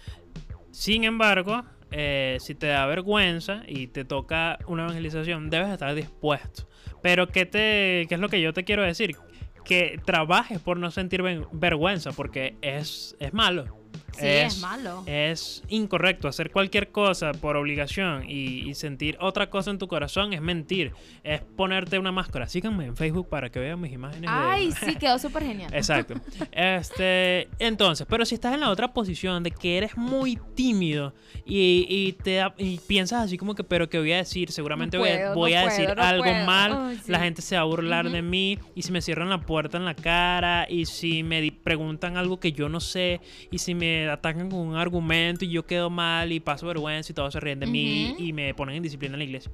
Sin 0.71 1.03
embargo, 1.03 1.63
eh, 1.91 2.37
si 2.39 2.55
te 2.55 2.67
da 2.67 2.85
vergüenza 2.85 3.63
y 3.67 3.87
te 3.87 4.05
toca 4.05 4.57
una 4.67 4.83
evangelización, 4.83 5.49
debes 5.49 5.69
estar 5.69 5.93
dispuesto. 5.93 6.67
Pero 7.01 7.27
¿qué, 7.27 7.45
te, 7.45 8.05
¿qué 8.07 8.15
es 8.15 8.19
lo 8.19 8.29
que 8.29 8.41
yo 8.41 8.53
te 8.53 8.63
quiero 8.63 8.83
decir? 8.83 9.15
Que 9.63 9.99
trabajes 10.03 10.59
por 10.59 10.77
no 10.77 10.91
sentir 10.91 11.21
vergüenza, 11.51 12.11
porque 12.11 12.55
es, 12.61 13.15
es 13.19 13.33
malo. 13.33 13.84
Sí, 14.19 14.27
es, 14.27 14.59
malo. 14.59 15.03
Es 15.05 15.63
incorrecto 15.69 16.27
hacer 16.27 16.51
cualquier 16.51 16.91
cosa 16.91 17.31
por 17.33 17.55
obligación 17.57 18.23
y, 18.29 18.69
y 18.69 18.73
sentir 18.75 19.17
otra 19.19 19.49
cosa 19.49 19.71
en 19.71 19.77
tu 19.77 19.87
corazón 19.87 20.33
es 20.33 20.41
mentir. 20.41 20.91
Es 21.23 21.41
ponerte 21.41 21.97
una 21.99 22.11
máscara. 22.11 22.47
Síganme 22.47 22.85
en 22.85 22.95
Facebook 22.95 23.29
para 23.29 23.49
que 23.49 23.59
vean 23.59 23.79
mis 23.81 23.91
imágenes. 23.93 24.21
de- 24.23 24.27
Ay, 24.29 24.71
sí, 24.85 24.95
quedó 24.95 25.17
súper 25.19 25.43
genial. 25.43 25.73
Exacto. 25.73 26.15
Este, 26.51 27.47
entonces, 27.59 28.05
pero 28.09 28.25
si 28.25 28.35
estás 28.35 28.53
en 28.53 28.59
la 28.61 28.69
otra 28.69 28.93
posición 28.93 29.43
de 29.43 29.51
que 29.51 29.77
eres 29.77 29.95
muy 29.97 30.37
tímido 30.55 31.13
y, 31.45 31.85
y 31.89 32.13
te 32.13 32.35
da- 32.35 32.53
y 32.57 32.77
piensas 32.79 33.23
así 33.25 33.37
como 33.37 33.55
que, 33.55 33.63
pero 33.63 33.89
¿qué 33.89 33.99
voy 33.99 34.11
a 34.13 34.17
decir? 34.17 34.51
Seguramente 34.51 34.97
No 34.97 35.03
voy 35.03 35.11
a- 35.11 35.15
puedo, 35.17 35.35
voy, 35.35 35.51
no 35.53 35.59
a 35.59 35.61
puedo, 35.63 35.77
decir 35.77 35.95
no 35.95 36.03
algo 36.03 36.23
puedo. 36.23 36.45
mal, 36.45 36.99
sí. 37.03 37.11
la 37.11 37.19
gente 37.19 37.41
se 37.41 37.55
va 37.55 37.61
a 37.61 37.65
burlar 37.65 38.09
de 38.09 38.21
mí 38.21 38.57
y 38.75 38.81
si 38.81 38.91
me 38.91 39.01
cierran 39.01 39.29
la 39.29 39.41
puerta 39.41 39.77
en 39.77 39.85
la 39.85 39.95
cara 39.95 40.67
y 40.69 40.85
si 40.85 41.23
me 41.23 41.51
preguntan 41.51 42.17
algo 42.17 42.39
que 42.39 42.51
yo 42.51 42.69
no 42.69 42.79
sé 42.79 43.21
y 43.51 43.59
si 43.59 43.75
me 43.75 44.04
atacan 44.09 44.49
con 44.49 44.59
un 44.59 44.75
argumento 44.75 45.45
y 45.45 45.49
yo 45.49 45.65
quedo 45.65 45.89
mal 45.89 46.31
y 46.31 46.39
paso 46.39 46.67
vergüenza 46.67 47.11
y 47.11 47.15
todos 47.15 47.33
se 47.33 47.39
ríen 47.39 47.59
de 47.59 47.67
mí 47.67 48.15
y 48.17 48.33
me 48.33 48.53
ponen 48.53 48.77
en 48.77 48.83
disciplina 48.83 49.15
en 49.15 49.19
la 49.19 49.25
iglesia. 49.25 49.51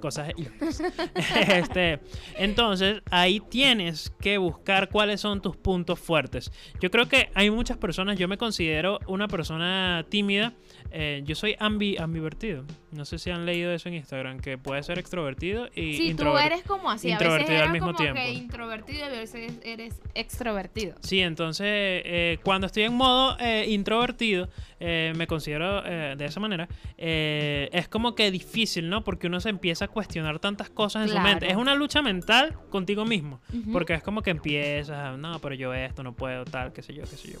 cosas 0.00 0.28
este, 1.48 2.00
entonces, 2.36 3.02
ahí 3.10 3.40
tienes 3.40 4.12
que 4.20 4.36
buscar 4.38 4.90
cuáles 4.90 5.20
son 5.20 5.40
tus 5.40 5.56
puntos 5.56 5.98
fuertes. 5.98 6.52
Yo 6.80 6.90
creo 6.90 7.08
que 7.08 7.30
hay 7.34 7.50
muchas 7.50 7.78
personas, 7.78 8.18
yo 8.18 8.28
me 8.28 8.36
considero 8.36 9.00
una 9.06 9.28
persona 9.28 10.04
tímida. 10.08 10.52
eh, 10.90 11.22
yo 11.24 11.34
soy 11.34 11.56
ambi 11.58 11.96
ambivertido. 11.96 12.64
No 12.94 13.04
sé 13.04 13.18
si 13.18 13.30
han 13.30 13.44
leído 13.44 13.72
eso 13.72 13.88
en 13.88 13.94
Instagram, 13.96 14.38
que 14.40 14.56
puede 14.56 14.82
ser 14.82 14.98
extrovertido 14.98 15.66
y 15.74 15.94
Sí, 15.94 15.98
tú 15.98 16.10
introvertido. 16.12 16.54
eres 16.54 16.64
como 16.66 16.90
así. 16.90 17.10
A 17.10 17.18
veces 17.18 17.22
introvertido 17.26 17.56
al 17.56 17.62
eres 17.62 17.72
mismo 17.72 17.86
como 17.88 17.98
tiempo. 17.98 18.20
que 18.20 18.30
introvertido 18.32 18.98
y 18.98 19.02
a 19.02 19.08
veces 19.08 19.52
eres 19.64 20.00
extrovertido. 20.14 20.94
Sí, 21.02 21.20
entonces 21.20 21.66
eh, 21.68 22.38
cuando 22.42 22.66
estoy 22.66 22.84
en 22.84 22.94
modo 22.94 23.36
eh, 23.40 23.66
introvertido, 23.68 24.48
eh, 24.80 25.12
me 25.16 25.26
considero 25.26 25.82
eh, 25.86 26.14
de 26.16 26.24
esa 26.24 26.40
manera, 26.40 26.68
eh, 26.98 27.68
es 27.72 27.88
como 27.88 28.14
que 28.14 28.30
difícil, 28.30 28.88
¿no? 28.88 29.02
Porque 29.04 29.26
uno 29.26 29.40
se 29.40 29.48
empieza 29.48 29.86
a 29.86 29.88
cuestionar 29.88 30.38
tantas 30.38 30.70
cosas 30.70 31.04
en 31.04 31.16
su 31.16 31.20
mente. 31.20 31.50
Es 31.50 31.56
una 31.56 31.74
lucha 31.74 32.02
mental 32.02 32.54
contigo 32.70 33.04
mismo, 33.04 33.40
porque 33.72 33.94
es 33.94 34.02
como 34.02 34.22
que 34.22 34.30
empiezas, 34.30 35.18
no, 35.18 35.38
pero 35.40 35.54
yo 35.54 35.72
esto 35.74 36.02
no 36.02 36.14
puedo, 36.14 36.44
tal, 36.44 36.72
qué 36.72 36.82
sé 36.82 36.94
yo, 36.94 37.02
qué 37.02 37.16
sé 37.16 37.32
yo. 37.32 37.40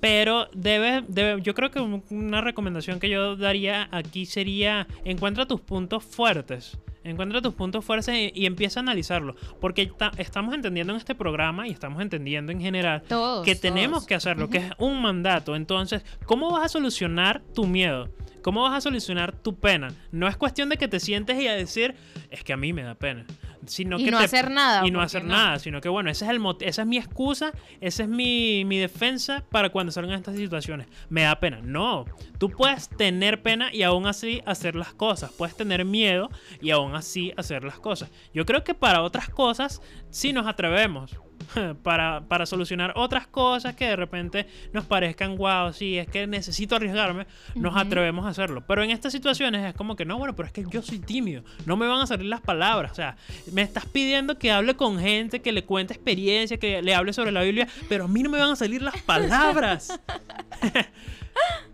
Pero 0.00 0.48
debe, 0.52 1.04
debe, 1.08 1.40
yo 1.42 1.54
creo 1.54 1.70
que 1.70 1.80
un- 1.80 2.04
una 2.10 2.40
recomendación 2.40 3.00
que 3.00 3.08
yo 3.08 3.36
daría 3.36 3.88
aquí 3.92 4.26
sería 4.26 4.86
encuentra 5.04 5.46
tus 5.46 5.60
puntos 5.60 6.04
fuertes. 6.04 6.78
Encuentra 7.04 7.40
tus 7.40 7.54
puntos 7.54 7.84
fuertes 7.84 8.12
y, 8.14 8.32
y 8.34 8.46
empieza 8.46 8.80
a 8.80 8.82
analizarlo. 8.82 9.36
Porque 9.60 9.86
ta- 9.86 10.10
estamos 10.18 10.54
entendiendo 10.54 10.92
en 10.92 10.98
este 10.98 11.14
programa 11.14 11.68
y 11.68 11.70
estamos 11.70 12.02
entendiendo 12.02 12.50
en 12.52 12.60
general 12.60 13.02
Todos. 13.08 13.44
que 13.44 13.54
tenemos 13.54 13.98
todos. 13.98 14.06
que 14.08 14.14
hacerlo, 14.16 14.50
que 14.50 14.58
es 14.58 14.70
un 14.78 15.00
mandato. 15.00 15.54
Entonces, 15.54 16.04
¿cómo 16.24 16.50
vas 16.52 16.64
a 16.64 16.68
solucionar 16.68 17.42
tu 17.54 17.64
miedo? 17.66 18.08
¿Cómo 18.42 18.62
vas 18.62 18.74
a 18.74 18.80
solucionar 18.80 19.32
tu 19.32 19.54
pena? 19.56 19.88
No 20.12 20.28
es 20.28 20.36
cuestión 20.36 20.68
de 20.68 20.76
que 20.76 20.88
te 20.88 21.00
sientes 21.00 21.40
y 21.40 21.48
a 21.48 21.54
decir, 21.54 21.94
es 22.30 22.44
que 22.44 22.52
a 22.52 22.56
mí 22.56 22.72
me 22.72 22.82
da 22.82 22.94
pena. 22.94 23.24
Sino 23.66 23.98
Y 23.98 24.04
que 24.04 24.10
no 24.10 24.18
te- 24.18 24.24
hacer 24.24 24.50
nada, 24.50 24.86
Y 24.86 24.90
no 24.90 24.98
porque 24.98 25.06
hacer 25.06 25.24
no. 25.24 25.34
nada, 25.34 25.58
sino 25.58 25.80
que 25.80 25.88
bueno, 25.88 26.10
ese 26.10 26.24
es 26.24 26.30
el 26.30 26.40
esa 26.60 26.82
es 26.82 26.88
mi 26.88 26.98
excusa, 26.98 27.52
esa 27.80 28.02
es 28.02 28.08
mi, 28.08 28.64
mi 28.64 28.78
defensa 28.78 29.44
para 29.50 29.70
cuando 29.70 29.90
salgan 29.92 30.16
estas 30.18 30.36
situaciones. 30.36 30.86
Me 31.08 31.22
da 31.22 31.40
pena. 31.40 31.60
No, 31.62 32.04
tú 32.38 32.50
puedes 32.50 32.88
tener 32.88 33.42
pena 33.42 33.72
y 33.72 33.82
aún 33.82 34.06
así 34.06 34.42
hacer 34.46 34.76
las 34.76 34.92
cosas. 34.94 35.32
Puedes 35.32 35.56
tener 35.56 35.84
miedo 35.84 36.30
y 36.60 36.70
aún 36.70 36.94
así 36.94 37.32
hacer 37.36 37.64
las 37.64 37.78
cosas. 37.78 38.10
Yo 38.34 38.44
creo 38.46 38.62
que 38.64 38.74
para 38.74 39.02
otras 39.02 39.28
cosas 39.28 39.80
sí 40.10 40.32
nos 40.32 40.46
atrevemos. 40.46 41.16
Para, 41.82 42.22
para 42.22 42.46
solucionar 42.46 42.92
otras 42.96 43.26
cosas 43.26 43.74
que 43.74 43.86
de 43.86 43.96
repente 43.96 44.46
nos 44.72 44.84
parezcan 44.84 45.36
wow, 45.36 45.72
sí, 45.72 45.98
es 45.98 46.08
que 46.08 46.26
necesito 46.26 46.76
arriesgarme, 46.76 47.26
nos 47.54 47.76
atrevemos 47.76 48.24
a 48.26 48.28
hacerlo. 48.28 48.64
Pero 48.66 48.82
en 48.82 48.90
estas 48.90 49.12
situaciones 49.12 49.64
es 49.64 49.74
como 49.74 49.96
que 49.96 50.04
no, 50.04 50.18
bueno, 50.18 50.34
pero 50.34 50.46
es 50.46 50.52
que 50.52 50.64
yo 50.70 50.82
soy 50.82 50.98
tímido, 50.98 51.42
no 51.64 51.76
me 51.76 51.86
van 51.86 52.00
a 52.00 52.06
salir 52.06 52.26
las 52.26 52.40
palabras. 52.40 52.92
O 52.92 52.94
sea, 52.94 53.16
me 53.52 53.62
estás 53.62 53.86
pidiendo 53.86 54.38
que 54.38 54.52
hable 54.52 54.74
con 54.74 54.98
gente, 54.98 55.40
que 55.40 55.52
le 55.52 55.64
cuente 55.64 55.94
experiencia, 55.94 56.58
que 56.58 56.82
le 56.82 56.94
hable 56.94 57.12
sobre 57.12 57.32
la 57.32 57.42
Biblia, 57.42 57.68
pero 57.88 58.04
a 58.04 58.08
mí 58.08 58.22
no 58.22 58.30
me 58.30 58.38
van 58.38 58.52
a 58.52 58.56
salir 58.56 58.82
las 58.82 59.00
palabras. 59.02 59.98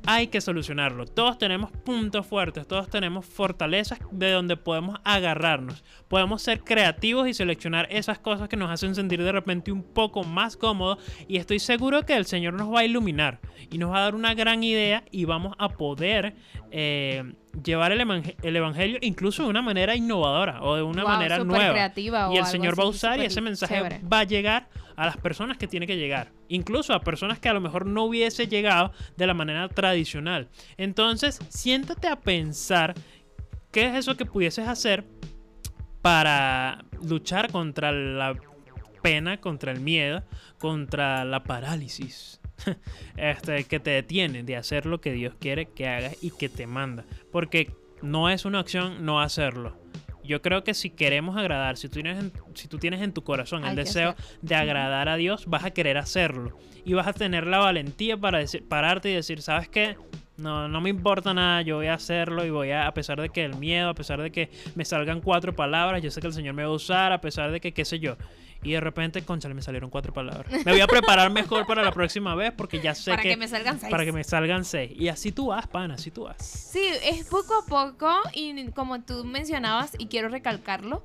Hay 0.05 0.27
que 0.27 0.41
solucionarlo. 0.41 1.07
Todos 1.07 1.39
tenemos 1.39 1.71
puntos 1.71 2.27
fuertes, 2.27 2.67
todos 2.67 2.91
tenemos 2.91 3.25
fortalezas 3.25 4.01
de 4.11 4.33
donde 4.33 4.57
podemos 4.57 4.99
agarrarnos. 5.05 5.85
Podemos 6.09 6.43
ser 6.43 6.65
creativos 6.65 7.29
y 7.29 7.35
seleccionar 7.35 7.87
esas 7.91 8.19
cosas 8.19 8.49
que 8.49 8.57
nos 8.57 8.71
hacen 8.71 8.95
sentir 8.95 9.23
de 9.23 9.31
repente 9.31 9.71
un 9.71 9.83
poco 9.83 10.25
más 10.25 10.57
cómodos. 10.57 10.99
Y 11.29 11.37
estoy 11.37 11.61
seguro 11.61 12.03
que 12.03 12.17
el 12.17 12.27
Señor 12.27 12.55
nos 12.55 12.73
va 12.75 12.81
a 12.81 12.85
iluminar 12.85 13.41
y 13.71 13.79
nos 13.79 13.93
va 13.93 13.99
a 13.99 14.03
dar 14.03 14.15
una 14.15 14.35
gran 14.35 14.65
idea 14.65 15.05
y 15.11 15.25
vamos 15.25 15.55
a 15.59 15.69
poder 15.69 16.35
eh, 16.71 17.35
llevar 17.65 17.93
el, 17.93 18.01
evang- 18.01 18.35
el 18.43 18.57
Evangelio 18.57 18.99
incluso 19.03 19.43
de 19.43 19.49
una 19.51 19.61
manera 19.63 19.95
innovadora 19.95 20.63
o 20.63 20.75
de 20.77 20.83
una 20.83 21.03
Wow, 21.03 21.13
manera 21.13 21.39
nueva. 21.45 21.73
creativa 21.73 22.31
y 22.33 22.39
el 22.39 22.47
Señor 22.47 22.79
va 22.79 22.85
a 22.85 22.89
usar 22.89 23.19
y 23.21 23.25
ese 23.27 23.41
mensaje 23.41 23.75
chévere. 23.75 24.01
va 24.11 24.21
a 24.21 24.25
llegar 24.25 24.69
a 24.97 25.07
las 25.07 25.17
personas 25.17 25.57
que 25.59 25.67
tiene 25.67 25.87
que 25.87 25.97
llegar, 25.97 26.33
incluso 26.49 26.93
a 26.95 27.01
personas 27.01 27.39
que 27.39 27.49
a 27.49 27.53
lo 27.55 27.61
mejor 27.61 27.87
no 27.87 28.05
hubiese 28.05 28.47
llegado 28.47 28.93
de 29.17 29.27
la 29.27 29.35
manera 29.35 29.69
tradicional. 29.69 30.49
Entonces, 30.77 31.39
siéntate 31.49 32.09
a 32.09 32.17
pensar 32.17 32.95
qué 33.71 33.87
es 33.87 33.95
eso 33.95 34.17
que 34.17 34.27
pudieses 34.27 34.69
hacer 34.69 35.05
para 36.03 36.85
luchar 37.03 37.51
contra 37.51 37.91
la 37.93 38.35
pena, 39.03 39.41
contra 39.41 39.73
el 39.73 39.81
miedo, 39.81 40.23
contra 40.59 41.25
la 41.25 41.43
parálisis. 41.43 42.41
Este, 43.17 43.65
que 43.65 43.81
te 43.81 43.91
detiene 43.91 44.43
de 44.43 44.57
hacer 44.57 44.87
lo 44.87 45.01
que 45.01 45.13
Dios 45.13 45.35
quiere 45.39 45.67
que 45.67 45.89
hagas 45.89 46.17
y 46.23 46.31
que 46.31 46.49
te 46.49 46.67
manda. 46.67 47.05
Porque 47.31 47.73
no 48.03 48.29
es 48.29 48.45
una 48.45 48.61
opción 48.61 49.05
no 49.05 49.21
hacerlo. 49.21 49.77
Yo 50.25 50.41
creo 50.41 50.63
que 50.63 50.75
si 50.75 50.91
queremos 50.91 51.37
agradar, 51.37 51.77
si 51.77 51.89
tú 51.89 51.95
tienes 51.95 52.19
en, 52.19 52.33
si 52.55 52.69
tú 52.69 52.79
tienes 52.79 53.01
en 53.01 53.13
tu 53.13 53.23
corazón 53.23 53.65
el 53.65 53.71
Hay 53.71 53.77
deseo 53.77 54.15
de 54.41 54.55
agradar 54.55 55.09
a 55.09 55.17
Dios, 55.17 55.47
vas 55.47 55.65
a 55.65 55.73
querer 55.73 55.99
hacerlo. 55.99 56.57
Y 56.85 56.95
vas 56.95 57.09
a 57.09 57.13
tener 57.13 57.47
la 57.47 57.59
valentía 57.59 58.17
para 58.17 58.39
decir, 58.39 58.67
pararte 58.69 59.11
y 59.11 59.15
decir, 59.15 59.43
¿sabes 59.43 59.69
qué? 59.69 59.97
No, 60.37 60.69
no 60.69 60.81
me 60.81 60.91
importa 60.91 61.35
nada, 61.35 61.63
yo 61.63 61.77
voy 61.77 61.89
a 61.89 61.95
hacerlo 61.95 62.45
y 62.45 62.51
voy 62.51 62.71
a, 62.71 62.87
a 62.87 62.95
pesar 62.95 63.21
de 63.21 63.29
que 63.29 63.45
el 63.45 63.57
miedo, 63.57 63.89
a 63.89 63.95
pesar 63.95 64.21
de 64.23 64.31
que 64.31 64.51
me 64.75 64.85
salgan 64.85 65.21
cuatro 65.21 65.55
palabras, 65.55 66.03
yo 66.03 66.11
sé 66.11 66.21
que 66.21 66.29
el 66.29 66.33
Señor 66.33 66.55
me 66.55 66.63
va 66.63 66.71
a 66.71 66.73
usar, 66.73 67.13
a 67.13 67.21
pesar 67.21 67.51
de 67.51 67.61
que 67.61 67.73
qué 67.73 67.85
sé 67.85 67.99
yo. 67.99 68.17
Y 68.63 68.73
de 68.73 68.81
repente, 68.81 69.23
conchale, 69.25 69.55
me 69.55 69.63
salieron 69.63 69.91
cuatro 69.91 70.13
palabras. 70.13 70.47
Me 70.65 70.73
voy 70.73 70.81
a 70.81 70.87
preparar 70.87 71.31
mejor 71.33 71.67
para 71.67 71.83
la 71.83 71.91
próxima 71.93 72.35
vez 72.35 72.53
porque 72.53 72.81
ya 72.81 72.95
sé 72.95 73.11
Para 73.11 73.23
que, 73.23 73.31
que 73.31 73.37
me 73.37 73.49
salgan 73.49 73.81
seis. 73.81 73.91
para 73.91 74.05
que 74.05 74.13
me 74.13 74.23
salgan 74.25 74.65
seis. 74.65 74.93
Y 74.95 75.09
así 75.09 75.33
tú 75.33 75.47
vas, 75.49 75.67
pana, 75.67 75.95
así 75.95 76.11
tú 76.11 76.25
vas. 76.25 76.37
Sí, 76.45 76.83
es 77.05 77.27
poco 77.27 77.55
a 77.57 77.67
poco 77.67 78.09
y 78.35 78.69
como 78.71 79.03
tú 79.03 79.25
mencionabas 79.25 79.93
y 79.99 80.07
quiero 80.07 80.29
recalcarlo, 80.29 81.03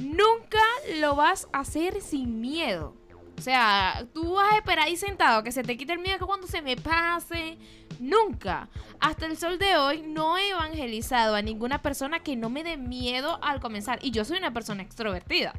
nunca 0.00 0.58
lo 1.00 1.14
vas 1.16 1.48
a 1.52 1.60
hacer 1.60 2.00
sin 2.00 2.40
miedo. 2.40 2.94
O 3.38 3.42
sea, 3.42 4.06
tú 4.14 4.34
vas 4.34 4.54
a 4.54 4.56
esperar 4.56 4.86
ahí 4.86 4.96
sentado 4.96 5.42
que 5.42 5.52
se 5.52 5.62
te 5.62 5.76
quite 5.76 5.92
el 5.92 5.98
miedo 5.98 6.18
que 6.18 6.24
cuando 6.24 6.46
se 6.46 6.62
me 6.62 6.76
pase. 6.76 7.58
Nunca. 8.00 8.68
Hasta 9.00 9.26
el 9.26 9.36
sol 9.36 9.58
de 9.58 9.76
hoy 9.76 10.02
no 10.02 10.38
he 10.38 10.50
evangelizado 10.50 11.34
a 11.34 11.42
ninguna 11.42 11.82
persona 11.82 12.20
que 12.20 12.36
no 12.36 12.48
me 12.48 12.64
dé 12.64 12.78
miedo 12.78 13.38
al 13.42 13.60
comenzar. 13.60 13.98
Y 14.02 14.10
yo 14.10 14.24
soy 14.24 14.38
una 14.38 14.52
persona 14.54 14.82
extrovertida. 14.82 15.52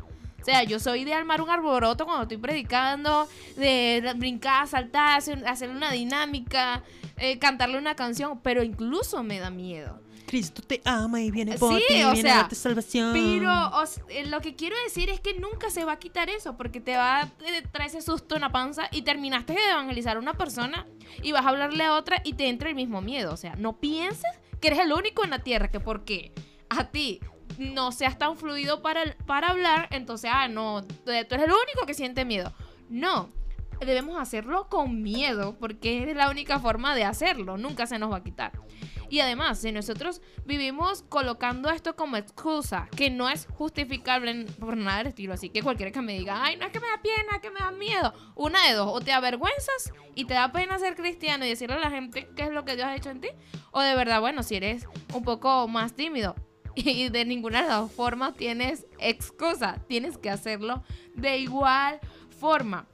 O 0.48 0.50
sea, 0.50 0.64
yo 0.64 0.80
soy 0.80 1.04
de 1.04 1.14
armar 1.14 1.42
un 1.42 1.50
arboroto 1.50 2.06
cuando 2.06 2.24
estoy 2.24 2.38
predicando, 2.38 3.28
de 3.58 4.14
brincar, 4.16 4.66
saltar, 4.66 5.18
hacer, 5.46 5.70
una 5.70 5.92
dinámica, 5.92 6.84
eh, 7.18 7.38
cantarle 7.38 7.78
una 7.78 7.98
canción, 7.98 8.40
pero 8.42 8.64
incluso 8.64 9.24
me 9.24 9.40
da 9.40 9.50
miedo. 9.50 10.00
Cristo 10.26 10.62
te 10.62 10.82
ama 10.86 11.22
y 11.22 11.32
viene 11.32 11.58
por 11.58 11.78
Sí, 11.78 11.84
ti, 11.90 12.02
o 12.04 12.14
viene 12.14 12.30
a 12.30 12.32
sea, 12.32 12.36
darte 12.44 12.56
salvación. 12.56 13.12
Pero 13.12 13.52
o 13.52 13.84
eh, 14.08 14.26
lo 14.28 14.40
que 14.40 14.56
quiero 14.56 14.78
decir 14.86 15.10
es 15.10 15.20
que 15.20 15.38
nunca 15.38 15.70
se 15.70 15.84
va 15.84 15.92
a 15.92 16.00
quitar 16.00 16.30
eso, 16.30 16.56
porque 16.56 16.80
te 16.80 16.96
va 16.96 17.24
a 17.24 17.28
traer 17.74 17.90
ese 17.90 18.02
susto 18.02 18.36
en 18.36 18.42
la 18.42 18.50
panza 18.54 18.88
y 18.94 19.02
terminaste 19.02 19.52
de 19.52 19.70
evangelizar 19.72 20.16
a 20.16 20.20
una 20.22 20.36
persona 20.36 20.88
y 21.24 21.34
vas 21.34 21.46
a 21.46 21.50
hablarle 21.50 21.84
a 21.84 21.94
otra 21.94 22.22
y 22.24 22.36
te 22.36 22.48
entra 22.48 22.70
el 22.70 22.76
mismo 22.76 23.02
miedo. 23.02 23.34
O 23.34 23.38
sea, 23.38 23.58
no 23.58 23.82
pienses 23.82 24.32
que 24.62 24.70
eres 24.70 24.80
el 24.80 24.94
único 24.94 25.26
en 25.26 25.32
la 25.32 25.40
tierra, 25.40 25.70
que 25.70 25.82
porque 25.82 26.32
a 26.70 26.86
ti 26.86 27.20
no 27.58 27.92
seas 27.92 28.18
tan 28.18 28.38
fluido 28.38 28.82
para, 28.82 29.16
para 29.26 29.50
hablar, 29.50 29.88
entonces, 29.92 30.30
ah, 30.34 30.48
no, 30.48 30.84
tú 30.84 31.12
eres 31.12 31.32
el 31.32 31.52
único 31.52 31.86
que 31.86 31.94
siente 31.94 32.26
miedo. 32.26 32.54
No, 32.90 33.30
debemos 33.86 34.20
hacerlo 34.20 34.68
con 34.70 35.02
miedo, 35.02 35.56
porque 35.60 36.10
es 36.10 36.16
la 36.16 36.30
única 36.30 36.60
forma 36.60 36.96
de 36.96 37.04
hacerlo, 37.04 37.58
nunca 37.58 37.86
se 37.86 38.00
nos 38.00 38.12
va 38.12 38.18
a 38.18 38.24
quitar. 38.24 38.52
Y 39.10 39.22
además, 39.22 39.60
si 39.60 39.72
nosotros 39.72 40.22
vivimos 40.46 41.04
colocando 41.04 41.70
esto 41.70 41.96
como 41.96 42.18
excusa, 42.18 42.90
que 42.96 43.10
no 43.10 43.30
es 43.30 43.48
justificable 43.58 44.46
por 44.60 44.76
nada 44.76 44.98
del 44.98 45.08
estilo, 45.08 45.34
así 45.34 45.50
que 45.50 45.64
cualquiera 45.64 45.92
que 45.92 46.02
me 46.02 46.18
diga, 46.18 46.44
ay, 46.44 46.58
no 46.58 46.66
es 46.66 46.72
que 46.72 46.82
me 46.82 46.88
da 46.88 47.02
pena, 47.02 47.40
que 47.42 47.50
me 47.50 47.60
da 47.60 47.72
miedo, 47.72 48.14
una 48.36 48.68
de 48.68 48.74
dos, 48.74 48.90
o 48.92 49.00
te 49.00 49.14
avergüenzas 49.14 49.94
y 50.14 50.26
te 50.26 50.34
da 50.34 50.52
pena 50.52 50.78
ser 50.78 50.96
cristiano 50.96 51.46
y 51.46 51.50
decirle 51.50 51.76
a 51.76 51.80
la 51.80 51.90
gente 51.90 52.28
qué 52.36 52.44
es 52.44 52.52
lo 52.52 52.66
que 52.66 52.76
Dios 52.76 52.88
ha 52.88 52.96
hecho 52.96 53.10
en 53.10 53.22
ti, 53.22 53.30
o 53.72 53.80
de 53.80 53.96
verdad, 53.96 54.20
bueno, 54.20 54.44
si 54.44 54.56
eres 54.56 54.88
un 55.14 55.24
poco 55.24 55.70
más 55.70 55.94
tímido 55.94 56.36
y 56.78 57.10
de 57.10 57.26
ninguna 57.26 57.64
de 57.64 57.68
las 57.70 57.80
dos 57.80 57.92
formas 57.92 58.36
tienes 58.36 58.86
excusa, 59.00 59.84
tienes 59.88 60.18
que 60.18 60.30
hacerlo 60.30 60.84
de 61.16 61.40
igual 61.40 62.00
forma. 62.40 62.88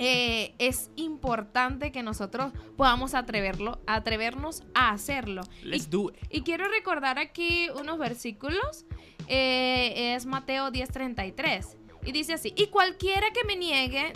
Eh, 0.00 0.54
es 0.58 0.90
importante 0.94 1.90
que 1.90 2.04
nosotros 2.04 2.52
podamos 2.76 3.14
atreverlo, 3.14 3.80
atrevernos 3.88 4.62
a 4.72 4.90
hacerlo. 4.90 5.42
Let's 5.64 5.90
do 5.90 6.10
it. 6.10 6.16
Y 6.30 6.42
quiero 6.42 6.68
recordar 6.68 7.18
aquí 7.18 7.68
unos 7.80 7.98
versículos. 7.98 8.86
Eh, 9.26 10.14
es 10.14 10.24
Mateo 10.24 10.70
10:33. 10.70 11.76
Y 12.04 12.12
dice 12.12 12.34
así, 12.34 12.54
y 12.56 12.68
cualquiera 12.68 13.32
que 13.32 13.44
me 13.44 13.56
niegue, 13.56 14.12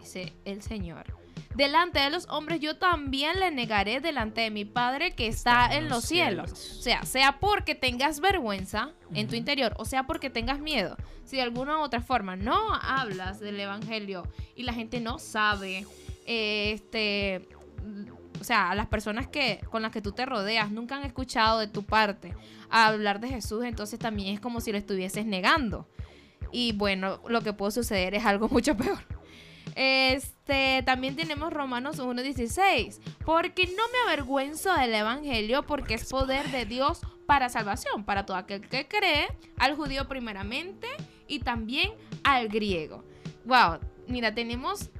dice 0.00 0.32
el 0.46 0.62
Señor, 0.62 1.14
delante 1.56 1.98
de 2.00 2.10
los 2.10 2.28
hombres 2.28 2.60
yo 2.60 2.76
también 2.76 3.40
le 3.40 3.50
negaré 3.50 4.00
delante 4.00 4.42
de 4.42 4.50
mi 4.50 4.64
Padre 4.64 5.14
que 5.14 5.26
está, 5.26 5.74
en 5.74 5.88
los 5.88 6.04
cielos. 6.04 6.52
O 6.52 6.82
sea, 6.82 7.04
sea 7.04 7.38
porque 7.38 7.74
tengas 7.74 8.20
vergüenza 8.20 8.92
en 9.14 9.28
tu 9.28 9.34
interior, 9.34 9.74
o 9.78 9.84
sea 9.84 10.04
porque 10.04 10.30
tengas 10.30 10.60
miedo. 10.60 10.96
Si 11.24 11.36
de 11.36 11.42
alguna 11.42 11.78
u 11.78 11.80
otra 11.80 12.00
forma 12.00 12.36
no 12.36 12.74
hablas 12.74 13.40
del 13.40 13.58
Evangelio 13.58 14.28
y 14.54 14.62
la 14.62 14.72
gente 14.72 15.00
no 15.00 15.18
sabe, 15.18 15.86
eh, 16.26 16.72
este 16.72 17.48
o 18.40 18.44
sea, 18.44 18.74
las 18.74 18.86
personas 18.86 19.26
que 19.26 19.60
con 19.70 19.82
las 19.82 19.90
que 19.90 20.02
tú 20.02 20.12
te 20.12 20.26
rodeas 20.26 20.70
nunca 20.70 20.96
han 20.96 21.04
escuchado 21.04 21.58
de 21.58 21.68
tu 21.68 21.84
parte 21.84 22.34
hablar 22.70 23.20
de 23.20 23.28
Jesús, 23.28 23.64
entonces 23.64 23.98
también 23.98 24.34
es 24.34 24.40
como 24.40 24.60
si 24.60 24.72
lo 24.72 24.78
estuvieses 24.78 25.24
negando. 25.24 25.88
Y 26.52 26.72
bueno, 26.72 27.20
lo 27.28 27.40
que 27.42 27.52
puede 27.52 27.72
suceder 27.72 28.14
es 28.14 28.24
algo 28.24 28.48
mucho 28.50 28.76
peor. 28.76 28.98
Este, 30.46 30.84
también 30.84 31.16
tenemos 31.16 31.52
Romanos 31.52 31.98
1.16. 31.98 33.00
Porque 33.24 33.66
no 33.66 33.82
me 33.92 33.98
avergüenzo 34.06 34.72
del 34.74 34.94
Evangelio, 34.94 35.64
porque 35.64 35.94
es 35.94 36.08
poder 36.08 36.48
de 36.52 36.64
Dios 36.64 37.00
para 37.26 37.48
salvación, 37.48 38.04
para 38.04 38.24
todo 38.24 38.36
aquel 38.36 38.60
que 38.68 38.86
cree, 38.86 39.26
al 39.58 39.74
judío 39.74 40.06
primeramente 40.06 40.86
y 41.26 41.40
también 41.40 41.90
al 42.22 42.48
griego. 42.48 43.02
Wow, 43.44 43.80
mira, 44.06 44.34
tenemos 44.34 44.90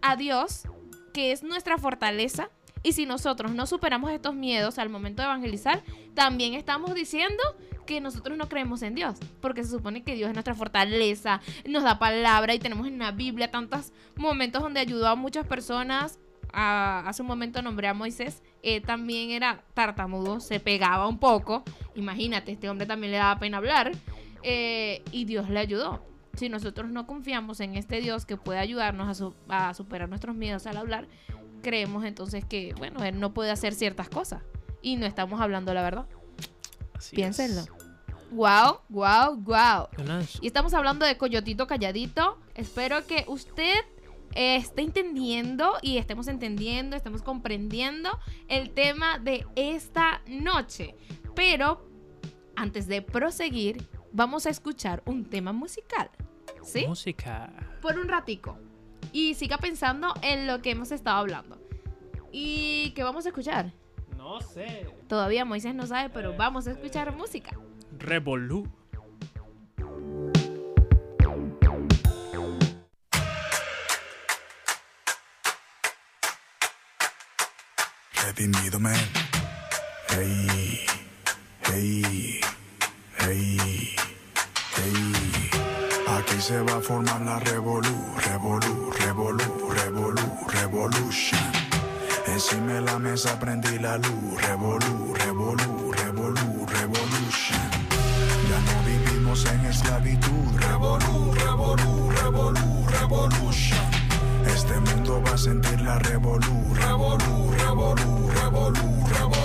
a 0.00 0.14
Dios, 0.14 0.68
que 1.12 1.32
es 1.32 1.42
nuestra 1.42 1.78
fortaleza, 1.78 2.50
y 2.84 2.92
si 2.92 3.04
nosotros 3.04 3.50
no 3.52 3.66
superamos 3.66 4.12
estos 4.12 4.34
miedos 4.34 4.78
al 4.78 4.88
momento 4.88 5.22
de 5.22 5.26
evangelizar, 5.26 5.82
también 6.14 6.54
estamos 6.54 6.94
diciendo 6.94 7.42
que 7.86 8.00
nosotros 8.00 8.38
no 8.38 8.48
creemos 8.48 8.82
en 8.82 8.94
Dios, 8.94 9.16
porque 9.40 9.64
se 9.64 9.70
supone 9.70 10.02
que 10.02 10.14
Dios 10.14 10.28
es 10.28 10.34
nuestra 10.34 10.54
fortaleza, 10.54 11.40
nos 11.66 11.82
da 11.82 11.98
palabra 11.98 12.54
y 12.54 12.58
tenemos 12.58 12.86
en 12.86 12.98
la 12.98 13.12
Biblia 13.12 13.50
tantos 13.50 13.92
momentos 14.16 14.62
donde 14.62 14.80
ayudó 14.80 15.08
a 15.08 15.16
muchas 15.16 15.46
personas. 15.46 16.18
hace 16.52 17.22
un 17.22 17.28
momento 17.28 17.62
nombré 17.62 17.88
a 17.88 17.94
Moisés, 17.94 18.42
también 18.86 19.30
era 19.30 19.64
tartamudo, 19.74 20.40
se 20.40 20.60
pegaba 20.60 21.08
un 21.08 21.18
poco. 21.18 21.64
Imagínate, 21.94 22.52
este 22.52 22.68
hombre 22.68 22.86
también 22.86 23.10
le 23.12 23.18
daba 23.18 23.38
pena 23.40 23.56
hablar 23.58 23.92
eh, 24.42 25.02
y 25.10 25.24
Dios 25.24 25.48
le 25.48 25.58
ayudó. 25.58 26.04
Si 26.34 26.48
nosotros 26.48 26.90
no 26.90 27.06
confiamos 27.06 27.60
en 27.60 27.76
este 27.76 28.00
Dios 28.00 28.24
que 28.24 28.36
puede 28.36 28.58
ayudarnos 28.58 29.34
a, 29.48 29.68
a 29.68 29.74
superar 29.74 30.08
nuestros 30.08 30.34
miedos 30.34 30.66
al 30.66 30.76
hablar, 30.76 31.06
creemos 31.62 32.04
entonces 32.04 32.44
que, 32.44 32.74
bueno, 32.78 33.02
Él 33.04 33.18
no 33.20 33.34
puede 33.34 33.50
hacer 33.50 33.74
ciertas 33.74 34.08
cosas 34.08 34.42
y 34.82 34.96
no 34.96 35.06
estamos 35.06 35.40
hablando 35.40 35.72
la 35.72 35.82
verdad. 35.82 36.06
Piénsenlo. 37.10 37.64
Wow, 38.32 38.80
wow, 38.88 39.36
wow. 39.36 39.88
Y 40.40 40.46
estamos 40.46 40.72
hablando 40.74 41.04
de 41.04 41.16
Coyotito 41.16 41.66
Calladito. 41.66 42.38
Espero 42.54 43.06
que 43.06 43.24
usted 43.28 43.84
esté 44.34 44.82
entendiendo 44.82 45.74
y 45.82 45.98
estemos 45.98 46.28
entendiendo, 46.28 46.96
estemos 46.96 47.22
comprendiendo 47.22 48.10
el 48.48 48.70
tema 48.70 49.18
de 49.18 49.46
esta 49.54 50.22
noche. 50.26 50.94
Pero 51.34 51.86
antes 52.56 52.86
de 52.86 53.02
proseguir, 53.02 53.86
vamos 54.12 54.46
a 54.46 54.50
escuchar 54.50 55.02
un 55.04 55.24
tema 55.24 55.52
musical. 55.52 56.10
¿Sí? 56.62 56.86
Música. 56.86 57.52
Por 57.82 57.98
un 57.98 58.08
ratico. 58.08 58.58
Y 59.12 59.34
siga 59.34 59.58
pensando 59.58 60.14
en 60.22 60.46
lo 60.46 60.62
que 60.62 60.70
hemos 60.70 60.90
estado 60.90 61.18
hablando. 61.18 61.58
¿Y 62.30 62.92
qué 62.92 63.02
vamos 63.02 63.26
a 63.26 63.28
escuchar? 63.28 63.74
No 64.22 64.40
sé. 64.40 64.86
Todavía 65.08 65.44
Moisés 65.44 65.74
no 65.74 65.84
sabe, 65.84 66.08
pero 66.08 66.36
vamos 66.36 66.68
a 66.68 66.70
escuchar 66.70 67.12
música. 67.12 67.58
Revolú. 67.98 68.68
Redimido, 78.24 78.78
man. 78.78 78.94
Hey, 80.10 80.86
hey, 81.64 82.40
hey, 83.18 83.96
hey. 84.76 85.12
Aquí 86.06 86.40
se 86.40 86.62
va 86.62 86.76
a 86.76 86.80
formar 86.80 87.20
la 87.22 87.40
revolú, 87.40 88.14
revolú, 88.24 88.92
revolú, 88.92 89.68
revolú, 89.74 90.46
revolution. 90.46 91.71
Encima 92.32 92.72
de 92.72 92.80
la 92.80 92.98
mesa 92.98 93.38
prendí 93.38 93.78
la 93.78 93.98
luz. 93.98 94.40
Revolú, 94.40 95.12
revolú, 95.14 95.92
revolú, 95.92 96.66
revolution. 96.66 97.60
Ya 98.48 98.58
no 98.68 98.82
vivimos 98.86 99.44
en 99.44 99.66
esclavitud. 99.66 100.56
Revolú, 100.56 101.34
revolú, 101.34 102.10
revolú, 102.10 102.86
revolution. 102.88 103.84
Este 104.46 104.80
mundo 104.80 105.22
va 105.22 105.34
a 105.34 105.38
sentir 105.38 105.78
la 105.82 105.98
revolú. 105.98 106.74
Revolú, 106.74 107.52
revolú, 107.52 108.30
revolú, 108.30 109.06
revolution. 109.08 109.41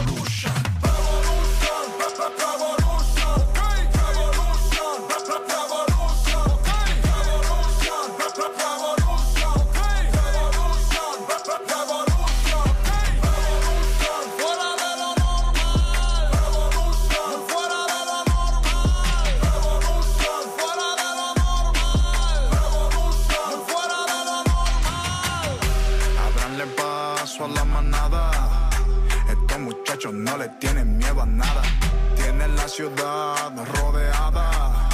Tienen 32.16 32.56
la 32.56 32.68
ciudad 32.68 33.54
rodeada, 33.74 34.90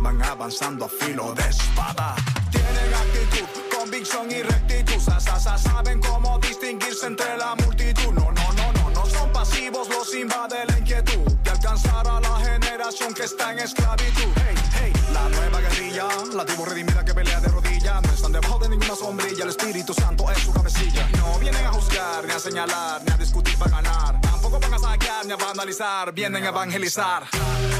van 0.00 0.22
avanzando 0.22 0.84
a 0.84 0.88
filo 0.88 1.34
de 1.34 1.42
espada. 1.48 2.14
Tienen 2.50 2.94
actitud, 2.94 3.48
convicción 3.76 4.30
y 4.30 4.42
rectitud. 4.42 5.00
saben 5.00 6.00
cómo 6.00 6.38
distinguirse 6.38 7.06
entre 7.06 7.36
la 7.36 7.56
multitud. 7.56 8.12
No, 8.12 8.30
no, 8.30 8.52
no, 8.52 8.72
no, 8.72 8.90
no 8.90 9.06
son 9.06 9.32
pasivos, 9.32 9.88
los 9.88 10.14
invade 10.14 10.64
la 10.66 10.78
inquietud 10.78 11.30
de 11.42 11.50
alcanzar 11.50 12.06
a 12.06 12.20
la 12.20 12.36
generación 12.38 13.12
que 13.12 13.24
está 13.24 13.52
en 13.52 13.58
esclavitud. 13.58 14.32
Hey, 14.36 14.54
hey, 14.74 14.92
la 15.12 15.28
nueva 15.28 15.60
guerrilla, 15.60 16.06
la 16.34 16.44
tribu 16.44 16.64
redimida 16.64 17.04
que 17.04 17.12
pelea 17.12 17.40
de 17.40 17.48
rodillas. 17.48 18.02
No 18.02 18.12
están 18.12 18.32
debajo 18.32 18.58
de 18.60 18.68
ninguna 18.68 18.94
sombrilla, 18.94 19.42
el 19.42 19.50
Espíritu 19.50 19.92
Santo 19.94 20.30
es 20.30 20.38
su 20.38 20.52
cabecilla. 20.52 21.08
No 21.16 21.38
vienen 21.40 21.66
a 21.66 21.72
juzgar, 21.72 22.24
ni 22.24 22.32
a 22.32 22.38
señalar, 22.38 23.02
ni 23.04 23.12
a 23.12 23.16
discutir 23.16 23.58
para 23.58 23.72
ganar 23.72 24.31
van 24.60 24.74
a 24.74 24.78
saquear 24.78 25.24
ni 25.24 25.32
a 25.32 25.36
vandalizar, 25.36 26.12
vienen 26.12 26.44
a 26.44 26.48
evangelizar. 26.48 27.28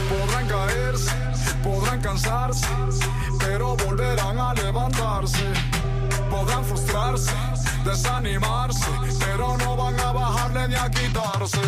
Podrán 0.08 0.46
caerse, 0.48 1.12
podrán 1.62 2.00
cansarse, 2.00 2.66
pero 3.38 3.76
volverán 3.76 4.38
a 4.38 4.54
levantarse. 4.54 5.52
Podrán 6.30 6.64
frustrarse, 6.64 7.32
desanimarse, 7.84 8.90
pero 9.18 9.56
no 9.58 9.76
van 9.76 9.98
a 10.00 10.12
bajarle 10.12 10.68
ni 10.68 10.74
a 10.74 10.88
quitarse. 10.90 11.60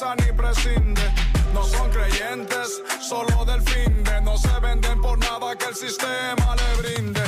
Ni 0.00 0.32
prescinde. 0.32 1.02
No 1.52 1.64
son 1.64 1.90
creyentes, 1.90 2.82
solo 3.00 3.44
del 3.44 3.60
fin 3.62 4.04
de. 4.04 4.20
No 4.20 4.36
se 4.38 4.60
venden 4.60 5.00
por 5.00 5.18
nada 5.18 5.56
que 5.56 5.66
el 5.66 5.74
sistema 5.74 6.54
le 6.54 6.82
brinde. 6.82 7.20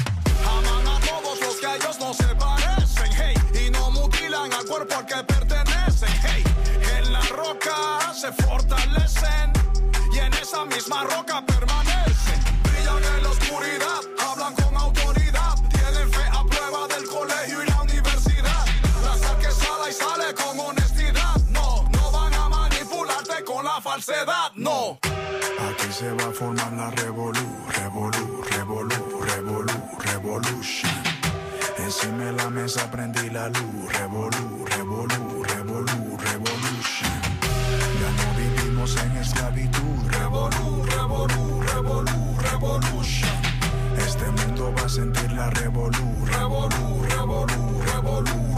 Aman 0.47 0.87
a 0.87 1.01
todos 1.01 1.41
los 1.41 1.57
que 1.57 1.67
a 1.67 1.77
ellos 1.77 1.99
no 1.99 2.15
se 2.15 2.33
parecen. 2.37 3.11
Y 3.61 3.71
no 3.71 3.91
mutilan 3.91 4.53
al 4.53 4.65
cuerpo 4.67 4.95
al 4.95 5.07
que 5.07 5.17
pertenecen, 5.25 6.11
hey. 6.23 6.45
En 6.97 7.13
la 7.13 7.23
roca 7.23 8.13
se 8.15 8.31
fortalecen 8.33 9.53
y 10.13 10.19
en 10.19 10.33
esa 10.35 10.65
misma 10.65 11.03
roca 11.05 11.43
no. 24.57 24.99
Aquí 25.69 25.93
se 25.93 26.13
va 26.13 26.29
a 26.29 26.33
formar 26.33 26.73
la 26.73 26.91
revolú, 26.91 27.47
revolú, 27.69 28.43
revolú, 28.51 29.21
revolú, 29.23 29.73
revolution. 29.99 30.91
Encima 31.79 32.25
de 32.25 32.33
la 32.33 32.51
mesa 32.51 32.91
prendí 32.91 33.31
la 33.31 33.49
luz, 33.49 33.93
revolú, 33.99 34.65
revolú, 34.67 35.43
revolú, 35.45 36.17
revolution. 36.19 37.21
Ya 38.01 38.11
no 38.19 38.35
vivimos 38.37 38.97
en 38.97 39.17
esclavitud, 39.17 40.07
revolú, 40.09 40.85
revolú, 40.87 41.63
revolú, 41.63 42.37
revolution. 42.39 43.31
Este 43.99 44.25
mundo 44.31 44.73
va 44.77 44.87
a 44.87 44.89
sentir 44.89 45.33
la 45.33 45.51
revolú, 45.51 46.27
revolú, 46.27 47.03
revolú, 47.09 47.83
revolú, 47.93 48.50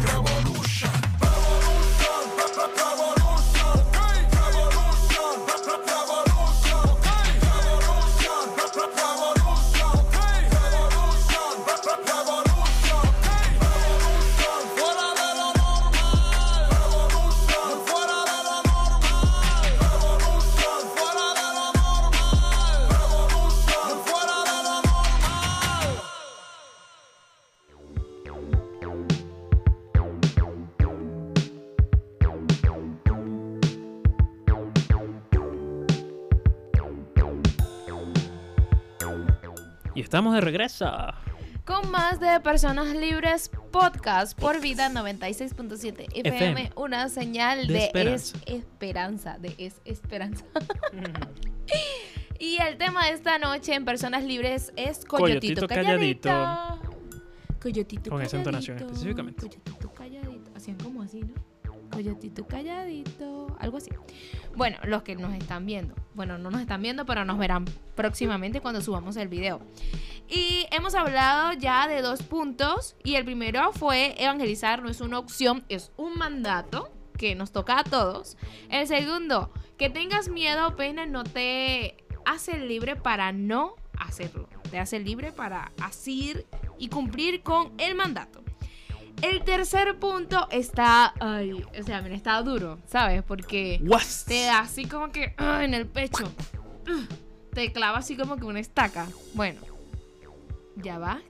estamos 40.22 40.34
de 40.34 40.40
regreso. 40.40 40.86
Con 41.64 41.90
más 41.90 42.20
de 42.20 42.38
Personas 42.38 42.94
Libres 42.94 43.50
Podcast 43.72 44.38
por 44.38 44.60
Vida 44.60 44.88
96.7 44.88 46.06
FM, 46.14 46.26
FM. 46.36 46.70
una 46.76 47.08
señal 47.08 47.66
De 47.66 47.72
de, 47.72 47.84
esperanza. 47.86 48.38
es 48.46 48.54
esperanza, 48.54 49.38
de 49.40 49.54
es 49.58 49.80
esperanza. 49.84 50.44
y 52.38 52.58
el 52.62 52.78
tema 52.78 53.06
de 53.06 53.14
esta 53.14 53.38
noche 53.38 53.74
en 53.74 53.84
Personas 53.84 54.22
Libres 54.22 54.72
es 54.76 55.04
Coyotito, 55.04 55.66
Coyotito 55.66 55.66
calladito. 55.66 56.28
calladito. 56.28 57.58
Coyotito 57.60 58.10
Con 58.10 58.22
esa 58.22 58.36
entonación 58.36 58.76
calladito, 58.76 58.92
específicamente. 58.94 59.40
Coyotito 59.48 59.92
calladito. 59.92 60.50
Hacían 60.54 60.76
como 60.78 61.02
así, 61.02 61.20
¿no? 61.20 61.34
Coyotito 61.92 62.46
calladito, 62.46 63.54
algo 63.60 63.76
así. 63.76 63.90
Bueno, 64.56 64.78
los 64.84 65.02
que 65.02 65.14
nos 65.14 65.34
están 65.34 65.66
viendo. 65.66 65.94
Bueno, 66.14 66.38
no 66.38 66.50
nos 66.50 66.60
están 66.60 66.82
viendo, 66.82 67.04
pero 67.04 67.24
nos 67.24 67.38
verán 67.38 67.66
próximamente 67.94 68.60
cuando 68.60 68.80
subamos 68.80 69.16
el 69.16 69.28
video. 69.28 69.60
Y 70.28 70.66
hemos 70.70 70.94
hablado 70.94 71.52
ya 71.52 71.86
de 71.88 72.00
dos 72.00 72.22
puntos. 72.22 72.96
Y 73.04 73.16
el 73.16 73.24
primero 73.24 73.72
fue 73.72 74.14
evangelizar 74.22 74.82
no 74.82 74.88
es 74.88 75.00
una 75.00 75.18
opción, 75.18 75.64
es 75.68 75.92
un 75.96 76.16
mandato 76.16 76.90
que 77.18 77.34
nos 77.34 77.52
toca 77.52 77.78
a 77.78 77.84
todos. 77.84 78.36
El 78.70 78.86
segundo, 78.86 79.52
que 79.76 79.90
tengas 79.90 80.28
miedo 80.28 80.68
o 80.68 80.76
pena 80.76 81.06
no 81.06 81.24
te 81.24 81.96
hace 82.24 82.58
libre 82.58 82.96
para 82.96 83.32
no 83.32 83.76
hacerlo. 83.98 84.48
Te 84.70 84.78
hace 84.78 84.98
libre 84.98 85.32
para 85.32 85.72
asir 85.82 86.46
y 86.78 86.88
cumplir 86.88 87.42
con 87.42 87.72
el 87.78 87.94
mandato. 87.94 88.42
El 89.20 89.44
tercer 89.44 89.98
punto 89.98 90.48
está, 90.50 91.14
ay, 91.20 91.52
o 91.52 91.82
sea, 91.84 92.02
mira, 92.02 92.16
está 92.16 92.42
duro, 92.42 92.78
¿sabes? 92.86 93.22
Porque 93.22 93.80
Was. 93.84 94.24
te 94.26 94.44
da 94.44 94.60
así 94.60 94.86
como 94.86 95.12
que 95.12 95.34
ah, 95.36 95.64
en 95.64 95.74
el 95.74 95.86
pecho. 95.86 96.32
Ah, 96.88 97.06
Te 97.52 97.70
clava 97.72 97.98
así 97.98 98.16
como 98.16 98.36
que 98.36 98.44
una 98.44 98.58
estaca. 98.58 99.06
Bueno, 99.34 99.60
ya 100.76 100.98
va. 100.98 101.20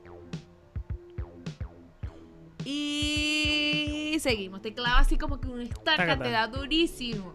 Y 2.65 4.17
seguimos. 4.21 4.63
Te 4.63 4.73
clava 4.73 5.01
así 5.01 5.19
como 5.19 5.41
que 5.41 5.49
una 5.49 5.65
estaca. 5.65 5.97
Tácata. 5.97 6.23
Te 6.23 6.31
da 6.31 6.47
durísimo. 6.47 7.35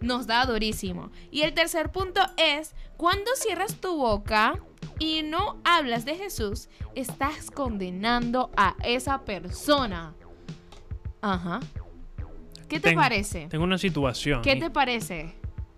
Nos 0.00 0.26
da 0.26 0.44
durísimo. 0.44 1.10
Y 1.30 1.42
el 1.42 1.54
tercer 1.54 1.90
punto 1.90 2.20
es, 2.36 2.74
cuando 2.96 3.30
cierras 3.36 3.76
tu 3.80 3.96
boca 3.96 4.60
y 4.98 5.22
no 5.22 5.58
hablas 5.64 6.04
de 6.04 6.16
Jesús, 6.16 6.68
estás 6.94 7.50
condenando 7.50 8.50
a 8.56 8.76
esa 8.84 9.24
persona. 9.24 10.14
Ajá. 11.20 11.60
¿Qué 12.68 12.80
te 12.80 12.94
parece? 12.94 13.46
Tengo 13.48 13.64
una 13.64 13.78
situación. 13.78 14.42
¿Qué 14.42 14.56
te 14.56 14.70
parece? 14.70 15.34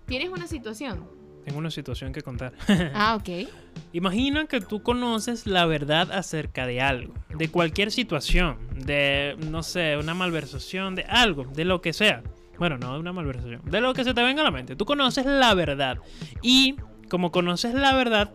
¿Tienes 0.06 0.30
una 0.30 0.46
situación? 0.46 1.06
Tengo 1.44 1.58
una 1.58 1.70
situación 1.70 2.12
que 2.12 2.22
contar. 2.22 2.52
Ah, 2.94 3.16
ok. 3.16 3.48
Imagina 3.92 4.46
que 4.46 4.60
tú 4.60 4.82
conoces 4.82 5.46
la 5.46 5.66
verdad 5.66 6.12
acerca 6.12 6.66
de 6.66 6.80
algo, 6.80 7.14
de 7.30 7.48
cualquier 7.48 7.90
situación, 7.90 8.58
de, 8.74 9.36
no 9.38 9.62
sé, 9.62 9.96
una 9.96 10.14
malversación, 10.14 10.94
de 10.94 11.04
algo, 11.04 11.44
de 11.44 11.64
lo 11.64 11.80
que 11.80 11.92
sea. 11.92 12.22
Bueno, 12.58 12.76
no 12.76 12.94
de 12.94 13.00
una 13.00 13.12
malversación, 13.12 13.62
de 13.64 13.80
lo 13.80 13.94
que 13.94 14.04
se 14.04 14.14
te 14.14 14.22
venga 14.22 14.42
a 14.42 14.44
la 14.44 14.50
mente. 14.50 14.76
Tú 14.76 14.84
conoces 14.84 15.24
la 15.24 15.54
verdad 15.54 15.98
y 16.42 16.76
como 17.08 17.30
conoces 17.32 17.74
la 17.74 17.94
verdad, 17.94 18.30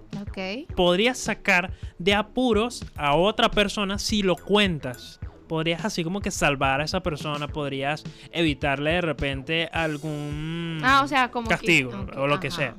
podrías 0.76 1.17
sacar 1.17 1.74
de 1.99 2.13
apuros 2.13 2.86
a 2.95 3.15
otra 3.15 3.49
persona 3.51 3.99
si 3.99 4.24
lo 4.24 4.36
cuentas. 4.36 5.19
Podrías 5.47 5.86
así 5.86 6.03
como 6.03 6.21
que 6.21 6.32
salvar 6.32 6.82
a 6.82 6.84
esa 6.86 7.03
persona, 7.03 7.47
podrías 7.47 8.03
evitarle 8.32 8.91
de 8.91 9.01
repente 9.01 9.69
algún 9.71 10.82
Ah, 10.84 11.01
o 11.03 11.07
sea, 11.07 11.30
como 11.32 11.47
que- 11.47 11.55
castigo 11.55 11.91
o 12.15 12.28
lo 12.28 12.39
que 12.39 12.49
sea. 12.51 12.76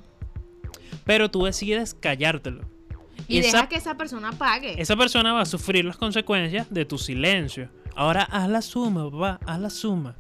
Pero 1.05 1.31
tú 1.31 1.45
decides 1.45 1.95
callártelo. 1.95 2.63
Y 3.29 3.39
esa, 3.39 3.59
deja 3.59 3.69
que 3.69 3.77
esa 3.77 3.97
persona 3.97 4.33
pague. 4.33 4.81
esa 4.81 4.97
persona 4.97 5.33
va 5.33 5.43
a 5.43 5.47
sufrir 5.47 5.85
las 5.85 5.97
consecuencias 5.97 6.67
de 6.71 6.85
tu 6.85 6.99
silencio. 6.99 7.69
Ahora 7.95 8.23
haz 8.25 8.49
la 8.49 8.61
suma, 8.61 9.09
papá, 9.11 9.39
haz 9.47 9.61
la 9.61 9.71
suma. 9.71 10.17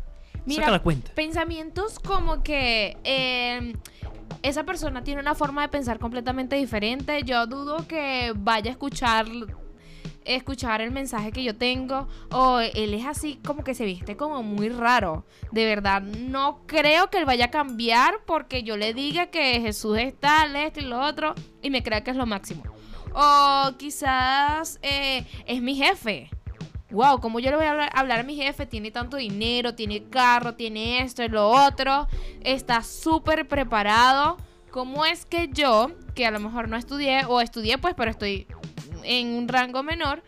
Saca 0.47 0.71
la 0.71 0.83
cuenta. 0.83 1.13
pensamientos 1.15 1.99
como 1.99 2.43
que 2.43 2.97
eh, 3.05 3.75
esa 4.43 4.65
persona 4.65 5.03
tiene 5.03 5.21
una 5.21 5.35
forma 5.35 5.63
de 5.63 5.69
pensar 5.69 5.99
completamente 5.99 6.57
diferente. 6.57 7.23
Yo 7.25 7.47
dudo 7.47 7.87
que 7.87 8.33
vaya 8.37 8.71
a 8.71 8.73
escuchar 8.73 9.27
escuchar 10.25 10.81
el 10.81 10.91
mensaje 10.91 11.33
que 11.33 11.43
yo 11.43 11.57
tengo 11.57 12.09
o 12.31 12.59
él 12.59 12.95
es 12.95 13.05
así 13.05 13.39
como 13.47 13.63
que 13.63 13.75
se 13.75 13.85
viste 13.85 14.17
como 14.17 14.43
muy 14.43 14.69
raro. 14.69 15.27
De 15.53 15.65
verdad, 15.65 16.03
no 16.03 16.63
creo 16.67 17.11
que 17.11 17.19
él 17.19 17.25
vaya 17.25 17.47
a 17.47 17.51
cambiar 17.51 18.15
porque 18.27 18.63
yo 18.63 18.77
le 18.77 18.95
diga 18.95 19.27
que 19.27 19.61
Jesús 19.61 19.99
es 19.99 20.19
tal, 20.19 20.57
esto 20.57 20.81
y 20.81 20.85
lo 20.85 21.01
otro 21.01 21.35
y 21.63 21.71
me 21.71 21.83
crea 21.83 22.03
que 22.03 22.11
es 22.11 22.17
lo 22.17 22.27
máximo. 22.27 22.63
O 23.15 23.73
quizás 23.77 24.79
eh, 24.83 25.25
es 25.47 25.63
mi 25.63 25.75
jefe. 25.77 26.31
Wow, 26.91 27.20
¿cómo 27.20 27.41
yo 27.41 27.51
le 27.51 27.57
voy 27.57 27.66
a 27.66 27.87
hablar, 27.89 28.20
a 28.20 28.22
mi 28.22 28.37
jefe? 28.37 28.66
Tiene 28.66 28.91
tanto 28.91 29.16
dinero, 29.16 29.74
tiene 29.74 30.05
carro, 30.05 30.55
tiene 30.55 31.03
esto 31.03 31.22
y 31.24 31.28
lo 31.28 31.49
otro. 31.49 32.07
Está 32.41 32.82
súper 32.82 33.49
preparado. 33.49 34.37
¿Cómo 34.70 35.07
es 35.07 35.24
que 35.24 35.49
yo, 35.53 35.91
que 36.14 36.26
a 36.26 36.30
lo 36.30 36.41
mejor 36.41 36.68
no 36.68 36.76
estudié, 36.76 37.24
o 37.26 37.41
estudié 37.41 37.78
pues, 37.78 37.95
pero 37.95 38.11
estoy 38.11 38.47
en 39.03 39.28
un 39.35 39.49
rango 39.49 39.82
menor, 39.82 40.22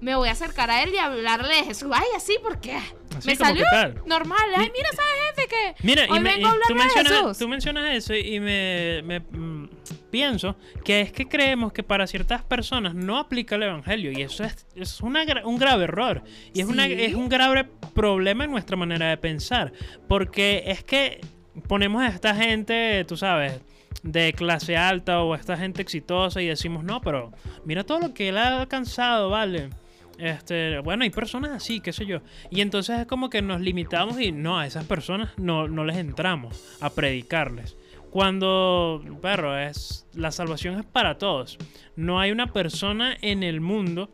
me 0.00 0.14
voy 0.16 0.28
a 0.28 0.32
acercar 0.32 0.70
a 0.70 0.82
él 0.82 0.92
y 0.94 0.98
hablarle 0.98 1.54
de 1.54 1.64
Jesús? 1.64 1.90
Ay, 1.92 2.08
así, 2.16 2.36
¿por 2.42 2.60
qué? 2.60 2.78
Así 3.16 3.28
me 3.28 3.36
salió 3.36 3.64
normal. 4.06 4.38
Ay, 4.56 4.66
Mi- 4.66 4.72
mira, 4.72 4.88
¿sabes, 4.92 5.36
jefe? 5.36 5.48
Que 5.48 5.86
Mira, 5.86 6.02
hoy 6.10 6.18
y, 6.18 6.20
me- 6.20 6.34
vengo 6.34 6.48
a 6.48 6.54
y 6.54 6.58
tú, 6.68 6.74
de 6.74 6.78
mencionas, 6.80 7.12
Jesús. 7.12 7.38
tú 7.38 7.48
mencionas 7.48 7.94
eso 7.94 8.14
y 8.14 8.40
me, 8.40 9.02
me, 9.04 9.20
mm, 9.20 9.68
pienso 10.10 10.56
que 10.84 11.00
es 11.00 11.12
que 11.12 11.26
creemos 11.28 11.72
que 11.72 11.82
para 11.82 12.06
ciertas 12.06 12.42
personas 12.42 12.94
no 12.94 13.18
aplica 13.18 13.56
el 13.56 13.64
evangelio 13.64 14.12
y 14.12 14.22
eso 14.22 14.44
es, 14.44 14.66
es 14.76 15.00
una 15.00 15.24
gra- 15.24 15.44
un 15.44 15.58
grave 15.58 15.84
error 15.84 16.22
y 16.52 16.60
es, 16.60 16.66
una, 16.66 16.86
es 16.86 17.14
un 17.14 17.28
grave 17.28 17.64
problema 17.94 18.44
en 18.44 18.50
nuestra 18.50 18.76
manera 18.76 19.08
de 19.08 19.16
pensar 19.16 19.72
porque 20.08 20.64
es 20.66 20.82
que 20.84 21.20
ponemos 21.68 22.02
a 22.02 22.08
esta 22.08 22.34
gente, 22.34 23.04
tú 23.06 23.16
sabes, 23.16 23.60
de 24.02 24.32
clase 24.34 24.76
alta 24.76 25.22
o 25.22 25.32
a 25.34 25.36
esta 25.36 25.56
gente 25.56 25.80
exitosa 25.82 26.42
y 26.42 26.46
decimos, 26.46 26.84
no, 26.84 27.00
pero 27.00 27.32
mira 27.64 27.84
todo 27.84 28.00
lo 28.00 28.12
que 28.14 28.28
él 28.28 28.38
ha 28.38 28.60
alcanzado, 28.60 29.30
¿vale? 29.30 29.70
Este, 30.18 30.78
bueno, 30.80 31.02
hay 31.04 31.10
personas 31.10 31.50
así, 31.50 31.80
qué 31.80 31.92
sé 31.92 32.06
yo. 32.06 32.20
Y 32.50 32.60
entonces 32.60 33.00
es 33.00 33.06
como 33.06 33.30
que 33.30 33.42
nos 33.42 33.60
limitamos 33.60 34.20
y 34.20 34.30
no, 34.32 34.58
a 34.58 34.66
esas 34.66 34.84
personas 34.84 35.30
no, 35.38 35.66
no 35.68 35.84
les 35.84 35.96
entramos 35.96 36.76
a 36.80 36.90
predicarles. 36.90 37.76
Cuando, 38.10 39.02
perro, 39.20 39.58
es 39.58 40.06
la 40.14 40.30
salvación 40.30 40.78
es 40.78 40.86
para 40.86 41.18
todos. 41.18 41.58
No 41.96 42.20
hay 42.20 42.30
una 42.30 42.52
persona 42.52 43.16
en 43.20 43.42
el 43.42 43.60
mundo. 43.60 44.08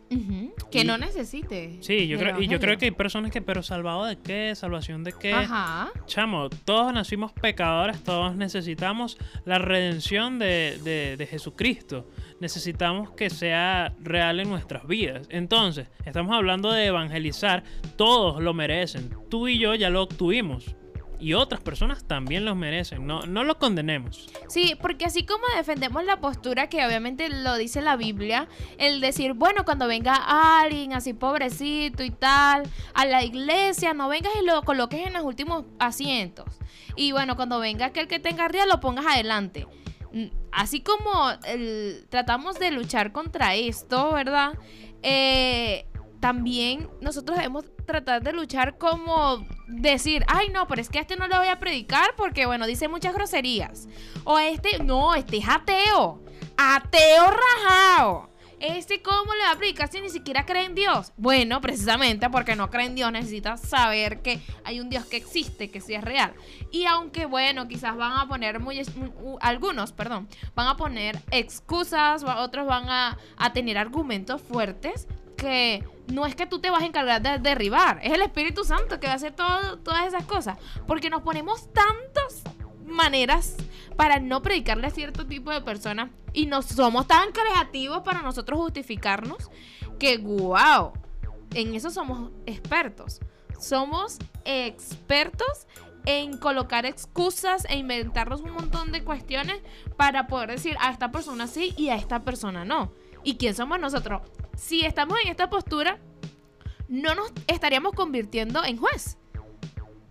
Que 0.71 0.81
Y- 0.81 0.85
no 0.85 0.97
necesite. 0.97 1.77
Sí, 1.81 2.09
yo 2.09 2.19
creo, 2.19 2.41
y 2.41 2.49
yo 2.49 2.59
creo 2.59 2.79
que 2.79 2.87
hay 2.87 2.91
personas 2.91 3.31
que, 3.31 3.43
pero 3.43 3.63
salvado 3.63 4.07
de 4.07 4.17
qué, 4.19 4.55
salvación 4.57 5.05
de 5.05 5.13
qué. 5.13 5.35
Ajá. 5.35 5.91
Chamo, 6.07 6.49
todos 6.65 6.93
nacimos 6.95 7.33
pecadores, 7.33 8.03
todos 8.03 8.35
necesitamos 8.35 9.19
la 9.45 9.59
redención 9.59 10.39
de, 10.39 10.79
de- 10.83 11.17
de 11.19 11.27
Jesucristo. 11.27 12.09
Necesitamos 12.41 13.11
que 13.11 13.29
sea 13.29 13.95
real 14.01 14.41
en 14.41 14.49
nuestras 14.49 14.87
vidas. 14.87 15.27
Entonces, 15.29 15.89
estamos 16.07 16.35
hablando 16.35 16.73
de 16.73 16.87
evangelizar, 16.87 17.63
todos 17.97 18.43
lo 18.43 18.55
merecen. 18.55 19.11
Tú 19.29 19.47
y 19.47 19.59
yo 19.59 19.75
ya 19.75 19.91
lo 19.91 20.03
obtuvimos. 20.03 20.75
Y 21.21 21.35
otras 21.35 21.61
personas 21.61 22.05
también 22.05 22.47
los 22.47 22.57
merecen. 22.57 23.07
No, 23.07 23.27
no 23.27 23.45
lo 23.45 23.59
condenemos. 23.59 24.27
Sí, 24.49 24.75
porque 24.81 25.05
así 25.05 25.27
como 25.27 25.45
defendemos 25.55 26.03
la 26.05 26.19
postura 26.19 26.71
que 26.71 26.85
obviamente 26.87 27.29
lo 27.29 27.57
dice 27.59 27.83
la 27.83 27.97
Biblia, 27.97 28.49
el 28.79 29.03
decir, 29.03 29.35
bueno, 29.35 29.67
cuando 29.67 29.87
venga 29.87 30.15
alguien 30.63 30.95
así 30.95 31.13
pobrecito 31.13 32.03
y 32.03 32.11
tal, 32.11 32.63
a 32.95 33.05
la 33.05 33.23
iglesia, 33.23 33.93
no 33.93 34.09
vengas 34.09 34.33
y 34.41 34.47
lo 34.47 34.63
coloques 34.63 35.07
en 35.07 35.13
los 35.13 35.25
últimos 35.25 35.67
asientos. 35.79 36.47
Y 36.97 37.13
bueno, 37.13 37.37
cuando 37.37 37.61
venga 37.61 37.87
aquel 37.87 38.09
que 38.09 38.19
tenga 38.19 38.47
arriba, 38.47 38.65
lo 38.65 38.81
pongas 38.81 39.05
adelante. 39.05 39.67
Mm, 40.13 40.27
Así 40.53 40.81
como 40.81 41.11
tratamos 42.09 42.59
de 42.59 42.71
luchar 42.73 43.13
contra 43.13 43.55
esto, 43.55 44.13
¿verdad? 44.13 44.55
Eh, 45.03 45.87
también 46.19 46.89
nosotros 47.01 47.39
debemos 47.39 47.65
tratar 47.87 48.23
de 48.23 48.33
luchar 48.33 48.77
como 48.77 49.47
decir, 49.69 50.25
ay 50.29 50.49
no, 50.51 50.67
pero 50.67 50.83
es 50.83 50.89
que 50.89 50.99
a 50.99 51.03
este 51.03 51.17
no 51.17 51.29
le 51.29 51.39
voy 51.39 51.49
a 51.49 51.59
predicar 51.59 52.15
porque, 52.17 52.47
bueno, 52.47 52.67
dice 52.67 52.89
muchas 52.89 53.15
groserías. 53.15 53.89
O 54.25 54.37
a 54.37 54.47
este, 54.49 54.81
no, 54.83 55.15
este 55.15 55.39
es 55.39 55.49
ateo. 55.49 56.21
Ateo 56.57 57.25
rajado. 57.31 58.30
Este, 58.61 59.01
¿cómo 59.01 59.33
le 59.35 59.43
va 59.45 59.87
si 59.87 60.01
ni 60.01 60.11
siquiera 60.11 60.45
cree 60.45 60.67
en 60.67 60.75
Dios? 60.75 61.13
Bueno, 61.17 61.63
precisamente 61.63 62.29
porque 62.29 62.57
no 62.57 62.71
cree 62.71 62.87
en 62.87 62.95
Dios, 62.95 63.11
necesita 63.11 63.57
saber 63.57 64.21
que 64.21 64.39
hay 64.65 64.81
un 64.81 64.91
Dios 64.91 65.07
que 65.07 65.17
existe, 65.17 65.71
que 65.71 65.81
sí 65.81 65.95
es 65.95 66.05
real. 66.05 66.35
Y 66.71 66.85
aunque, 66.85 67.25
bueno, 67.25 67.69
quizás 67.69 67.97
van 67.97 68.13
a 68.13 68.29
poner 68.29 68.61
muy, 68.61 68.83
algunos, 69.41 69.93
perdón, 69.93 70.29
van 70.55 70.69
a 70.69 70.77
poner 70.77 71.19
excusas, 71.31 72.23
otros 72.23 72.67
van 72.67 72.89
a, 72.91 73.19
a 73.39 73.53
tener 73.55 73.79
argumentos 73.79 74.43
fuertes 74.43 75.09
que 75.39 75.83
no 76.09 76.27
es 76.27 76.35
que 76.35 76.45
tú 76.45 76.59
te 76.61 76.69
vas 76.69 76.83
a 76.83 76.87
encargar 76.87 77.23
de 77.23 77.39
derribar, 77.39 77.99
es 78.03 78.13
el 78.13 78.21
Espíritu 78.21 78.65
Santo 78.65 79.01
que 79.01 79.07
va 79.07 79.15
a 79.15 79.17
hacer 79.17 79.33
todo, 79.33 79.79
todas 79.79 80.07
esas 80.07 80.25
cosas. 80.25 80.59
Porque 80.87 81.09
nos 81.09 81.23
ponemos 81.23 81.73
tantos 81.73 82.43
maneras 82.91 83.57
para 83.97 84.21
no 84.21 84.43
predicarle 84.43 84.87
a 84.87 84.91
cierto 84.91 85.27
tipo 85.27 85.51
de 85.51 85.61
personas 85.61 86.11
y 86.33 86.47
no 86.47 86.63
somos 86.63 87.07
tan 87.07 87.33
creativos 87.33 88.03
para 88.03 88.23
nosotros 88.23 88.59
justificarnos 88.59 89.51
que 89.99 90.19
wow, 90.19 90.93
en 91.55 91.75
eso 91.75 91.91
somos 91.91 92.31
expertos. 92.47 93.21
Somos 93.59 94.19
expertos 94.45 95.67
en 96.07 96.39
colocar 96.39 96.87
excusas 96.87 97.67
e 97.69 97.77
inventarnos 97.77 98.41
un 98.41 98.53
montón 98.53 98.91
de 98.91 99.05
cuestiones 99.05 99.61
para 99.97 100.27
poder 100.27 100.51
decir 100.51 100.77
a 100.81 100.91
esta 100.91 101.11
persona 101.11 101.47
sí 101.47 101.75
y 101.77 101.91
a 101.91 101.97
esta 101.97 102.21
persona 102.21 102.65
no. 102.65 102.91
¿Y 103.23 103.37
quién 103.37 103.55
somos 103.55 103.79
nosotros? 103.79 104.23
Si 104.57 104.85
estamos 104.85 105.19
en 105.23 105.29
esta 105.29 105.51
postura, 105.51 105.99
no 106.89 107.15
nos 107.15 107.33
estaríamos 107.47 107.93
convirtiendo 107.93 108.65
en 108.65 108.79
juez. 108.79 109.19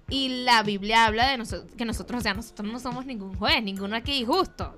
Y 0.10 0.44
la 0.44 0.64
Biblia 0.64 1.06
habla 1.06 1.28
de 1.28 1.38
nosotros, 1.38 1.72
que 1.78 1.86
nosotros, 1.86 2.20
o 2.20 2.24
sea, 2.24 2.34
nosotros 2.34 2.72
no 2.72 2.80
somos 2.80 3.06
ningún 3.06 3.36
juez, 3.36 3.62
ninguno 3.64 3.96
aquí 3.96 4.26
justo. 4.26 4.76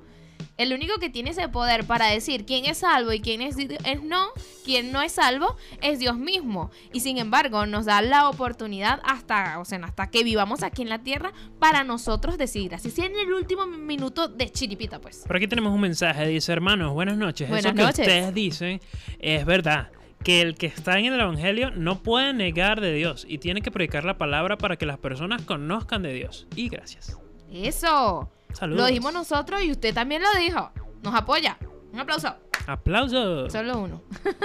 El 0.58 0.74
único 0.74 1.00
que 1.00 1.10
tiene 1.10 1.32
ese 1.32 1.48
poder 1.50 1.86
para 1.86 2.08
decir 2.08 2.46
quién 2.46 2.66
es 2.66 2.80
salvo 2.80 3.14
y 3.14 3.22
quién 3.22 3.42
es, 3.42 3.56
es, 3.58 4.04
no, 4.04 4.28
quién 4.66 4.92
no 4.92 5.02
es 5.02 5.14
salvo, 5.14 5.56
es 5.82 6.00
Dios 6.00 6.18
mismo. 6.18 6.72
Y 6.94 7.00
sin 7.00 7.18
embargo, 7.18 7.66
nos 7.66 7.86
da 7.86 8.02
la 8.02 8.30
oportunidad 8.30 9.02
hasta, 9.04 9.60
o 9.60 9.66
sea, 9.66 9.80
hasta 9.84 10.10
que 10.12 10.24
vivamos 10.24 10.62
aquí 10.62 10.82
en 10.82 10.90
la 10.90 11.00
tierra 11.00 11.32
para 11.58 11.84
nosotros 11.84 12.38
decidir. 12.38 12.76
Así 12.76 12.92
sea 12.92 13.06
en 13.06 13.16
el 13.16 13.34
último 13.34 13.66
minuto 13.66 14.28
de 14.28 14.52
chiripita, 14.52 15.00
pues. 15.00 15.24
Por 15.26 15.38
aquí 15.38 15.48
tenemos 15.48 15.74
un 15.74 15.82
mensaje, 15.82 16.28
dice 16.28 16.52
hermanos, 16.52 16.94
buenas 16.94 17.18
noches. 17.18 17.48
Buenas 17.50 17.66
Eso 17.66 17.76
que 17.76 17.82
noches. 17.82 18.00
ustedes 18.00 18.34
dicen 18.34 18.82
es 19.20 19.46
verdad. 19.46 19.90
Que 20.24 20.42
el 20.42 20.56
que 20.56 20.68
está 20.68 21.00
en 21.00 21.06
el 21.06 21.20
Evangelio 21.20 21.72
no 21.72 22.04
puede 22.04 22.32
negar 22.34 22.80
de 22.80 22.94
Dios 22.94 23.26
y 23.28 23.40
tiene 23.40 23.62
que 23.62 23.72
predicar 23.72 24.06
la 24.06 24.18
palabra 24.18 24.58
para 24.58 24.76
que 24.78 24.86
las 24.86 25.00
personas 25.00 25.42
conozcan 25.44 26.04
de 26.04 26.14
Dios. 26.14 26.48
Y 26.56 26.70
gracias. 26.70 27.18
Eso. 27.52 28.30
Saludos. 28.54 28.82
Lo 28.82 28.88
dijimos 28.88 29.14
nosotros 29.14 29.64
y 29.64 29.72
usted 29.72 29.94
también 29.94 30.22
lo 30.22 30.32
dijo. 30.40 30.72
Nos 31.02 31.16
apoya. 31.16 31.58
Un 31.92 32.00
aplauso. 32.00 32.36
Aplausos. 32.68 33.52
Solo 33.52 33.80
uno. 33.80 34.04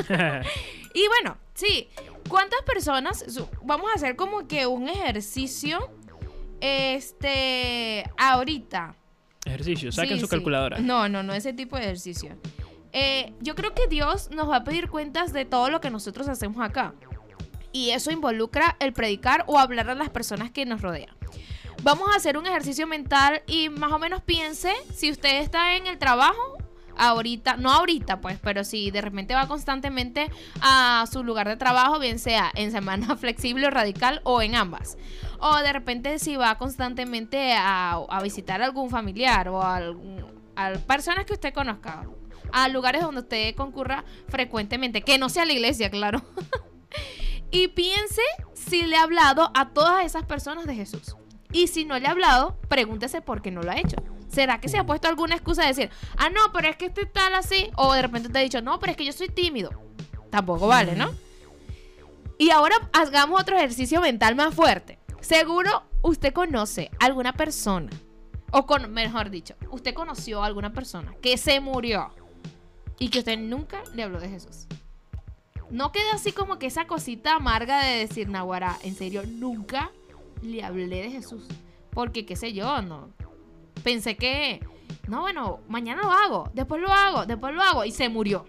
Y 0.95 1.07
bueno, 1.09 1.37
sí. 1.53 1.91
¿Cuántas 2.27 2.62
personas? 2.62 3.22
Vamos 3.62 3.91
a 3.93 3.97
hacer 3.97 4.16
como 4.16 4.49
que 4.49 4.66
un 4.66 4.89
ejercicio. 4.89 5.91
Este. 6.61 8.05
Ahorita. 8.16 8.95
Ejercicio, 9.45 9.93
saquen 9.93 10.14
Sí, 10.16 10.20
su 10.20 10.27
sí. 10.27 10.31
calculadora. 10.31 10.79
No, 10.79 11.07
no, 11.09 11.22
no 11.22 11.35
ese 11.35 11.53
tipo 11.53 11.77
de 11.77 11.83
ejercicio. 11.83 12.35
Eh, 12.99 13.34
yo 13.40 13.55
creo 13.55 13.74
que 13.74 13.88
Dios 13.88 14.30
nos 14.30 14.49
va 14.49 14.57
a 14.57 14.64
pedir 14.64 14.88
cuentas 14.88 15.34
de 15.34 15.44
todo 15.44 15.68
lo 15.68 15.82
que 15.82 15.90
nosotros 15.90 16.30
hacemos 16.30 16.64
acá. 16.64 16.94
Y 17.70 17.90
eso 17.90 18.11
involucra 18.11 18.74
el 18.80 18.94
predicar 18.94 19.44
o 19.47 19.59
hablar 19.59 19.90
a 19.90 19.94
las 19.94 20.09
personas 20.09 20.51
que 20.51 20.64
nos 20.64 20.80
rodean. 20.80 21.14
Vamos 21.82 22.09
a 22.09 22.16
hacer 22.16 22.38
un 22.38 22.47
ejercicio 22.47 22.86
mental 22.86 23.42
y 23.47 23.68
más 23.68 23.92
o 23.92 23.99
menos 23.99 24.22
piense 24.22 24.72
si 24.94 25.11
usted 25.11 25.42
está 25.42 25.76
en 25.76 25.86
el 25.86 25.99
trabajo 25.99 26.57
ahorita, 26.97 27.59
no 27.59 27.70
ahorita 27.70 28.22
pues, 28.22 28.38
pero 28.40 28.64
si 28.64 28.90
de 28.90 29.03
repente 29.03 29.34
va 29.34 29.47
constantemente 29.47 30.30
a 30.62 31.05
su 31.12 31.22
lugar 31.22 31.49
de 31.49 31.59
trabajo, 31.59 31.99
bien 31.99 32.18
sea 32.18 32.51
en 32.55 32.72
semana 32.72 33.14
flexible 33.18 33.66
o 33.66 33.70
radical 33.70 34.22
o 34.24 34.40
en 34.40 34.55
ambas. 34.55 34.97
O 35.38 35.55
de 35.59 35.70
repente 35.70 36.18
si 36.18 36.36
va 36.36 36.57
constantemente 36.57 37.53
a, 37.59 38.07
visitar 38.22 38.62
a 38.62 38.64
algún 38.64 38.88
familiar 38.88 39.51
o 39.51 39.62
a 39.62 39.82
personas 40.86 41.26
que 41.26 41.34
usted 41.34 41.53
conozca, 41.53 42.07
a 42.53 42.68
lugares 42.68 43.03
donde 43.03 43.22
usted 43.22 43.55
concurra 43.55 44.05
frecuentemente, 44.28 45.03
que 45.03 45.18
no 45.18 45.28
sea 45.28 45.44
la 45.44 45.53
iglesia, 45.53 45.90
claro. 45.90 46.22
y 47.51 47.68
piense 47.68 48.22
si 48.55 48.82
le 48.82 48.97
ha 48.97 49.03
hablado 49.03 49.51
a 49.55 49.70
todas 49.70 50.05
esas 50.05 50.24
personas 50.24 50.66
de 50.66 50.74
Jesús. 50.74 51.16
Y 51.53 51.68
si 51.68 51.84
no 51.84 51.99
le 51.99 52.07
ha 52.07 52.11
hablado, 52.11 52.59
pregúntese 52.68 53.20
por 53.20 53.40
qué 53.40 53.51
no 53.51 53.62
lo 53.62 53.70
ha 53.70 53.78
hecho. 53.78 53.97
¿Será 54.28 54.61
que 54.61 54.68
se 54.68 54.78
ha 54.78 54.84
puesto 54.84 55.09
alguna 55.09 55.36
excusa 55.36 55.62
de 55.62 55.68
decir, 55.68 55.90
ah, 56.16 56.28
no, 56.28 56.53
pero 56.53 56.68
es 56.68 56.76
que 56.76 56.86
este 56.86 57.07
tal 57.07 57.34
así? 57.34 57.70
O 57.76 57.94
de 57.94 58.03
repente 58.03 58.28
te 58.28 58.38
ha 58.38 58.42
dicho, 58.42 58.61
no, 58.61 58.78
pero 58.78 58.90
es 58.90 58.97
que 58.97 59.05
yo 59.05 59.12
soy 59.12 59.28
tímido. 59.28 59.70
Tampoco 60.30 60.66
vale, 60.66 60.97
¿no? 60.97 61.14
Y 62.38 62.51
ahora 62.51 62.76
hagamos 62.92 63.40
otro 63.40 63.57
ejercicio 63.57 64.01
mental 64.01 64.34
más 64.34 64.55
fuerte. 64.55 64.99
Seguro 65.20 65.84
usted 66.03 66.32
conoce 66.32 66.90
alguna 67.01 67.32
persona, 67.32 67.90
o 68.53 68.66
con, 68.66 68.92
mejor 68.92 69.30
dicho, 69.30 69.55
usted 69.70 69.94
conoció 69.94 70.42
a 70.42 70.47
alguna 70.47 70.72
persona 70.72 71.14
que 71.22 71.38
se 71.38 71.61
murió 71.61 72.12
y 72.99 73.09
que 73.09 73.20
usted 73.20 73.38
nunca 73.38 73.82
le 73.94 74.03
habló 74.03 74.20
de 74.20 74.28
Jesús. 74.28 74.66
No 75.70 75.92
queda 75.92 76.14
así 76.14 76.32
como 76.32 76.59
que 76.59 76.66
esa 76.66 76.86
cosita 76.86 77.36
amarga 77.36 77.84
de 77.84 77.99
decir, 77.99 78.28
Nahuara, 78.28 78.78
en 78.82 78.94
serio, 78.94 79.24
nunca 79.26 79.90
le 80.42 80.62
hablé 80.62 81.03
de 81.03 81.11
Jesús. 81.11 81.47
Porque, 81.90 82.24
qué 82.24 82.36
sé 82.36 82.53
yo, 82.53 82.82
no. 82.82 83.11
Pensé 83.82 84.16
que, 84.16 84.61
no, 85.09 85.22
bueno, 85.22 85.61
mañana 85.68 86.03
lo 86.03 86.12
hago, 86.12 86.51
después 86.55 86.80
lo 86.80 86.88
hago, 86.88 87.26
después 87.26 87.55
lo 87.55 87.62
hago, 87.62 87.84
y 87.84 87.90
se 87.90 88.09
murió. 88.09 88.44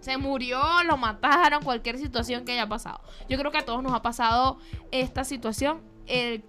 Se 0.00 0.16
murió, 0.16 0.60
lo 0.84 0.96
mataron, 0.96 1.62
cualquier 1.62 1.98
situación 1.98 2.44
que 2.44 2.52
haya 2.52 2.68
pasado. 2.68 3.00
Yo 3.28 3.38
creo 3.38 3.52
que 3.52 3.58
a 3.58 3.64
todos 3.64 3.82
nos 3.82 3.92
ha 3.92 4.02
pasado 4.02 4.58
esta 4.90 5.24
situación 5.24 5.80
en, 6.06 6.42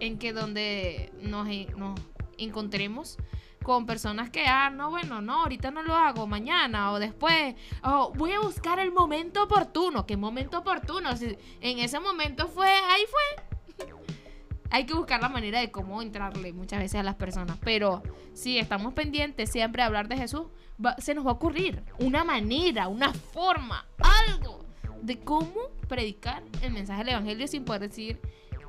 en 0.00 0.18
que 0.18 0.32
donde 0.32 1.12
nos, 1.20 1.46
nos 1.76 2.00
encontremos 2.38 3.18
con 3.62 3.86
personas 3.86 4.30
que, 4.30 4.44
ah, 4.46 4.70
no, 4.70 4.90
bueno, 4.90 5.20
no, 5.20 5.42
ahorita 5.42 5.70
no 5.70 5.82
lo 5.82 5.94
hago, 5.94 6.26
mañana 6.26 6.92
o 6.92 6.98
después, 6.98 7.54
o 7.84 8.12
voy 8.14 8.32
a 8.32 8.40
buscar 8.40 8.78
el 8.78 8.92
momento 8.92 9.42
oportuno. 9.44 10.04
¿Qué 10.06 10.16
momento 10.16 10.58
oportuno? 10.58 11.16
Si 11.16 11.36
en 11.60 11.78
ese 11.78 12.00
momento 12.00 12.48
fue, 12.48 12.68
ahí 12.68 13.02
fue. 13.08 13.86
Hay 14.70 14.86
que 14.86 14.94
buscar 14.94 15.20
la 15.20 15.28
manera 15.28 15.60
de 15.60 15.70
cómo 15.70 16.00
entrarle 16.00 16.52
muchas 16.52 16.78
veces 16.80 16.98
a 16.98 17.02
las 17.02 17.14
personas. 17.16 17.58
Pero 17.62 18.02
si 18.32 18.58
estamos 18.58 18.94
pendientes 18.94 19.50
siempre 19.52 19.82
a 19.82 19.86
hablar 19.86 20.08
de 20.08 20.16
Jesús, 20.16 20.46
va- 20.84 20.96
se 20.98 21.14
nos 21.14 21.26
va 21.26 21.30
a 21.30 21.34
ocurrir 21.34 21.82
una 21.98 22.24
manera, 22.24 22.88
una 22.88 23.12
forma, 23.12 23.84
algo 24.28 24.64
de 25.02 25.18
cómo 25.20 25.52
predicar 25.88 26.42
el 26.62 26.72
mensaje 26.72 27.04
del 27.04 27.14
Evangelio 27.14 27.46
sin 27.48 27.64
poder 27.66 27.82
decir 27.82 28.18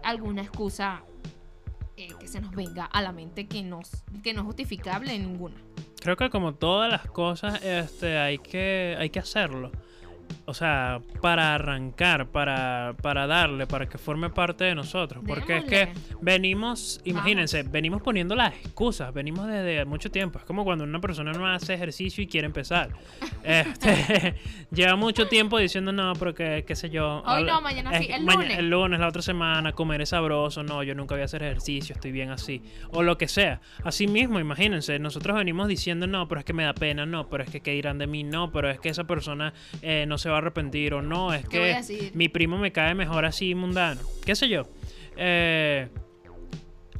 alguna 0.03 0.41
excusa 0.41 1.03
eh, 1.95 2.09
que 2.19 2.27
se 2.27 2.41
nos 2.41 2.55
venga 2.55 2.85
a 2.85 3.01
la 3.01 3.11
mente 3.11 3.47
que, 3.47 3.63
nos, 3.63 4.03
que 4.23 4.33
no 4.33 4.41
es 4.41 4.45
justificable 4.45 5.17
ninguna. 5.17 5.55
Creo 6.01 6.17
que 6.17 6.29
como 6.29 6.55
todas 6.55 6.91
las 6.91 7.05
cosas, 7.09 7.63
este, 7.63 8.17
hay 8.17 8.37
que, 8.39 8.95
hay 8.99 9.09
que 9.09 9.19
hacerlo. 9.19 9.71
O 10.45 10.53
sea, 10.53 10.99
para 11.21 11.55
arrancar, 11.55 12.27
para, 12.27 12.95
para 13.01 13.27
darle, 13.27 13.65
para 13.65 13.87
que 13.87 13.97
forme 13.97 14.29
parte 14.29 14.65
de 14.65 14.75
nosotros. 14.75 15.23
Porque 15.25 15.57
es 15.57 15.63
que 15.63 15.89
venimos, 16.21 16.99
imagínense, 17.05 17.63
venimos 17.63 18.01
poniendo 18.01 18.35
las 18.35 18.53
excusas, 18.53 19.13
venimos 19.13 19.47
desde 19.47 19.85
mucho 19.85 20.11
tiempo. 20.11 20.39
Es 20.39 20.45
como 20.45 20.65
cuando 20.65 20.83
una 20.83 20.99
persona 20.99 21.31
no 21.31 21.47
hace 21.47 21.73
ejercicio 21.73 22.23
y 22.23 22.27
quiere 22.27 22.45
empezar. 22.45 22.89
Este, 23.43 24.35
lleva 24.71 24.95
mucho 24.95 25.27
tiempo 25.27 25.57
diciendo, 25.57 25.91
no, 25.91 26.13
pero 26.13 26.33
que, 26.33 26.63
qué 26.65 26.75
sé 26.77 26.89
yo. 26.89 27.21
Hoy 27.25 27.43
no, 27.43 27.59
mañana 27.59 27.91
es 27.91 28.05
sí, 28.05 28.11
el 28.11 28.25
lunes. 28.25 28.57
el 28.57 28.69
lunes, 28.69 28.99
la 29.01 29.09
otra 29.09 29.21
semana, 29.21 29.73
comer 29.73 30.01
es 30.01 30.09
sabroso, 30.09 30.63
no, 30.63 30.81
yo 30.81 30.95
nunca 30.95 31.15
voy 31.15 31.23
a 31.23 31.25
hacer 31.25 31.43
ejercicio, 31.43 31.93
estoy 31.93 32.13
bien 32.13 32.29
así. 32.29 32.61
O 32.91 33.03
lo 33.03 33.17
que 33.17 33.27
sea. 33.27 33.59
Así 33.83 34.07
mismo, 34.07 34.39
imagínense, 34.39 34.97
nosotros 34.97 35.35
venimos 35.35 35.67
diciendo, 35.67 36.07
no, 36.07 36.25
pero 36.29 36.39
es 36.39 36.45
que 36.45 36.53
me 36.53 36.63
da 36.63 36.73
pena, 36.73 37.05
no, 37.05 37.27
pero 37.27 37.43
es 37.43 37.49
que 37.49 37.59
qué 37.59 37.71
dirán 37.71 37.97
de 37.97 38.07
mí, 38.07 38.23
no, 38.23 38.51
pero 38.51 38.69
es 38.69 38.79
que 38.79 38.87
esa 38.87 39.03
persona 39.03 39.53
eh, 39.81 40.05
no 40.07 40.12
se 40.17 40.29
va 40.29 40.35
a 40.35 40.37
arrepentir, 40.39 40.93
o 40.93 41.01
no, 41.01 41.33
es 41.33 41.47
¿Qué 41.47 41.59
voy 41.59 41.69
a 41.69 41.81
que 41.81 42.11
mi 42.13 42.29
primo 42.29 42.57
me 42.57 42.71
cae 42.71 42.95
mejor 42.95 43.25
así 43.25 43.55
mundano. 43.55 44.01
¿Qué 44.25 44.35
sé 44.35 44.49
yo? 44.49 44.63
Eh, 45.17 45.87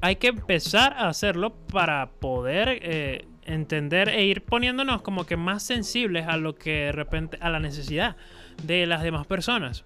hay 0.01 0.15
que 0.17 0.27
empezar 0.27 0.93
a 0.93 1.07
hacerlo 1.07 1.53
para 1.67 2.11
poder 2.11 2.79
eh, 2.81 3.25
entender 3.45 4.09
e 4.09 4.25
ir 4.25 4.43
poniéndonos 4.43 5.01
como 5.01 5.25
que 5.25 5.37
más 5.37 5.63
sensibles 5.63 6.27
a 6.27 6.37
lo 6.37 6.55
que 6.55 6.71
de 6.71 6.91
repente, 6.91 7.37
a 7.39 7.49
la 7.49 7.59
necesidad 7.59 8.15
de 8.63 8.85
las 8.85 9.03
demás 9.03 9.25
personas. 9.25 9.83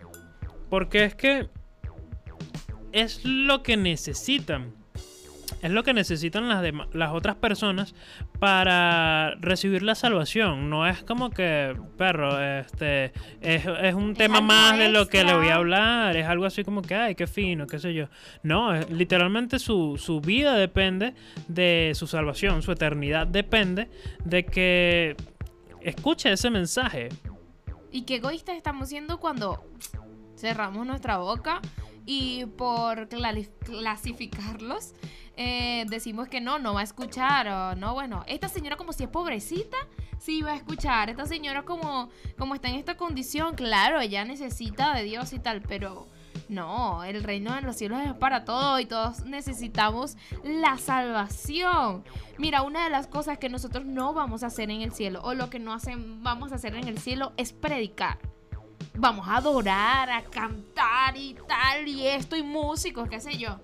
Porque 0.70 1.04
es 1.04 1.16
que 1.16 1.50
es 2.92 3.24
lo 3.26 3.64
que 3.64 3.78
necesitan. 3.78 4.74
Es 5.62 5.72
lo 5.72 5.84
que 5.84 5.94
necesitan 5.94 6.50
las, 6.50 6.64
las 6.94 7.12
otras 7.14 7.36
personas 7.38 7.96
para 8.40 9.36
recibir 9.40 9.82
la 9.82 9.96
salvación. 9.96 10.70
No 10.70 10.86
es 10.86 11.04
como 11.04 11.30
que, 11.30 11.76
perro, 11.98 12.40
este, 12.42 13.14
es, 13.42 13.66
es 13.82 13.94
un 13.96 14.14
tema 14.14 14.42
más 14.42 14.78
de 14.78 14.90
lo 14.90 15.08
que 15.08 15.24
le 15.24 15.34
voy 15.34 15.48
a 15.48 15.56
hablar. 15.56 16.16
Es 16.18 16.28
algo 16.28 16.46
así 16.46 16.64
como 16.64 16.82
que, 16.82 16.96
ay, 16.96 17.16
qué 17.16 17.28
fino, 17.28 17.66
qué 17.66 17.80
sé 17.80 17.94
yo. 17.94 18.08
No, 18.44 18.76
es- 18.76 18.90
literalmente 18.90 19.58
su, 19.60 19.98
su 19.98 20.22
vida 20.22 20.54
depende 20.56 21.14
de 21.48 21.94
su 21.96 22.08
salvación. 22.08 22.62
Su 22.62 22.72
eternidad 22.74 23.26
depende 23.26 23.90
de 24.26 24.46
que 24.46 25.16
escuche 25.82 26.32
ese 26.32 26.50
mensaje. 26.50 27.10
Y 27.92 28.02
qué 28.04 28.16
egoístas 28.16 28.58
estamos 28.58 28.90
siendo 28.90 29.18
cuando 29.20 29.64
cerramos 30.38 30.86
nuestra 30.86 31.18
boca 31.18 31.62
y 32.06 32.46
por 32.58 33.08
clasificarlos 33.10 34.94
eh, 35.38 35.86
decimos 35.88 36.28
que 36.28 36.42
no, 36.42 36.60
no 36.60 36.74
va 36.74 36.82
a 36.82 36.84
escuchar 36.84 37.78
no, 37.78 37.94
bueno, 37.94 38.24
esta 38.28 38.50
señora 38.50 38.76
como 38.76 38.92
si 38.92 39.04
es 39.04 39.10
pobrecita, 39.10 39.78
sí 40.20 40.42
va 40.42 40.52
a 40.52 40.56
escuchar, 40.56 41.10
esta 41.10 41.26
señora 41.26 41.64
como, 41.64 42.10
como 42.38 42.56
está 42.56 42.70
en 42.70 42.76
esta 42.76 42.98
condición, 42.98 43.56
claro, 43.56 44.00
ella 44.02 44.26
necesita 44.26 44.94
de 44.94 45.04
Dios 45.04 45.34
y 45.34 45.40
tal, 45.40 45.62
pero 45.62 46.08
No, 46.50 47.04
el 47.04 47.24
reino 47.24 47.54
de 47.54 47.62
los 47.62 47.76
cielos 47.76 48.00
es 48.06 48.14
para 48.14 48.46
todos 48.46 48.80
y 48.80 48.86
todos 48.86 49.26
necesitamos 49.26 50.16
la 50.44 50.78
salvación. 50.78 52.04
Mira, 52.38 52.62
una 52.62 52.84
de 52.86 52.90
las 52.90 53.08
cosas 53.08 53.38
que 53.38 53.50
nosotros 53.50 53.86
no 53.86 54.14
vamos 54.14 54.44
a 54.44 54.48
hacer 54.48 54.70
en 54.70 54.82
el 54.82 54.92
cielo 54.94 55.22
o 55.24 55.34
lo 55.34 55.50
que 55.50 55.60
no 55.60 55.74
hacen, 55.74 56.24
vamos 56.24 56.52
a 56.52 56.56
hacer 56.56 56.76
en 56.76 56.88
el 56.88 57.00
cielo 57.00 57.34
es 57.38 57.52
predicar. 57.54 58.18
Vamos 58.96 59.28
a 59.28 59.38
adorar, 59.38 60.10
a 60.10 60.24
cantar 60.24 61.18
y 61.18 61.36
tal 61.48 61.88
y 61.88 62.08
esto 62.08 62.36
y 62.36 62.44
músicos, 62.44 63.10
qué 63.10 63.20
sé 63.20 63.38
yo. 63.38 63.60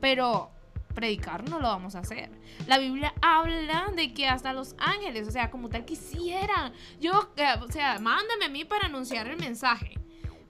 Pero 0.00 0.50
predicar 0.94 1.48
no 1.48 1.58
lo 1.58 1.68
vamos 1.68 1.94
a 1.94 2.00
hacer. 2.00 2.30
La 2.66 2.78
Biblia 2.78 3.12
habla 3.20 3.92
de 3.94 4.14
que 4.14 4.26
hasta 4.26 4.52
los 4.52 4.74
ángeles, 4.78 5.28
o 5.28 5.30
sea, 5.30 5.50
como 5.50 5.68
tal 5.68 5.84
quisieran. 5.84 6.72
Yo, 7.00 7.32
eh, 7.36 7.54
o 7.60 7.70
sea, 7.70 7.98
mándame 7.98 8.46
a 8.46 8.48
mí 8.48 8.64
para 8.64 8.86
anunciar 8.86 9.28
el 9.28 9.36
mensaje. 9.36 9.98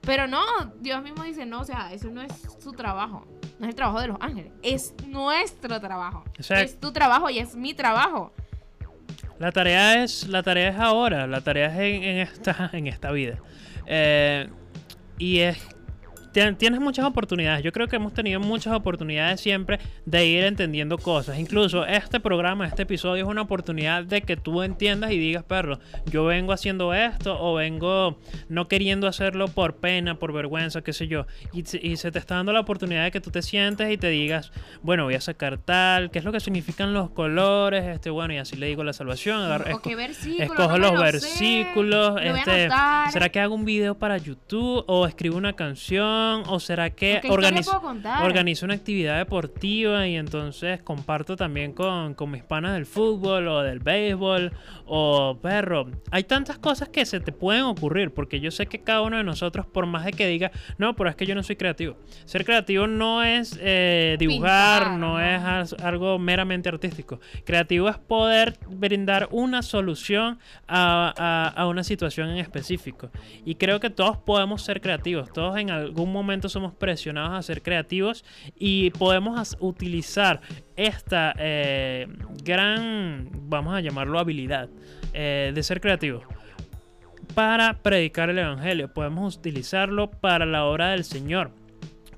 Pero 0.01 0.27
no, 0.27 0.43
Dios 0.79 1.01
mismo 1.01 1.23
dice, 1.23 1.45
no, 1.45 1.61
o 1.61 1.65
sea, 1.65 1.91
eso 1.91 2.09
no 2.11 2.21
es 2.21 2.31
su 2.59 2.71
trabajo. 2.73 3.25
No 3.59 3.65
es 3.65 3.69
el 3.69 3.75
trabajo 3.75 4.01
de 4.01 4.07
los 4.07 4.17
ángeles. 4.19 4.53
Es 4.61 4.93
nuestro 5.07 5.79
trabajo. 5.81 6.23
Es 6.37 6.79
tu 6.79 6.91
trabajo 6.91 7.29
y 7.29 7.39
es 7.39 7.55
mi 7.55 7.73
trabajo. 7.73 8.31
La 9.39 9.51
tarea 9.51 10.03
es, 10.03 10.27
la 10.27 10.43
tarea 10.43 10.69
es 10.69 10.79
ahora, 10.79 11.27
la 11.27 11.41
tarea 11.41 11.67
es 11.67 12.03
en, 12.03 12.17
esta, 12.19 12.69
en 12.73 12.87
esta 12.87 13.11
vida. 13.11 13.39
Eh, 13.85 14.49
y 15.17 15.39
es 15.39 15.74
tienes 16.57 16.79
muchas 16.79 17.05
oportunidades. 17.05 17.63
Yo 17.63 17.71
creo 17.71 17.87
que 17.87 17.95
hemos 17.95 18.13
tenido 18.13 18.39
muchas 18.39 18.73
oportunidades 18.73 19.39
siempre 19.39 19.79
de 20.05 20.25
ir 20.25 20.43
entendiendo 20.43 20.97
cosas. 20.97 21.39
Incluso 21.39 21.85
este 21.85 22.19
programa, 22.19 22.67
este 22.67 22.83
episodio 22.83 23.23
es 23.23 23.29
una 23.29 23.41
oportunidad 23.41 24.03
de 24.03 24.21
que 24.21 24.35
tú 24.35 24.61
entiendas 24.61 25.11
y 25.11 25.17
digas, 25.17 25.43
perro, 25.43 25.79
yo 26.07 26.25
vengo 26.25 26.51
haciendo 26.51 26.93
esto 26.93 27.37
o 27.39 27.55
vengo 27.55 28.19
no 28.49 28.67
queriendo 28.67 29.07
hacerlo 29.07 29.47
por 29.47 29.77
pena, 29.77 30.19
por 30.19 30.33
vergüenza, 30.33 30.81
qué 30.81 30.93
sé 30.93 31.07
yo. 31.07 31.25
Y, 31.53 31.63
se 31.95 32.11
te 32.11 32.19
está 32.19 32.35
dando 32.35 32.51
la 32.51 32.59
oportunidad 32.59 33.05
de 33.05 33.11
que 33.11 33.21
tú 33.21 33.31
te 33.31 33.41
sientes 33.41 33.89
y 33.91 33.97
te 33.97 34.09
digas, 34.09 34.51
bueno, 34.81 35.05
voy 35.05 35.15
a 35.15 35.21
sacar 35.21 35.57
tal, 35.57 36.11
qué 36.11 36.19
es 36.19 36.25
lo 36.25 36.31
que 36.31 36.39
significan 36.39 36.93
los 36.93 37.09
colores, 37.11 37.85
este, 37.85 38.09
bueno, 38.09 38.33
y 38.33 38.37
así 38.37 38.57
le 38.57 38.67
digo 38.67 38.83
la 38.83 38.93
salvación. 38.93 39.49
escojo 40.39 40.77
los 40.77 40.99
versículos, 40.99 42.19
este, 42.21 42.67
¿será 43.11 43.29
que 43.29 43.39
hago 43.39 43.55
un 43.55 43.63
video 43.65 43.95
para 43.95 44.17
YouTube 44.17 44.83
o 44.87 45.07
escribo 45.07 45.37
una 45.37 45.53
canción? 45.53 46.24
¿O 46.47 46.59
será 46.59 46.89
que 46.89 47.21
organizo, 47.29 47.81
organizo 48.23 48.65
una 48.65 48.75
actividad 48.75 49.17
deportiva 49.17 50.07
y 50.07 50.15
entonces 50.15 50.81
comparto 50.81 51.35
también 51.35 51.73
con, 51.73 52.13
con 52.13 52.31
mis 52.31 52.43
panas 52.43 52.73
del 52.73 52.85
fútbol 52.85 53.47
o 53.47 53.61
del 53.61 53.79
béisbol? 53.79 54.51
O 54.85 55.39
perro, 55.41 55.89
hay 56.11 56.23
tantas 56.23 56.57
cosas 56.57 56.89
que 56.89 57.05
se 57.05 57.19
te 57.19 57.31
pueden 57.31 57.63
ocurrir 57.63 58.11
porque 58.11 58.39
yo 58.39 58.51
sé 58.51 58.67
que 58.67 58.79
cada 58.79 59.01
uno 59.01 59.17
de 59.17 59.23
nosotros, 59.23 59.65
por 59.65 59.85
más 59.85 60.05
de 60.05 60.11
que 60.11 60.27
diga, 60.27 60.51
no, 60.77 60.95
pero 60.95 61.09
es 61.09 61.15
que 61.15 61.25
yo 61.25 61.35
no 61.35 61.43
soy 61.43 61.55
creativo. 61.55 61.97
Ser 62.25 62.45
creativo 62.45 62.87
no 62.87 63.23
es 63.23 63.57
eh, 63.61 64.15
dibujar, 64.19 64.91
no, 64.91 65.19
es 65.19 65.73
algo 65.81 66.19
meramente 66.19 66.69
artístico. 66.69 67.19
Creativo 67.45 67.89
es 67.89 67.97
poder 67.97 68.57
brindar 68.69 69.27
una 69.31 69.61
solución 69.61 70.39
a, 70.67 71.13
a, 71.17 71.61
a 71.61 71.67
una 71.67 71.83
situación 71.83 72.29
en 72.29 72.37
específico. 72.37 73.09
Y 73.45 73.55
creo 73.55 73.79
que 73.79 73.89
todos 73.89 74.17
podemos 74.17 74.61
ser 74.61 74.81
creativos, 74.81 75.31
todos 75.31 75.57
en 75.57 75.71
algún 75.71 76.11
momento 76.15 76.49
somos 76.49 76.73
presionados 76.73 77.37
a 77.37 77.41
ser 77.43 77.61
creativos 77.61 78.25
y 78.57 78.89
podemos 78.91 79.57
utilizar 79.59 80.41
esta 80.75 81.33
eh, 81.37 82.07
gran, 82.43 83.29
vamos 83.33 83.75
a 83.75 83.81
llamarlo 83.81 84.19
habilidad, 84.19 84.69
eh, 85.13 85.51
de 85.53 85.63
ser 85.63 85.79
creativos 85.79 86.23
para 87.35 87.81
predicar 87.83 88.29
el 88.29 88.39
Evangelio. 88.39 88.91
Podemos 88.91 89.35
utilizarlo 89.35 90.09
para 90.09 90.45
la 90.45 90.65
obra 90.65 90.91
del 90.91 91.03
Señor. 91.03 91.51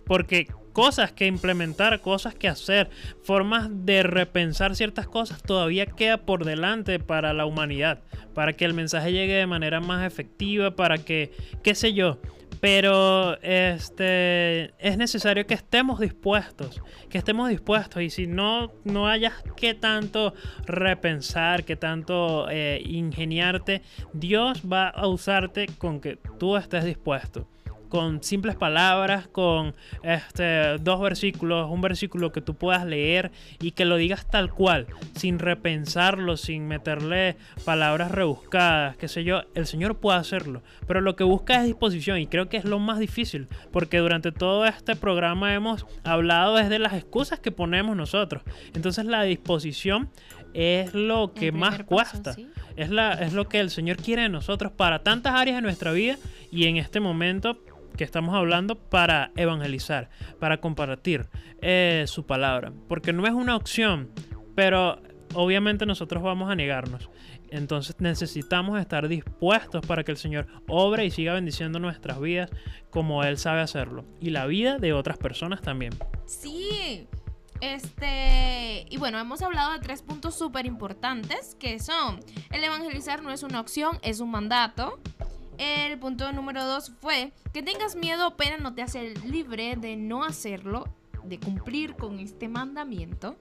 Porque 0.05 0.47
cosas 0.71 1.11
que 1.11 1.25
implementar, 1.25 1.99
cosas 2.01 2.35
que 2.35 2.47
hacer, 2.47 2.89
formas 3.23 3.67
de 3.71 4.03
repensar 4.03 4.75
ciertas 4.75 5.07
cosas 5.07 5.41
todavía 5.41 5.87
queda 5.87 6.17
por 6.17 6.45
delante 6.45 6.99
para 6.99 7.33
la 7.33 7.45
humanidad, 7.47 8.03
para 8.35 8.53
que 8.53 8.63
el 8.63 8.75
mensaje 8.75 9.11
llegue 9.11 9.33
de 9.33 9.47
manera 9.47 9.79
más 9.81 10.05
efectiva, 10.05 10.75
para 10.75 10.99
que, 10.99 11.31
qué 11.63 11.73
sé 11.73 11.93
yo, 11.93 12.19
pero 12.59 13.39
este 13.41 14.73
es 14.79 14.97
necesario 14.97 15.45
que 15.45 15.53
estemos 15.53 15.99
dispuestos, 15.99 16.81
que 17.09 17.17
estemos 17.17 17.49
dispuestos. 17.49 18.01
Y 18.01 18.09
si 18.09 18.27
no 18.27 18.71
no 18.83 19.07
hayas 19.07 19.33
que 19.55 19.73
tanto 19.73 20.33
repensar, 20.65 21.63
que 21.63 21.75
tanto 21.75 22.47
eh, 22.49 22.81
ingeniarte, 22.85 23.81
Dios 24.13 24.63
va 24.71 24.89
a 24.89 25.07
usarte 25.07 25.67
con 25.77 26.01
que 26.01 26.17
tú 26.37 26.55
estés 26.57 26.83
dispuesto 26.83 27.47
con 27.87 28.23
simples 28.23 28.55
palabras, 28.55 29.27
con 29.27 29.73
este, 30.03 30.77
dos 30.79 31.01
versículos, 31.01 31.69
un 31.69 31.81
versículo 31.81 32.31
que 32.31 32.41
tú 32.41 32.55
puedas 32.55 32.85
leer 32.85 33.31
y 33.59 33.71
que 33.71 33.85
lo 33.85 33.97
digas 33.97 34.29
tal 34.29 34.53
cual, 34.53 34.87
sin 35.15 35.39
repensarlo, 35.39 36.37
sin 36.37 36.67
meterle 36.67 37.37
palabras 37.65 38.11
rebuscadas, 38.11 38.97
qué 38.97 39.07
sé 39.07 39.23
yo, 39.23 39.41
el 39.55 39.65
Señor 39.65 39.97
puede 39.97 40.19
hacerlo. 40.19 40.61
Pero 40.87 41.01
lo 41.01 41.15
que 41.15 41.23
busca 41.23 41.59
es 41.59 41.65
disposición 41.65 42.19
y 42.19 42.27
creo 42.27 42.49
que 42.49 42.57
es 42.57 42.65
lo 42.65 42.79
más 42.79 42.99
difícil, 42.99 43.47
porque 43.71 43.99
durante 43.99 44.31
todo 44.31 44.65
este 44.65 44.95
programa 44.95 45.53
hemos 45.53 45.85
hablado 46.03 46.55
desde 46.55 46.79
las 46.79 46.93
excusas 46.93 47.39
que 47.39 47.51
ponemos 47.51 47.95
nosotros. 47.95 48.43
Entonces 48.73 49.05
la 49.05 49.23
disposición 49.23 50.09
es 50.53 50.93
lo 50.93 51.33
que 51.33 51.51
más 51.51 51.83
cuesta. 51.83 52.35
Es, 52.75 52.89
la, 52.89 53.13
es 53.13 53.33
lo 53.33 53.47
que 53.47 53.59
el 53.59 53.69
Señor 53.69 53.97
quiere 53.97 54.23
de 54.23 54.29
nosotros 54.29 54.71
para 54.71 55.03
tantas 55.03 55.33
áreas 55.33 55.57
de 55.57 55.61
nuestra 55.61 55.91
vida 55.91 56.17
y 56.51 56.65
en 56.65 56.77
este 56.77 56.99
momento 56.99 57.59
que 57.97 58.03
estamos 58.03 58.35
hablando 58.35 58.75
para 58.75 59.31
evangelizar, 59.35 60.09
para 60.39 60.61
compartir 60.61 61.27
eh, 61.61 62.05
su 62.07 62.25
palabra. 62.25 62.71
Porque 62.87 63.11
no 63.11 63.27
es 63.27 63.33
una 63.33 63.55
opción, 63.55 64.11
pero 64.55 65.01
obviamente 65.33 65.85
nosotros 65.85 66.23
vamos 66.23 66.49
a 66.49 66.55
negarnos. 66.55 67.09
Entonces 67.49 67.95
necesitamos 67.99 68.79
estar 68.79 69.07
dispuestos 69.07 69.85
para 69.85 70.03
que 70.03 70.11
el 70.11 70.17
Señor 70.17 70.47
obre 70.67 71.05
y 71.05 71.11
siga 71.11 71.33
bendiciendo 71.33 71.79
nuestras 71.79 72.19
vidas 72.19 72.49
como 72.89 73.23
Él 73.23 73.37
sabe 73.37 73.61
hacerlo. 73.61 74.05
Y 74.19 74.29
la 74.31 74.45
vida 74.45 74.77
de 74.77 74.93
otras 74.93 75.17
personas 75.17 75.61
también. 75.61 75.93
Sí. 76.25 77.07
Este, 77.59 78.85
y 78.89 78.97
bueno, 78.97 79.17
hemos 79.17 79.41
hablado 79.41 79.73
de 79.73 79.79
tres 79.79 80.03
puntos 80.03 80.37
súper 80.37 80.67
importantes 80.67 81.55
que 81.59 81.79
son, 81.79 82.19
el 82.51 82.63
evangelizar 82.63 83.23
no 83.23 83.31
es 83.31 83.41
una 83.41 83.59
opción, 83.59 83.97
es 84.03 84.19
un 84.19 84.29
mandato. 84.29 84.99
El 85.57 85.97
punto 85.97 86.31
número 86.31 86.63
dos 86.65 86.91
fue 87.01 87.31
que 87.53 87.63
tengas 87.63 87.95
miedo 87.95 88.27
o 88.27 88.35
pena 88.35 88.57
no 88.57 88.73
te 88.73 88.81
hace 88.81 89.15
libre 89.25 89.75
de 89.75 89.95
no 89.95 90.23
hacerlo, 90.23 90.85
de 91.23 91.39
cumplir 91.39 91.95
con 91.95 92.19
este 92.19 92.47
mandamiento. 92.47 93.35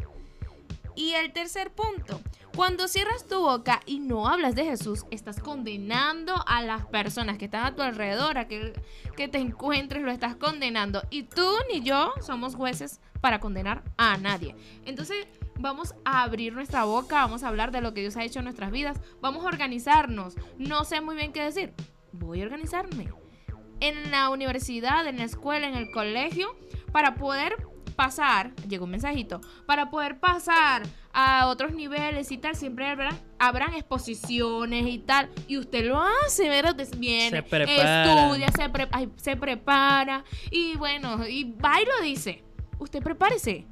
Y 0.95 1.13
el 1.13 1.31
tercer 1.35 1.71
punto, 1.73 2.23
cuando 2.55 2.89
cierras 2.89 3.27
tu 3.27 3.41
boca 3.41 3.83
y 3.85 3.99
no 3.99 4.29
hablas 4.29 4.55
de 4.55 4.65
Jesús, 4.65 5.05
estás 5.11 5.41
condenando 5.41 6.35
a 6.47 6.63
las 6.63 6.87
personas 6.87 7.37
que 7.37 7.45
están 7.45 7.67
a 7.67 7.77
tu 7.77 7.83
alrededor, 7.83 8.39
a 8.39 8.49
que, 8.49 8.73
que 9.15 9.29
te 9.29 9.37
encuentres, 9.37 10.03
lo 10.03 10.11
estás 10.11 10.37
condenando. 10.37 11.03
Y 11.11 11.25
tú 11.25 11.47
ni 11.71 11.83
yo 11.83 12.15
somos 12.23 12.55
jueces 12.55 13.01
para 13.21 13.41
condenar 13.41 13.83
a 13.99 14.17
nadie. 14.17 14.57
Entonces 14.87 15.27
vamos 15.59 15.95
a 16.07 16.23
abrir 16.23 16.55
nuestra 16.55 16.85
boca, 16.85 17.17
vamos 17.17 17.43
a 17.43 17.49
hablar 17.49 17.73
de 17.73 17.83
lo 17.83 17.93
que 17.93 18.01
Dios 18.01 18.17
ha 18.17 18.25
hecho 18.25 18.39
en 18.39 18.47
nuestras 18.47 18.71
vidas, 18.71 18.99
vamos 19.21 19.45
a 19.45 19.49
organizarnos. 19.49 20.37
No 20.57 20.85
sé 20.85 21.03
muy 21.03 21.15
bien 21.15 21.35
qué 21.35 21.43
decir, 21.43 21.75
voy 22.19 22.43
a 22.43 22.45
organizarme 22.45 23.09
en 23.81 24.11
la 24.11 24.31
universidad, 24.31 25.07
en 25.07 25.19
la 25.19 25.25
escuela, 25.25 25.69
en 25.69 25.75
el 25.75 25.91
colegio, 25.91 26.57
para 26.93 27.15
poder 27.15 27.57
pasar, 27.95 28.55
llegó 28.69 28.85
un 28.85 28.91
mensajito, 28.91 29.41
para 29.67 29.91
poder 29.91 30.21
pasar 30.21 30.83
a 31.13 31.47
otros 31.47 31.73
niveles 31.73 32.31
y 32.31 32.39
tal, 32.39 32.55
siempre 32.55 32.87
habrán, 32.87 33.19
habrán 33.39 33.75
exposiciones 33.75 34.87
y 34.87 34.99
tal, 34.99 35.31
y 35.49 35.57
usted 35.57 35.87
lo 35.87 36.03
hace, 36.03 36.49
¿verdad? 36.49 36.77
Viene, 36.99 37.39
estudia, 37.39 38.49
se, 38.49 39.11
se 39.17 39.37
prepara, 39.37 40.25
y 40.51 40.77
bueno, 40.77 41.27
y 41.27 41.53
va 41.53 41.81
y 41.81 41.87
lo 41.87 42.01
dice, 42.03 42.45
usted 42.79 43.03
prepárese, 43.03 43.67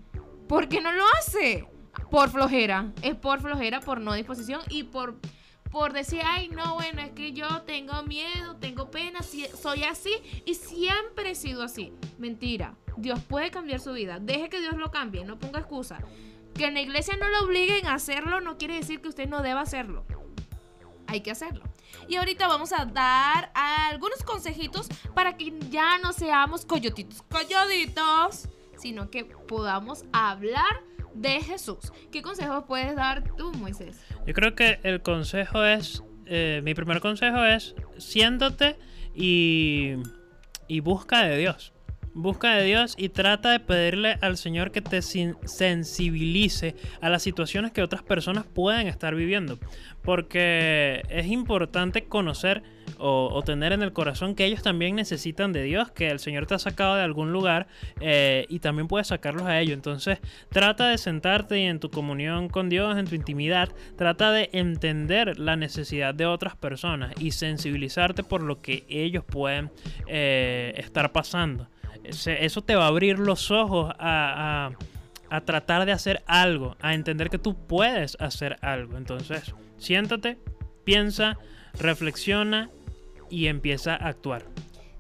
¿por 0.49 0.69
qué 0.69 0.81
no 0.81 0.93
lo 0.93 1.05
hace? 1.19 1.69
Por 2.11 2.31
flojera, 2.31 2.93
es 3.03 3.15
por 3.15 3.41
flojera, 3.41 3.81
por 3.81 4.01
no 4.01 4.15
disposición 4.15 4.61
y 4.71 4.85
por 4.85 5.17
por 5.75 5.93
decir, 5.93 6.21
ay, 6.25 6.51
no, 6.51 6.75
bueno, 6.75 7.03
es 7.03 7.11
que 7.11 7.33
yo 7.33 7.63
tengo 7.63 8.05
miedo, 8.05 8.55
tengo 8.61 8.93
pena, 8.93 9.19
soy 9.61 9.83
así 9.83 10.13
y 10.47 10.55
siempre 10.55 11.33
he 11.33 11.35
sido 11.35 11.65
así. 11.65 11.93
Mentira, 12.17 12.77
Dios 12.97 13.19
puede 13.25 13.51
cambiar 13.51 13.81
su 13.81 13.93
vida. 13.93 14.21
Deje 14.21 14.49
que 14.49 14.61
Dios 14.61 14.77
lo 14.77 14.93
cambie, 14.93 15.25
no 15.25 15.37
ponga 15.37 15.59
excusa. 15.59 15.99
Que 16.55 16.67
en 16.67 16.75
la 16.75 16.81
iglesia 16.81 17.17
no 17.17 17.29
lo 17.29 17.41
obliguen 17.41 17.87
a 17.87 17.95
hacerlo 17.95 18.41
no 18.41 18.57
quiere 18.57 18.77
decir 18.77 19.03
que 19.03 19.09
usted 19.09 19.29
no 19.29 19.43
deba 19.43 19.63
hacerlo. 19.63 20.05
Hay 21.09 21.23
que 21.23 21.33
hacerlo. 21.33 21.65
Y 22.07 22.17
ahorita 22.17 22.47
vamos 22.47 22.73
a 22.73 22.85
dar 22.85 23.51
algunos 23.57 24.23
consejitos 24.23 24.87
para 25.13 25.37
que 25.37 25.59
ya 25.71 25.99
no 25.99 26.13
seamos 26.13 26.67
coyotitos, 26.67 27.23
coyoditos, 27.23 28.49
sino 28.77 29.11
que 29.11 29.25
podamos 29.25 30.05
hablar 30.13 30.85
de 31.15 31.41
Jesús. 31.41 31.93
¿Qué 32.11 32.23
consejos 32.23 32.65
puedes 32.67 32.95
dar 32.97 33.25
tú, 33.37 33.53
Moisés? 33.53 34.01
Yo 34.27 34.35
creo 34.35 34.55
que 34.55 34.81
el 34.83 35.03
consejo 35.03 35.65
es, 35.65 36.03
eh, 36.27 36.61
mi 36.65 36.75
primer 36.75 37.01
consejo 37.01 37.45
es, 37.45 37.75
siéntate 37.99 38.77
y, 39.15 39.95
y 40.69 40.81
busca 40.81 41.25
de 41.25 41.39
Dios. 41.39 41.74
Busca 42.15 42.55
de 42.55 42.65
Dios 42.65 42.95
y 42.97 43.09
trata 43.11 43.51
de 43.51 43.61
pedirle 43.61 44.19
al 44.23 44.37
Señor 44.37 44.71
que 44.71 44.81
te 44.81 45.03
sensibilice 45.03 46.77
a 47.01 47.11
las 47.11 47.23
situaciones 47.23 47.73
que 47.73 47.83
otras 47.83 48.03
personas 48.03 48.47
pueden 48.47 48.87
estar 48.87 49.15
viviendo. 49.15 49.59
Porque 50.03 51.03
es 51.09 51.27
importante 51.27 52.05
conocer 52.05 52.63
o, 52.99 53.43
tener 53.43 53.73
en 53.73 53.83
el 53.83 53.93
corazón 53.93 54.35
que 54.35 54.45
ellos 54.45 54.63
también 54.63 54.95
necesitan 54.95 55.53
de 55.53 55.63
Dios, 55.63 55.91
que 55.91 56.09
el 56.09 56.21
Señor 56.21 56.47
te 56.47 56.55
ha 56.55 56.59
sacado 56.59 56.95
de 56.97 57.03
algún 57.03 57.33
lugar 57.33 57.67
eh, 58.01 58.47
y 58.49 58.61
también 58.61 58.89
puedes 58.89 59.09
sacarlos 59.09 59.47
a 59.47 59.61
ellos. 59.61 59.75
Entonces 59.75 60.19
trata 60.51 60.89
de 60.89 60.99
sentarte 60.99 61.67
en 61.67 61.81
tu 61.81 61.91
comunión 61.91 62.49
con 62.49 62.69
Dios, 62.69 62.97
en 62.97 63.07
tu 63.07 63.15
intimidad, 63.15 63.71
trata 63.97 64.31
de 64.31 64.51
entender 64.53 65.39
la 65.39 65.57
necesidad 65.57 66.15
de 66.15 66.27
otras 66.27 66.57
personas 66.57 67.15
y 67.19 67.33
sensibilizarte 67.33 68.23
por 68.23 68.43
lo 68.43 68.61
que 68.61 68.85
ellos 68.89 69.25
pueden 69.25 69.71
eh, 70.07 70.75
estar 70.77 71.13
pasando. 71.13 71.69
Eso 72.05 72.63
te 72.63 72.77
va 72.77 72.85
a 72.85 72.89
abrir 72.89 73.19
los 73.19 73.51
ojos 73.51 73.93
a, 73.99 74.71
a- 75.31 75.41
tratar 75.41 75.85
de 75.85 75.91
hacer 75.93 76.23
algo, 76.27 76.77
a 76.81 76.95
entender 76.95 77.29
que 77.29 77.39
tú 77.39 77.57
puedes 77.57 78.17
hacer 78.21 78.57
algo. 78.63 78.97
Entonces, 78.97 79.53
siéntate, 79.79 80.39
piensa, 80.85 81.39
reflexiona 81.79 82.71
y 83.31 83.47
empieza 83.49 83.95
a 83.95 84.09
actuar. 84.09 84.45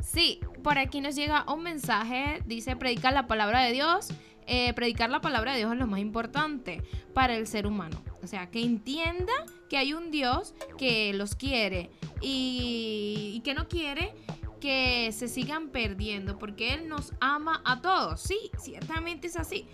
Sí, 0.02 0.40
por 0.64 0.78
aquí 0.78 1.00
nos 1.00 1.14
llega 1.14 1.44
un 1.52 1.62
mensaje, 1.62 2.40
dice 2.46 2.74
predicar 2.74 3.12
la 3.12 3.26
palabra 3.26 3.60
de 3.62 3.72
Dios. 3.72 4.08
Eh, 4.46 4.74
predicar 4.74 5.08
la 5.08 5.20
palabra 5.22 5.52
de 5.52 5.58
Dios 5.58 5.72
es 5.72 5.78
lo 5.78 5.86
más 5.86 6.00
importante 6.00 6.82
para 7.14 7.34
el 7.36 7.46
ser 7.46 7.66
humano. 7.66 8.02
O 8.22 8.26
sea, 8.26 8.50
que 8.50 8.62
entienda 8.62 9.32
que 9.70 9.78
hay 9.78 9.94
un 9.94 10.10
Dios 10.10 10.54
que 10.76 11.14
los 11.14 11.34
quiere 11.34 11.90
y 12.20 13.40
que 13.44 13.54
no 13.54 13.68
quiere 13.68 14.12
que 14.60 15.12
se 15.12 15.28
sigan 15.28 15.68
perdiendo 15.68 16.38
porque 16.38 16.74
Él 16.74 16.88
nos 16.88 17.12
ama 17.20 17.60
a 17.64 17.80
todos. 17.80 18.20
Sí, 18.20 18.50
ciertamente 18.58 19.26
es 19.26 19.36
así. 19.36 19.66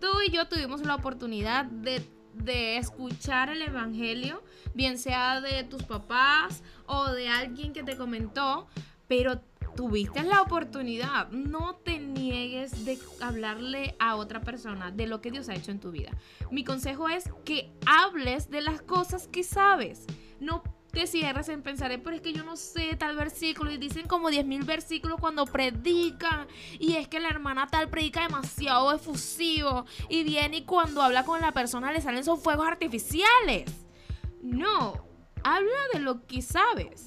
Tú 0.00 0.08
y 0.26 0.30
yo 0.30 0.48
tuvimos 0.48 0.84
la 0.84 0.94
oportunidad 0.94 1.66
de, 1.66 2.02
de 2.34 2.78
escuchar 2.78 3.50
el 3.50 3.62
Evangelio, 3.62 4.42
bien 4.74 4.98
sea 4.98 5.40
de 5.40 5.64
tus 5.64 5.82
papás 5.82 6.62
o 6.86 7.10
de 7.10 7.28
alguien 7.28 7.72
que 7.72 7.82
te 7.82 7.96
comentó, 7.96 8.66
pero 9.08 9.42
tuviste 9.74 10.22
la 10.22 10.42
oportunidad. 10.42 11.30
No 11.30 11.76
te 11.76 11.98
niegues 11.98 12.84
de 12.84 12.98
hablarle 13.20 13.94
a 13.98 14.16
otra 14.16 14.40
persona 14.40 14.90
de 14.90 15.06
lo 15.06 15.20
que 15.20 15.30
Dios 15.30 15.48
ha 15.48 15.54
hecho 15.54 15.70
en 15.70 15.80
tu 15.80 15.90
vida. 15.90 16.10
Mi 16.50 16.64
consejo 16.64 17.08
es 17.08 17.24
que 17.44 17.72
hables 17.86 18.50
de 18.50 18.62
las 18.62 18.82
cosas 18.82 19.28
que 19.28 19.42
sabes. 19.42 20.06
No 20.40 20.62
te 20.92 21.06
cierres 21.06 21.48
en 21.48 21.62
pensar, 21.62 21.90
"Eh, 21.92 21.98
pero 21.98 22.16
es 22.16 22.22
que 22.22 22.32
yo 22.32 22.44
no 22.44 22.56
sé 22.56 22.96
tal 22.96 23.16
versículo 23.16 23.70
y 23.70 23.76
dicen 23.78 24.06
como 24.06 24.30
10.000 24.30 24.64
versículos 24.64 25.18
cuando 25.20 25.44
predican 25.46 26.46
y 26.78 26.94
es 26.94 27.08
que 27.08 27.20
la 27.20 27.28
hermana 27.28 27.66
tal 27.66 27.88
predica 27.88 28.22
demasiado 28.22 28.92
efusivo 28.92 29.86
y 30.08 30.22
viene 30.24 30.58
y 30.58 30.64
cuando 30.64 31.02
habla 31.02 31.24
con 31.24 31.40
la 31.40 31.52
persona 31.52 31.92
le 31.92 32.00
salen 32.00 32.20
esos 32.20 32.42
fuegos 32.42 32.66
artificiales. 32.66 33.70
No, 34.42 35.04
habla 35.44 35.70
de 35.92 36.00
lo 36.00 36.26
que 36.26 36.42
sabes. 36.42 37.04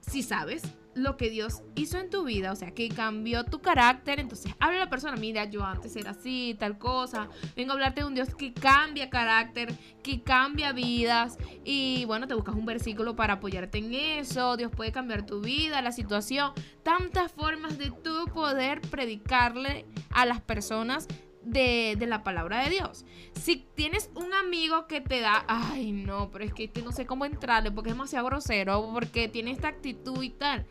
Si 0.00 0.22
sabes 0.22 0.62
lo 0.94 1.16
que 1.16 1.30
Dios 1.30 1.62
hizo 1.74 1.98
en 1.98 2.10
tu 2.10 2.24
vida, 2.24 2.52
o 2.52 2.56
sea, 2.56 2.72
que 2.72 2.88
cambió 2.88 3.44
tu 3.44 3.60
carácter, 3.60 4.20
entonces 4.20 4.52
habla 4.60 4.78
a 4.78 4.84
la 4.84 4.90
persona, 4.90 5.16
mira, 5.16 5.44
yo 5.44 5.64
antes 5.64 5.96
era 5.96 6.10
así, 6.10 6.56
tal 6.58 6.78
cosa, 6.78 7.28
vengo 7.56 7.72
a 7.72 7.74
hablarte 7.74 8.02
de 8.02 8.06
un 8.06 8.14
Dios 8.14 8.34
que 8.34 8.52
cambia 8.52 9.10
carácter, 9.10 9.74
que 10.02 10.22
cambia 10.22 10.72
vidas, 10.72 11.38
y 11.64 12.04
bueno, 12.06 12.26
te 12.26 12.34
buscas 12.34 12.54
un 12.54 12.66
versículo 12.66 13.16
para 13.16 13.34
apoyarte 13.34 13.78
en 13.78 13.94
eso, 13.94 14.56
Dios 14.56 14.70
puede 14.70 14.92
cambiar 14.92 15.26
tu 15.26 15.40
vida, 15.40 15.82
la 15.82 15.92
situación, 15.92 16.52
tantas 16.82 17.32
formas 17.32 17.78
de 17.78 17.90
tú 17.90 18.26
poder 18.32 18.80
predicarle 18.82 19.86
a 20.10 20.26
las 20.26 20.40
personas 20.40 21.08
de, 21.44 21.96
de 21.98 22.06
la 22.06 22.22
palabra 22.24 22.62
de 22.64 22.70
Dios. 22.70 23.04
Si 23.34 23.56
tienes 23.74 24.10
un 24.14 24.32
amigo 24.34 24.86
que 24.86 25.00
te 25.00 25.20
da, 25.20 25.44
ay 25.48 25.92
no, 25.92 26.30
pero 26.30 26.44
es 26.44 26.52
que 26.54 26.64
este 26.64 26.82
no 26.82 26.92
sé 26.92 27.06
cómo 27.06 27.24
entrarle 27.24 27.70
porque 27.70 27.90
es 27.90 27.94
demasiado 27.96 28.26
grosero, 28.26 28.90
porque 28.92 29.28
tiene 29.28 29.50
esta 29.50 29.68
actitud 29.68 30.22
y 30.22 30.30
tal. 30.30 30.66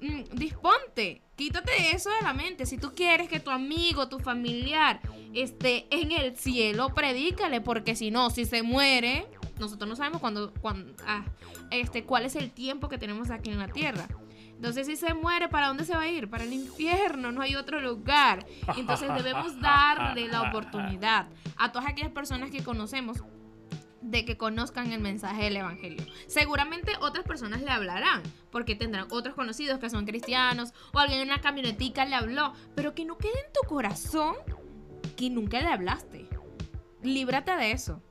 Mm, 0.00 0.34
disponte, 0.34 1.22
quítate 1.36 1.94
eso 1.94 2.08
de 2.10 2.22
la 2.22 2.32
mente. 2.32 2.64
Si 2.66 2.78
tú 2.78 2.92
quieres 2.94 3.28
que 3.28 3.38
tu 3.40 3.50
amigo, 3.50 4.08
tu 4.08 4.18
familiar 4.18 5.00
esté 5.34 5.86
en 5.90 6.12
el 6.12 6.36
cielo, 6.36 6.94
predícale, 6.94 7.60
porque 7.60 7.94
si 7.94 8.10
no, 8.10 8.30
si 8.30 8.46
se 8.46 8.62
muere, 8.62 9.26
nosotros 9.58 9.88
no 9.88 9.96
sabemos 9.96 10.20
cuándo, 10.20 10.52
cuándo- 10.60 10.94
ah, 11.06 11.24
este, 11.70 12.04
cuál 12.04 12.24
es 12.24 12.34
el 12.34 12.50
tiempo 12.50 12.88
que 12.88 12.96
tenemos 12.98 13.30
aquí 13.30 13.50
en 13.50 13.58
la 13.58 13.68
tierra. 13.68 14.08
Entonces, 14.60 14.86
si 14.86 14.96
se 14.96 15.14
muere, 15.14 15.48
¿para 15.48 15.68
dónde 15.68 15.86
se 15.86 15.96
va 15.96 16.02
a 16.02 16.08
ir? 16.08 16.28
Para 16.28 16.44
el 16.44 16.52
infierno, 16.52 17.32
no 17.32 17.40
hay 17.40 17.56
otro 17.56 17.80
lugar. 17.80 18.46
Entonces, 18.76 19.08
debemos 19.14 19.58
darle 19.62 20.28
la 20.28 20.42
oportunidad 20.42 21.28
a 21.56 21.72
todas 21.72 21.88
aquellas 21.88 22.12
personas 22.12 22.50
que 22.50 22.62
conocemos 22.62 23.24
de 24.02 24.26
que 24.26 24.36
conozcan 24.36 24.92
el 24.92 25.00
mensaje 25.00 25.44
del 25.44 25.56
Evangelio. 25.56 26.04
Seguramente 26.26 26.92
otras 27.00 27.24
personas 27.24 27.62
le 27.62 27.70
hablarán, 27.70 28.22
porque 28.50 28.74
tendrán 28.74 29.06
otros 29.08 29.34
conocidos 29.34 29.78
que 29.78 29.88
son 29.88 30.04
cristianos, 30.04 30.74
o 30.92 30.98
alguien 30.98 31.20
en 31.20 31.28
una 31.28 31.40
camionetica 31.40 32.04
le 32.04 32.16
habló, 32.16 32.52
pero 32.74 32.94
que 32.94 33.06
no 33.06 33.16
quede 33.16 33.32
en 33.32 33.52
tu 33.54 33.66
corazón 33.66 34.36
que 35.16 35.30
nunca 35.30 35.58
le 35.60 35.68
hablaste. 35.68 36.28
Líbrate 37.02 37.56
de 37.56 37.72
eso. 37.72 38.02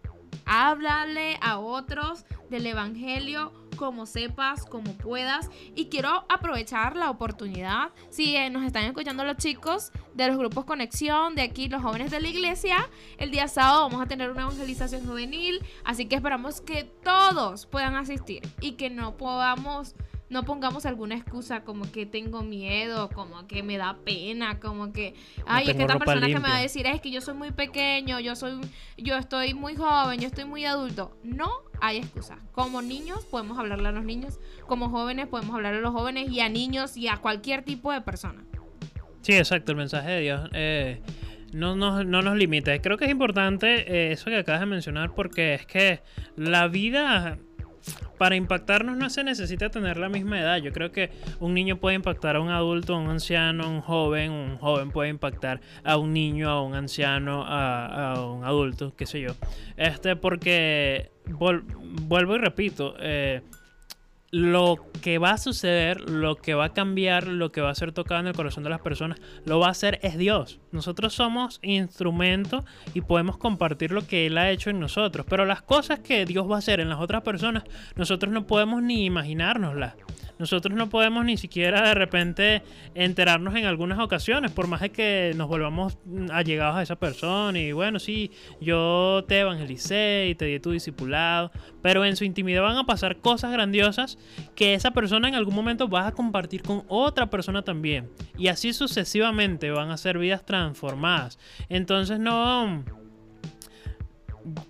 Háblale 0.48 1.38
a 1.44 1.60
otros 1.60 2.26
del 2.50 2.66
Evangelio 2.66 3.69
como 3.80 4.06
sepas, 4.06 4.66
como 4.66 4.92
puedas. 4.98 5.50
Y 5.74 5.86
quiero 5.86 6.26
aprovechar 6.28 6.98
la 6.98 7.10
oportunidad. 7.10 7.92
Si 8.10 8.36
eh, 8.36 8.50
nos 8.50 8.66
están 8.66 8.84
escuchando 8.84 9.24
los 9.24 9.38
chicos 9.38 9.94
de 10.14 10.28
los 10.28 10.38
grupos 10.38 10.66
Conexión, 10.66 11.34
de 11.34 11.44
aquí 11.44 11.70
los 11.70 11.82
jóvenes 11.82 12.12
de 12.12 12.20
la 12.20 12.28
iglesia, 12.28 12.90
el 13.18 13.32
día 13.32 13.48
sábado 13.48 13.84
vamos 13.84 14.02
a 14.02 14.06
tener 14.06 14.30
una 14.32 14.42
evangelización 14.42 15.08
juvenil. 15.08 15.64
Así 15.86 16.08
que 16.08 16.18
esperamos 16.18 16.60
que 16.60 16.84
todos 16.84 17.68
puedan 17.68 17.96
asistir 17.96 18.42
y 18.60 18.74
que 18.74 18.90
no 18.90 19.16
podamos 19.16 19.96
no 20.30 20.44
pongamos 20.44 20.86
alguna 20.86 21.16
excusa 21.16 21.64
como 21.64 21.92
que 21.92 22.06
tengo 22.06 22.44
miedo, 22.44 23.10
como 23.10 23.48
que 23.48 23.64
me 23.64 23.78
da 23.78 23.98
pena, 24.06 24.60
como 24.60 24.94
que, 24.94 25.16
ay, 25.46 25.66
es 25.70 25.76
que 25.76 25.82
esta 25.82 25.94
persona 26.00 26.28
que 26.28 26.40
me 26.40 26.50
va 26.50 26.58
a 26.58 26.62
decir 26.62 26.86
es 26.88 27.02
que 27.02 27.10
yo 27.12 27.22
soy 27.22 27.34
muy 27.34 27.52
pequeño, 27.52 28.20
yo 28.20 28.36
soy, 28.36 28.60
yo 28.98 29.18
estoy 29.18 29.54
muy 29.54 29.76
joven, 29.76 30.20
yo 30.20 30.28
estoy 30.28 30.46
muy 30.46 30.66
adulto. 30.66 31.18
No 31.24 31.50
hay 31.82 31.98
excusa. 31.98 32.38
Como 32.52 32.82
niños 32.82 33.26
podemos 33.26 33.58
hablarle 33.58 33.88
a 33.90 33.92
los 33.92 34.04
niños, 34.06 34.40
como 34.68 34.90
jóvenes 34.90 35.28
podemos 35.28 35.56
hablarle 35.56 35.80
a 35.80 35.82
los 35.82 35.94
jóvenes 35.94 36.30
y 36.30 36.40
a 36.42 36.50
niños 36.50 36.96
y 36.96 37.08
a 37.08 37.18
cualquier 37.18 37.64
tipo 37.64 37.92
de 37.92 38.02
persona. 38.02 38.44
Sí, 39.22 39.34
exacto, 39.34 39.72
el 39.72 39.78
mensaje 39.78 40.12
de 40.12 40.22
Dios 40.22 40.50
eh, 40.54 41.02
no, 41.54 41.76
nos- 41.76 42.06
no 42.06 42.22
nos 42.22 42.38
limita. 42.38 42.80
Creo 42.82 42.98
que 42.98 43.06
es 43.06 43.12
importante 43.12 43.92
eh, 44.10 44.12
eso 44.14 44.26
que 44.26 44.38
acabas 44.38 44.62
de 44.62 44.68
mencionar 44.68 45.14
porque 45.14 45.56
es 45.56 45.66
que 45.66 46.02
la 46.36 46.68
vida 46.68 47.38
para 48.18 48.36
impactarnos 48.36 48.98
no 48.98 49.10
se 49.10 49.24
necesita 49.24 49.70
tener 49.70 49.98
la 49.98 50.10
misma 50.10 50.40
edad. 50.40 50.58
Yo 50.58 50.72
creo 50.72 50.92
que 50.92 51.12
un 51.40 51.54
niño 51.54 51.78
puede 51.78 51.96
impactar 51.96 52.36
a 52.36 52.42
un 52.42 52.50
adulto, 52.50 52.96
a 52.96 53.00
un 53.00 53.10
anciano, 53.10 53.64
a 53.64 53.68
un 53.68 53.82
joven, 53.82 54.32
un 54.32 54.58
joven 54.58 54.92
puede 54.92 55.10
impactar 55.10 55.62
a 55.84 55.98
un 55.98 56.14
niño, 56.14 56.50
a 56.50 56.62
un 56.62 56.76
anciano, 56.76 57.46
a, 57.48 58.26
un 58.26 58.44
adulto, 58.44 58.94
qué 58.96 59.06
sé 59.06 59.22
yo. 59.22 59.32
Este, 59.78 60.16
porque 60.16 61.12
vuelvo 61.28 62.36
y 62.36 62.40
repito, 62.40 62.96
eh, 63.00 63.42
lo 64.32 64.78
que 65.02 65.18
va 65.18 65.32
a 65.32 65.38
suceder, 65.38 66.10
lo 66.10 66.36
que 66.36 66.54
va 66.54 66.66
a 66.66 66.74
cambiar, 66.74 67.28
lo 67.28 67.52
que 67.52 67.62
va 67.62 67.70
a 67.70 67.76
ser 67.76 67.92
tocado 67.92 68.20
en 68.20 68.28
el 68.28 68.36
corazón 68.36 68.64
de 68.64 68.70
las 68.70 68.82
personas, 68.82 69.20
lo 69.46 69.60
va 69.60 69.68
a 69.68 69.72
hacer 69.72 70.00
es 70.04 70.18
Dios. 70.18 70.60
Nosotros 70.72 71.14
somos 71.14 71.60
instrumento 71.64 72.64
y 72.94 73.02
podemos 73.02 73.38
compartir 73.38 73.92
lo 73.92 74.06
que 74.06 74.28
Él 74.28 74.38
ha 74.38 74.52
hecho 74.52 74.70
en 74.70 74.80
nosotros. 74.80 75.26
Pero 75.30 75.46
las 75.46 75.62
cosas 75.62 76.00
que 76.00 76.26
Dios 76.26 76.50
va 76.50 76.56
a 76.56 76.60
hacer 76.60 76.80
en 76.80 76.90
las 76.90 77.00
otras 77.00 77.24
personas, 77.24 77.64
nosotros 77.96 78.32
no 78.32 78.46
podemos 78.46 78.84
ni 78.84 79.06
imaginárnoslas. 79.06 79.96
Nosotros 80.40 80.74
no 80.78 80.88
podemos 80.88 81.26
ni 81.26 81.36
siquiera 81.36 81.86
de 81.86 81.94
repente 81.94 82.64
enterarnos 82.96 83.56
en 83.56 83.66
algunas 83.66 84.00
ocasiones, 84.00 84.52
por 84.52 84.68
más 84.68 84.80
de 84.80 84.90
que 84.90 85.34
nos 85.36 85.50
volvamos 85.50 85.98
mm, 86.06 86.32
allegados 86.32 86.78
a 86.78 86.82
esa 86.82 86.96
persona 86.96 87.60
y 87.60 87.74
bueno, 87.74 88.00
sí, 88.00 88.32
yo 88.62 89.26
te 89.28 89.40
evangelicé 89.40 90.28
y 90.30 90.36
te 90.36 90.46
di 90.46 90.62
tu 90.62 90.72
discipulado, 90.72 91.52
pero 91.82 92.06
en 92.06 92.16
su 92.16 92.24
intimidad 92.24 92.62
van 92.62 92.78
a 92.78 92.86
pasar 92.86 93.18
cosas 93.18 93.52
grandiosas 93.52 94.18
que 94.56 94.76
esa 94.76 94.92
persona 94.92 95.28
en 95.28 95.36
algún 95.36 95.56
momento 95.56 95.90
va 95.90 96.08
a 96.08 96.14
compartir 96.14 96.64
con 96.64 96.84
otra 96.88 97.30
persona 97.30 97.64
también. 97.64 98.10
Y 98.38 98.48
así 98.48 98.72
sucesivamente 98.72 99.72
van 99.72 99.92
a 99.92 99.98
ser 99.98 100.18
vidas 100.18 100.46
transformadas. 100.46 101.38
Entonces 101.68 102.18
no... 102.18 102.99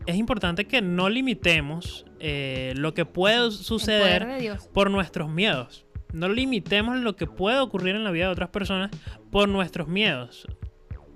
Es 0.05 0.15
importante 0.15 0.65
que 0.65 0.81
no 0.81 1.09
limitemos 1.09 2.05
eh, 2.19 2.73
lo 2.75 2.93
que 2.93 3.05
puede 3.05 3.51
suceder 3.51 4.57
por 4.73 4.89
nuestros 4.91 5.29
miedos. 5.29 5.85
No 6.11 6.27
limitemos 6.27 6.99
lo 6.99 7.15
que 7.15 7.27
puede 7.27 7.59
ocurrir 7.59 7.95
en 7.95 8.03
la 8.03 8.11
vida 8.11 8.25
de 8.25 8.31
otras 8.31 8.49
personas 8.49 8.91
por 9.31 9.47
nuestros 9.47 9.87
miedos. 9.87 10.47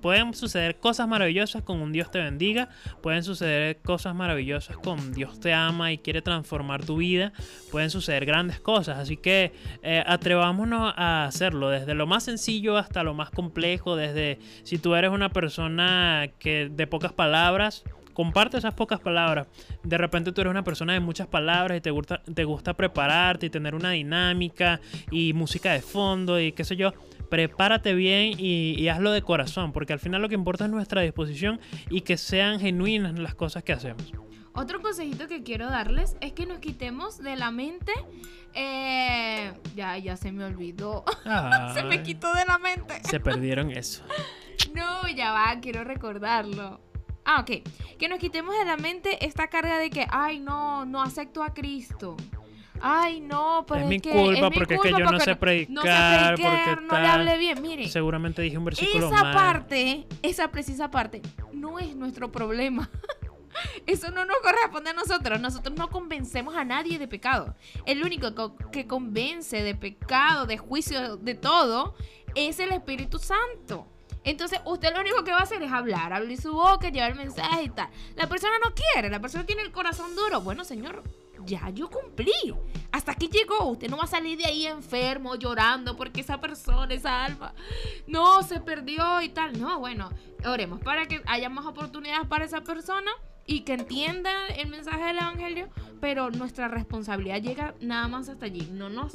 pueden 0.02 0.34
suceder 0.34 0.80
cosas 0.80 1.08
maravillosas 1.08 1.64
con 1.64 1.80
un 1.80 1.94
Dios 1.94 2.12
te 2.12 2.20
bendiga, 2.20 2.68
pueden 3.02 3.24
suceder 3.24 3.78
cosas 3.82 4.14
maravillosas 4.14 4.76
con 4.78 5.14
Dios 5.14 5.40
te 5.40 5.54
ama 5.54 5.94
y 5.94 5.98
quiere 5.98 6.22
transformar 6.22 6.86
tu 6.86 6.98
vida, 6.98 7.32
pueden 7.72 7.90
suceder 7.90 8.26
grandes 8.26 8.60
cosas, 8.60 8.98
así 8.98 9.16
que 9.16 9.54
eh, 9.82 10.04
atrevámonos 10.06 10.94
a 10.98 11.24
hacerlo, 11.24 11.70
desde 11.70 11.94
lo 11.94 12.06
más 12.06 12.26
sencillo 12.26 12.78
hasta 12.78 13.02
lo 13.04 13.14
más 13.14 13.30
complejo, 13.30 13.96
desde 13.96 14.40
si 14.64 14.78
tú 14.78 14.94
eres 14.94 15.10
una 15.10 15.30
persona 15.30 16.30
que 16.38 16.70
de 16.70 16.86
pocas 16.86 17.14
palabras, 17.14 17.86
comparte 18.14 18.58
esas 18.58 18.74
pocas 18.74 19.00
palabras. 19.00 19.48
De 19.84 19.98
repente 19.98 20.32
tú 20.32 20.42
eres 20.42 20.52
una 20.52 20.64
persona 20.64 20.94
de 20.94 21.00
muchas 21.00 21.28
palabras 21.28 21.78
y 21.78 21.82
te 21.82 21.92
gusta, 21.92 22.22
te 22.22 22.44
gusta 22.44 22.74
prepararte 22.74 23.48
y 23.48 23.50
tener 23.50 23.76
una 23.76 23.92
dinámica 23.92 24.80
y 25.12 25.34
música 25.34 25.74
de 25.74 25.82
fondo 25.82 26.40
y 26.40 26.52
qué 26.52 26.64
sé 26.64 26.76
yo. 26.76 26.94
Prepárate 27.30 27.96
bien 27.96 28.36
y, 28.38 28.88
hazlo 28.90 29.12
de 29.12 29.24
corazón, 29.24 29.72
porque 29.72 29.94
al 29.94 30.00
final 30.00 30.22
lo 30.22 30.30
que 30.30 30.36
importa 30.36 30.66
es 30.66 30.72
nuestra 30.72 31.02
disposición 31.02 31.60
y 31.90 32.02
que 32.02 32.18
sean 32.18 32.60
genuinas 32.60 33.18
las 33.18 33.34
cosas 33.34 33.64
que 33.64 33.74
hacemos. 33.74 34.14
Otro 34.56 34.82
consejito 34.82 35.28
que 35.28 35.42
quiero 35.42 35.68
darles 35.68 36.16
es 36.22 36.34
que 36.34 36.46
nos 36.46 36.60
quitemos 36.60 37.18
de 37.18 37.36
la 37.36 37.50
mente. 37.50 37.92
Eh, 38.54 39.52
ya, 39.76 39.98
ya 39.98 40.16
se 40.16 40.32
me 40.32 40.46
olvidó. 40.46 41.04
se 41.74 41.84
me 41.84 42.04
quitó 42.04 42.32
de 42.36 42.46
la 42.46 42.60
mente. 42.60 43.02
Se 43.04 43.20
perdieron 43.20 43.72
eso. 43.72 44.04
no, 44.76 45.08
ya 45.10 45.32
va, 45.32 45.60
quiero 45.60 45.84
recordarlo. 45.84 46.80
Ah, 47.26 47.42
ok. 47.42 47.98
Que 47.98 48.08
nos 48.08 48.20
quitemos 48.20 48.56
de 48.58 48.66
la 48.66 48.78
mente 48.78 49.26
esta 49.26 49.48
carga 49.48 49.78
de 49.78 49.90
que, 49.90 50.06
ay, 50.10 50.40
no, 50.40 50.86
no 50.86 51.02
acepto 51.02 51.44
a 51.44 51.54
Cristo. 51.54 52.18
Ay, 52.86 53.22
no, 53.22 53.66
pero 53.66 53.82
es, 53.82 53.88
mi 53.88 54.02
culpa 54.02 54.50
porque 54.52 54.76
es 54.76 54.82
que 54.82 54.92
yo 54.92 55.00
no 55.00 55.18
sé 55.18 55.38
predicar, 55.38 55.74
no 55.74 55.82
sé 55.84 55.88
predicar, 56.36 56.82
no 56.82 57.00
le 57.00 57.08
hable 57.08 57.38
bien. 57.38 57.62
Mire, 57.62 57.88
seguramente 57.88 58.42
dije 58.42 58.58
un 58.58 58.66
versículo 58.66 59.08
esa 59.08 59.32
parte, 59.32 60.06
esa 60.22 60.52
precisa 60.52 60.92
parte, 60.92 61.22
no 61.54 61.80
es 61.80 61.96
nuestro 61.96 62.30
problema. 62.30 62.90
Eso 63.86 64.12
no 64.12 64.26
nos 64.26 64.38
corresponde 64.38 64.90
a 64.90 64.94
nosotros. 64.94 65.40
Nosotros 65.40 65.78
no 65.78 65.90
convencemos 65.90 66.56
a 66.56 66.66
nadie 66.66 67.00
de 67.00 67.08
pecado. 67.08 67.56
El 67.86 68.04
único 68.04 68.58
que 68.72 68.86
convence 68.86 69.62
de 69.62 69.76
pecado, 69.76 70.46
de 70.46 70.58
juicio, 70.58 71.16
de 71.18 71.36
todo, 71.36 71.96
es 72.36 72.60
el 72.60 72.72
Espíritu 72.72 73.20
Santo. 73.20 73.88
Entonces, 74.24 74.60
usted 74.66 74.94
lo 74.94 75.02
único 75.02 75.24
que 75.24 75.32
va 75.32 75.40
a 75.40 75.44
hacer 75.44 75.62
es 75.62 75.72
hablar, 75.72 76.14
abrir 76.14 76.40
su 76.40 76.54
boca, 76.54 76.90
llevar 76.90 77.12
el 77.12 77.18
mensaje 77.18 77.64
y 77.64 77.70
tal. 77.70 77.90
La 78.16 78.28
persona 78.28 78.54
no 78.64 78.74
quiere, 78.74 79.10
la 79.10 79.20
persona 79.20 79.46
tiene 79.46 79.62
el 79.62 79.72
corazón 79.72 80.16
duro. 80.16 80.42
Bueno, 80.42 80.64
señor, 80.64 81.04
ya 81.46 81.70
yo 81.70 81.90
cumplí. 81.90 82.32
Hasta 82.92 83.12
aquí 83.12 83.28
llegó. 83.28 83.72
Usted 83.72 83.90
no 83.90 83.98
va 83.98 84.04
a 84.04 84.08
salir 84.08 84.38
de 84.38 84.46
ahí 84.46 84.66
enfermo, 84.66 85.36
llorando, 85.36 85.96
porque 85.96 86.22
esa 86.22 86.40
persona, 86.40 86.94
esa 86.94 87.26
alma, 87.26 87.54
no 88.08 88.44
se 88.44 88.60
perdió 88.60 89.22
y 89.22 89.30
tal. 89.30 89.60
No, 89.60 89.80
bueno, 89.80 90.10
oremos 90.46 90.80
para 90.82 91.06
que 91.08 91.22
haya 91.26 91.50
más 91.50 91.66
oportunidades 91.66 92.28
para 92.28 92.46
esa 92.46 92.62
persona 92.62 93.12
y 93.46 93.62
que 93.62 93.74
entienda 93.74 94.32
el 94.58 94.70
mensaje 94.70 95.04
del 95.06 95.18
Evangelio, 95.18 95.70
pero 96.00 96.32
nuestra 96.32 96.68
responsabilidad 96.68 97.42
llega 97.42 97.76
nada 97.82 98.08
más 98.08 98.30
hasta 98.30 98.46
allí. 98.46 98.68
No 98.72 98.90
nos 98.90 99.14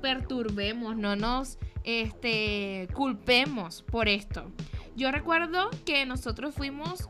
perturbemos, 0.00 0.96
no 0.96 1.16
nos 1.16 1.58
este, 1.84 2.88
culpemos 2.94 3.82
por 3.82 4.08
esto. 4.08 4.50
Yo 4.96 5.10
recuerdo 5.10 5.70
que 5.84 6.06
nosotros 6.06 6.54
fuimos 6.54 7.08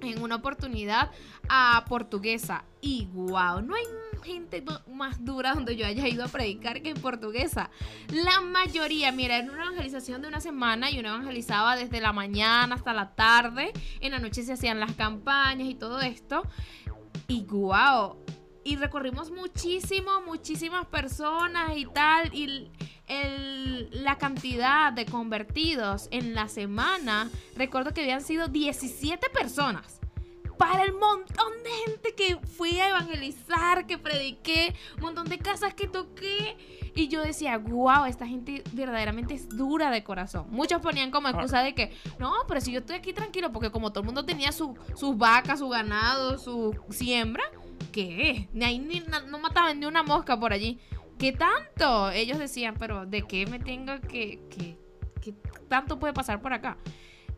en 0.00 0.20
una 0.20 0.36
oportunidad 0.36 1.10
a 1.48 1.84
Portuguesa 1.88 2.64
y 2.80 3.08
wow, 3.12 3.62
no 3.62 3.74
hay 3.74 3.84
gente 4.24 4.64
más 4.92 5.24
dura 5.24 5.54
donde 5.54 5.76
yo 5.76 5.86
haya 5.86 6.08
ido 6.08 6.24
a 6.24 6.28
predicar 6.28 6.82
que 6.82 6.90
en 6.90 7.00
Portuguesa. 7.00 7.70
La 8.10 8.40
mayoría, 8.40 9.12
mira, 9.12 9.36
era 9.36 9.52
una 9.52 9.64
evangelización 9.64 10.22
de 10.22 10.28
una 10.28 10.40
semana 10.40 10.90
y 10.90 10.98
uno 10.98 11.10
evangelizaba 11.10 11.76
desde 11.76 12.00
la 12.00 12.12
mañana 12.12 12.74
hasta 12.74 12.92
la 12.92 13.14
tarde. 13.14 13.72
En 14.00 14.12
la 14.12 14.18
noche 14.18 14.42
se 14.42 14.54
hacían 14.54 14.80
las 14.80 14.92
campañas 14.94 15.68
y 15.68 15.74
todo 15.74 16.00
esto. 16.00 16.42
Y 17.28 17.42
wow, 17.44 18.16
y 18.64 18.76
recorrimos 18.76 19.30
muchísimo, 19.30 20.22
muchísimas 20.26 20.86
personas 20.86 21.76
y 21.76 21.86
tal. 21.86 22.34
Y 22.34 22.70
la 23.90 24.16
cantidad 24.18 24.92
de 24.92 25.04
convertidos 25.04 26.08
en 26.10 26.34
la 26.34 26.48
semana, 26.48 27.30
recuerdo 27.56 27.92
que 27.92 28.00
habían 28.00 28.22
sido 28.22 28.48
17 28.48 29.28
personas. 29.30 30.00
Para 30.58 30.84
el 30.84 30.92
montón 30.92 31.52
de 31.64 31.70
gente 31.86 32.14
que 32.14 32.36
fui 32.56 32.78
a 32.80 32.88
evangelizar, 32.90 33.86
que 33.86 33.98
prediqué, 33.98 34.74
un 34.96 35.02
montón 35.02 35.28
de 35.28 35.38
casas 35.38 35.74
que 35.74 35.88
toqué. 35.88 36.56
Y 36.94 37.08
yo 37.08 37.22
decía, 37.22 37.58
wow, 37.58 38.04
esta 38.04 38.26
gente 38.26 38.62
verdaderamente 38.72 39.34
es 39.34 39.48
dura 39.48 39.90
de 39.90 40.04
corazón. 40.04 40.46
Muchos 40.50 40.80
ponían 40.80 41.10
como 41.10 41.28
excusa 41.28 41.62
de 41.62 41.74
que, 41.74 41.92
no, 42.18 42.32
pero 42.46 42.60
si 42.60 42.72
yo 42.72 42.80
estoy 42.80 42.96
aquí 42.96 43.12
tranquilo, 43.12 43.52
porque 43.52 43.70
como 43.70 43.90
todo 43.90 44.00
el 44.00 44.06
mundo 44.06 44.24
tenía 44.24 44.52
su, 44.52 44.76
sus 44.94 45.16
vacas, 45.18 45.58
su 45.58 45.68
ganado, 45.68 46.38
su 46.38 46.76
siembra, 46.90 47.42
¿qué? 47.90 48.48
Ni 48.52 48.64
ahí 48.64 48.78
ni, 48.78 49.02
no 49.28 49.38
mataban 49.38 49.80
ni 49.80 49.86
una 49.86 50.02
mosca 50.02 50.38
por 50.38 50.52
allí. 50.52 50.78
¿Qué 51.18 51.32
tanto? 51.32 52.10
Ellos 52.10 52.38
decían, 52.38 52.74
pero 52.78 53.06
¿de 53.06 53.22
qué 53.22 53.46
me 53.46 53.58
tengo 53.58 54.00
que, 54.00 54.40
que, 54.50 54.76
que 55.20 55.32
tanto 55.68 55.98
puede 55.98 56.12
pasar 56.12 56.40
por 56.40 56.52
acá? 56.52 56.76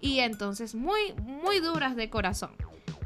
Y 0.01 0.21
entonces 0.21 0.75
muy, 0.75 1.15
muy 1.23 1.61
duras 1.61 1.97
de 1.97 2.11
corazón. 2.11 2.51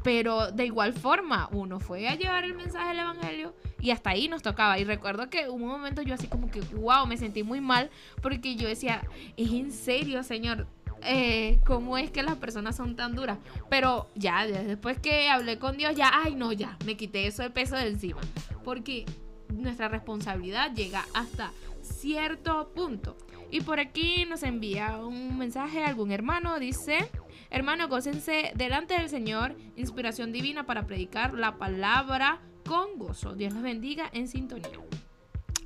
Pero 0.03 0.51
de 0.51 0.65
igual 0.65 0.93
forma, 0.93 1.47
uno 1.51 1.79
fue 1.79 2.07
a 2.07 2.15
llevar 2.15 2.43
el 2.43 2.55
mensaje 2.55 2.89
del 2.89 2.99
Evangelio 2.99 3.53
y 3.79 3.91
hasta 3.91 4.11
ahí 4.11 4.27
nos 4.27 4.41
tocaba. 4.41 4.79
Y 4.79 4.83
recuerdo 4.83 5.29
que 5.29 5.49
un 5.49 5.61
momento 5.61 6.01
yo 6.01 6.15
así 6.15 6.27
como 6.27 6.49
que, 6.49 6.61
wow, 6.61 7.05
me 7.05 7.17
sentí 7.17 7.43
muy 7.43 7.61
mal 7.61 7.89
porque 8.21 8.55
yo 8.55 8.67
decía, 8.67 9.03
es 9.37 9.51
en 9.51 9.71
serio, 9.71 10.23
Señor, 10.23 10.67
eh, 11.03 11.59
cómo 11.65 11.97
es 11.97 12.11
que 12.11 12.23
las 12.23 12.35
personas 12.35 12.75
son 12.75 12.95
tan 12.95 13.15
duras. 13.15 13.37
Pero 13.69 14.09
ya, 14.15 14.45
después 14.45 14.99
que 14.99 15.29
hablé 15.29 15.57
con 15.57 15.77
Dios, 15.77 15.95
ya, 15.95 16.11
ay, 16.13 16.35
no, 16.35 16.51
ya, 16.51 16.77
me 16.85 16.97
quité 16.97 17.27
eso 17.27 17.43
de 17.43 17.49
peso 17.49 17.75
de 17.75 17.87
encima. 17.87 18.21
Porque 18.63 19.05
nuestra 19.49 19.87
responsabilidad 19.87 20.73
llega 20.73 21.05
hasta 21.13 21.51
cierto 21.81 22.71
punto. 22.73 23.17
Y 23.49 23.61
por 23.61 23.79
aquí 23.79 24.25
nos 24.25 24.43
envía 24.43 24.97
un 24.97 25.37
mensaje 25.37 25.83
algún 25.83 26.11
hermano, 26.11 26.57
dice, 26.57 27.09
hermano, 27.51 27.87
gócense 27.87 28.51
delante 28.55 28.95
del 28.95 29.09
Señor, 29.09 29.55
inspiración 29.75 30.31
divina 30.31 30.65
para 30.65 30.87
predicar 30.87 31.33
la 31.33 31.57
palabra 31.57 32.39
con 32.65 32.97
gozo. 32.97 33.35
Dios 33.35 33.53
los 33.53 33.61
bendiga 33.61 34.09
en 34.13 34.27
sintonía 34.27 34.79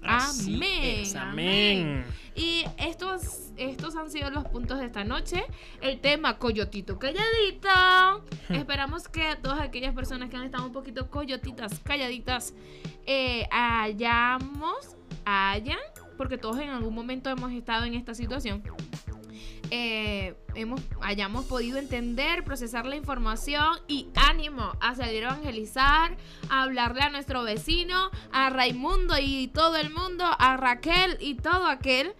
amén, 0.06 1.18
amén. 1.18 2.06
Y 2.36 2.66
estos, 2.78 3.52
estos 3.58 3.96
han 3.96 4.10
sido 4.10 4.30
los 4.30 4.46
puntos 4.46 4.80
de 4.80 4.86
esta 4.86 5.04
noche. 5.04 5.44
El 5.82 6.00
tema 6.00 6.38
coyotito 6.38 7.00
calladita. 7.00 8.20
Esperamos 8.50 9.08
que 9.08 9.36
todas 9.42 9.60
aquellas 9.60 9.94
personas 9.94 10.30
que 10.30 10.38
han 10.38 10.44
estado 10.44 10.66
un 10.66 10.74
poquito 10.74 11.10
coyotitas 11.10 11.80
calladitas 11.80 12.54
eh, 13.06 13.48
hayamos, 13.52 14.98
hayan, 15.26 15.80
porque 16.18 16.38
todos 16.38 16.60
en 16.60 16.70
algún 16.70 16.94
momento 16.94 17.30
hemos 17.30 17.52
estado 17.52 17.86
en 17.86 17.94
esta 17.94 18.14
situación 18.14 18.64
eh, 19.72 20.36
hemos, 20.56 20.82
hayamos 21.02 21.46
podido 21.46 21.78
entender, 21.78 22.44
procesar 22.44 22.86
la 22.86 22.96
información 22.96 23.78
y 23.88 24.08
ánimo 24.16 24.74
a 24.80 24.96
salir 24.96 25.26
a 25.26 25.30
evangelizar, 25.30 26.18
a 26.50 26.64
hablarle 26.64 27.02
a 27.02 27.10
nuestro 27.10 27.44
vecino, 27.44 28.10
a 28.32 28.50
Raimundo 28.50 29.16
y 29.22 29.48
todo 29.48 29.78
el 29.78 29.92
mundo, 29.92 30.26
a 30.26 30.58
Raquel 30.58 31.18
y 31.20 31.36
todo 31.36 31.68
aquel 31.68 32.14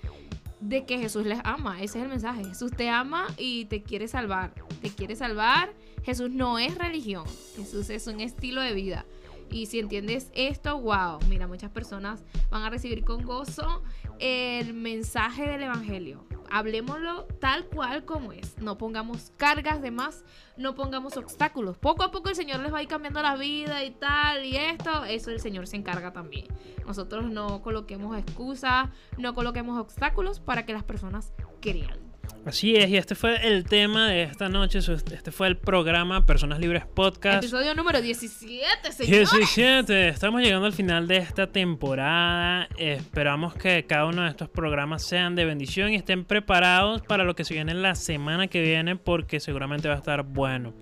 de 0.60 0.86
que 0.86 0.98
Jesús 0.98 1.26
les 1.26 1.40
ama. 1.44 1.82
Ese 1.82 2.00
es 2.00 2.04
el 2.04 2.10
mensaje. 2.10 2.44
Jesús 2.44 2.72
te 2.72 2.90
ama 2.90 3.28
y 3.38 3.66
te 3.66 3.84
quiere 3.84 4.08
salvar. 4.08 4.54
Te 4.82 4.90
quiere 4.90 5.16
salvar. 5.16 5.74
Jesús 6.04 6.30
no 6.30 6.60
es 6.60 6.78
religión. 6.78 7.26
Jesús 7.56 7.90
es 7.90 8.08
un 8.08 8.20
estilo 8.20 8.62
de 8.62 8.74
vida. 8.74 9.06
Y 9.52 9.68
si 9.68 9.80
entiendes 9.80 10.32
esto, 10.34 10.80
wow, 10.80 11.20
mira, 11.30 11.48
muchas 11.48 11.70
personas 11.70 12.24
van 12.50 12.64
a 12.64 12.70
recibir 12.70 13.04
con 13.04 13.24
gozo 13.24 13.84
el 14.20 14.74
mensaje 14.74 15.48
del 15.48 15.64
Evangelio. 15.64 16.26
Hablemoslo 16.50 17.26
tal 17.40 17.66
cual 17.66 18.06
como 18.06 18.32
es. 18.32 18.58
No 18.60 18.78
pongamos 18.78 19.32
cargas 19.38 19.82
de 19.82 19.92
más, 19.92 20.24
no 20.58 20.76
pongamos 20.76 21.18
obstáculos. 21.18 21.78
Poco 21.78 22.04
a 22.04 22.12
poco 22.12 22.30
el 22.30 22.36
Señor 22.36 22.60
les 22.60 22.74
va 22.74 22.80
a 22.80 22.84
ir 22.84 22.88
cambiando 22.88 23.22
la 23.22 23.36
vida 23.36 23.84
y 23.84 23.92
tal 23.92 24.46
y 24.46 24.58
esto. 24.58 25.06
Eso 25.06 25.32
el 25.32 25.40
Señor 25.40 25.68
se 25.68 25.78
encarga 25.78 26.14
también. 26.14 26.48
Nosotros 26.86 27.30
no 27.30 27.62
coloquemos 27.62 28.18
excusas, 28.18 28.90
no 29.18 29.34
coloquemos 29.34 29.80
obstáculos 29.80 30.40
para 30.40 30.66
que 30.66 30.74
las 30.74 30.84
personas 30.84 31.34
crean. 31.62 32.05
Así 32.46 32.76
es, 32.76 32.90
y 32.90 32.98
este 32.98 33.16
fue 33.16 33.48
el 33.48 33.64
tema 33.66 34.08
de 34.08 34.24
esta 34.24 34.50
noche. 34.50 34.80
Este 34.80 35.32
fue 35.32 35.48
el 35.48 35.58
programa 35.58 36.26
Personas 36.26 36.60
Libres 36.60 36.86
Podcast. 36.86 37.44
Episodio 37.44 37.74
número 37.74 38.02
17, 38.02 38.92
señores. 38.92 39.32
17. 39.32 40.10
Estamos 40.10 40.42
llegando 40.42 40.68
al 40.68 40.74
final 40.74 41.08
de 41.08 41.18
esta 41.18 41.52
temporada. 41.52 42.68
Esperamos 42.78 43.56
que 43.56 43.86
cada 43.86 44.06
uno 44.06 44.24
de 44.24 44.30
estos 44.30 44.50
programas 44.50 45.04
sean 45.04 45.36
de 45.36 45.46
bendición 45.46 45.92
y 45.92 45.96
estén 45.96 46.24
preparados 46.24 47.02
para 47.02 47.24
lo 47.24 47.36
que 47.36 47.44
se 47.44 47.54
viene 47.54 47.74
la 47.74 47.96
semana 47.96 48.48
que 48.48 48.62
viene, 48.62 48.96
porque 48.96 49.40
seguramente 49.40 49.88
va 49.88 49.96
a 49.96 49.98
estar 49.98 50.24
bueno. 50.24 50.74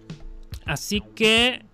Así 0.66 1.02
que 1.16 1.66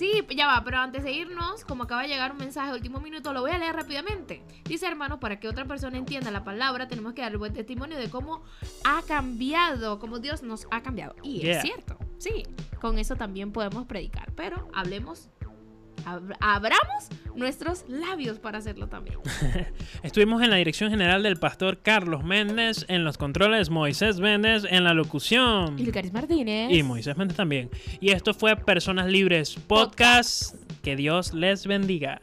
Sí, 0.00 0.24
ya 0.34 0.46
va, 0.46 0.64
pero 0.64 0.78
antes 0.78 1.04
de 1.04 1.12
irnos, 1.12 1.62
como 1.66 1.82
acaba 1.82 2.00
de 2.00 2.08
llegar 2.08 2.32
un 2.32 2.38
mensaje 2.38 2.70
de 2.70 2.74
último 2.74 3.00
minuto, 3.00 3.34
lo 3.34 3.42
voy 3.42 3.50
a 3.50 3.58
leer 3.58 3.76
rápidamente. 3.76 4.42
Dice, 4.64 4.86
hermano, 4.86 5.20
para 5.20 5.38
que 5.38 5.46
otra 5.46 5.66
persona 5.66 5.98
entienda 5.98 6.30
la 6.30 6.42
palabra, 6.42 6.88
tenemos 6.88 7.12
que 7.12 7.20
dar 7.20 7.32
el 7.32 7.36
buen 7.36 7.52
testimonio 7.52 7.98
de 7.98 8.08
cómo 8.08 8.42
ha 8.82 9.02
cambiado, 9.02 9.98
cómo 9.98 10.18
Dios 10.18 10.42
nos 10.42 10.66
ha 10.70 10.82
cambiado. 10.82 11.14
Y 11.22 11.40
Yeah. 11.40 11.56
es 11.58 11.62
cierto, 11.64 11.98
sí, 12.16 12.44
con 12.80 12.98
eso 12.98 13.14
también 13.14 13.52
podemos 13.52 13.84
predicar, 13.86 14.32
pero 14.34 14.70
hablemos, 14.72 15.28
ab- 16.04 16.36
abramos 16.40 17.08
nuestros 17.36 17.84
labios 17.88 18.38
para 18.38 18.58
hacerlo 18.58 18.88
también. 18.88 19.18
Estuvimos 20.02 20.42
en 20.42 20.50
la 20.50 20.56
dirección 20.56 20.90
general 20.90 21.22
del 21.22 21.36
pastor 21.36 21.78
Carlos 21.82 22.24
Méndez, 22.24 22.84
en 22.88 23.04
los 23.04 23.18
controles 23.18 23.70
Moisés 23.70 24.20
Méndez, 24.20 24.64
en 24.68 24.84
la 24.84 24.94
locución. 24.94 25.78
Y 25.78 25.84
Lucaris 25.86 26.12
Martínez. 26.12 26.70
Y 26.72 26.82
Moisés 26.82 27.16
Méndez 27.16 27.36
también. 27.36 27.70
Y 28.00 28.10
esto 28.10 28.34
fue 28.34 28.56
Personas 28.56 29.06
Libres 29.06 29.56
Podcast. 29.66 30.54
Que 30.82 30.96
Dios 30.96 31.34
les 31.34 31.66
bendiga. 31.66 32.20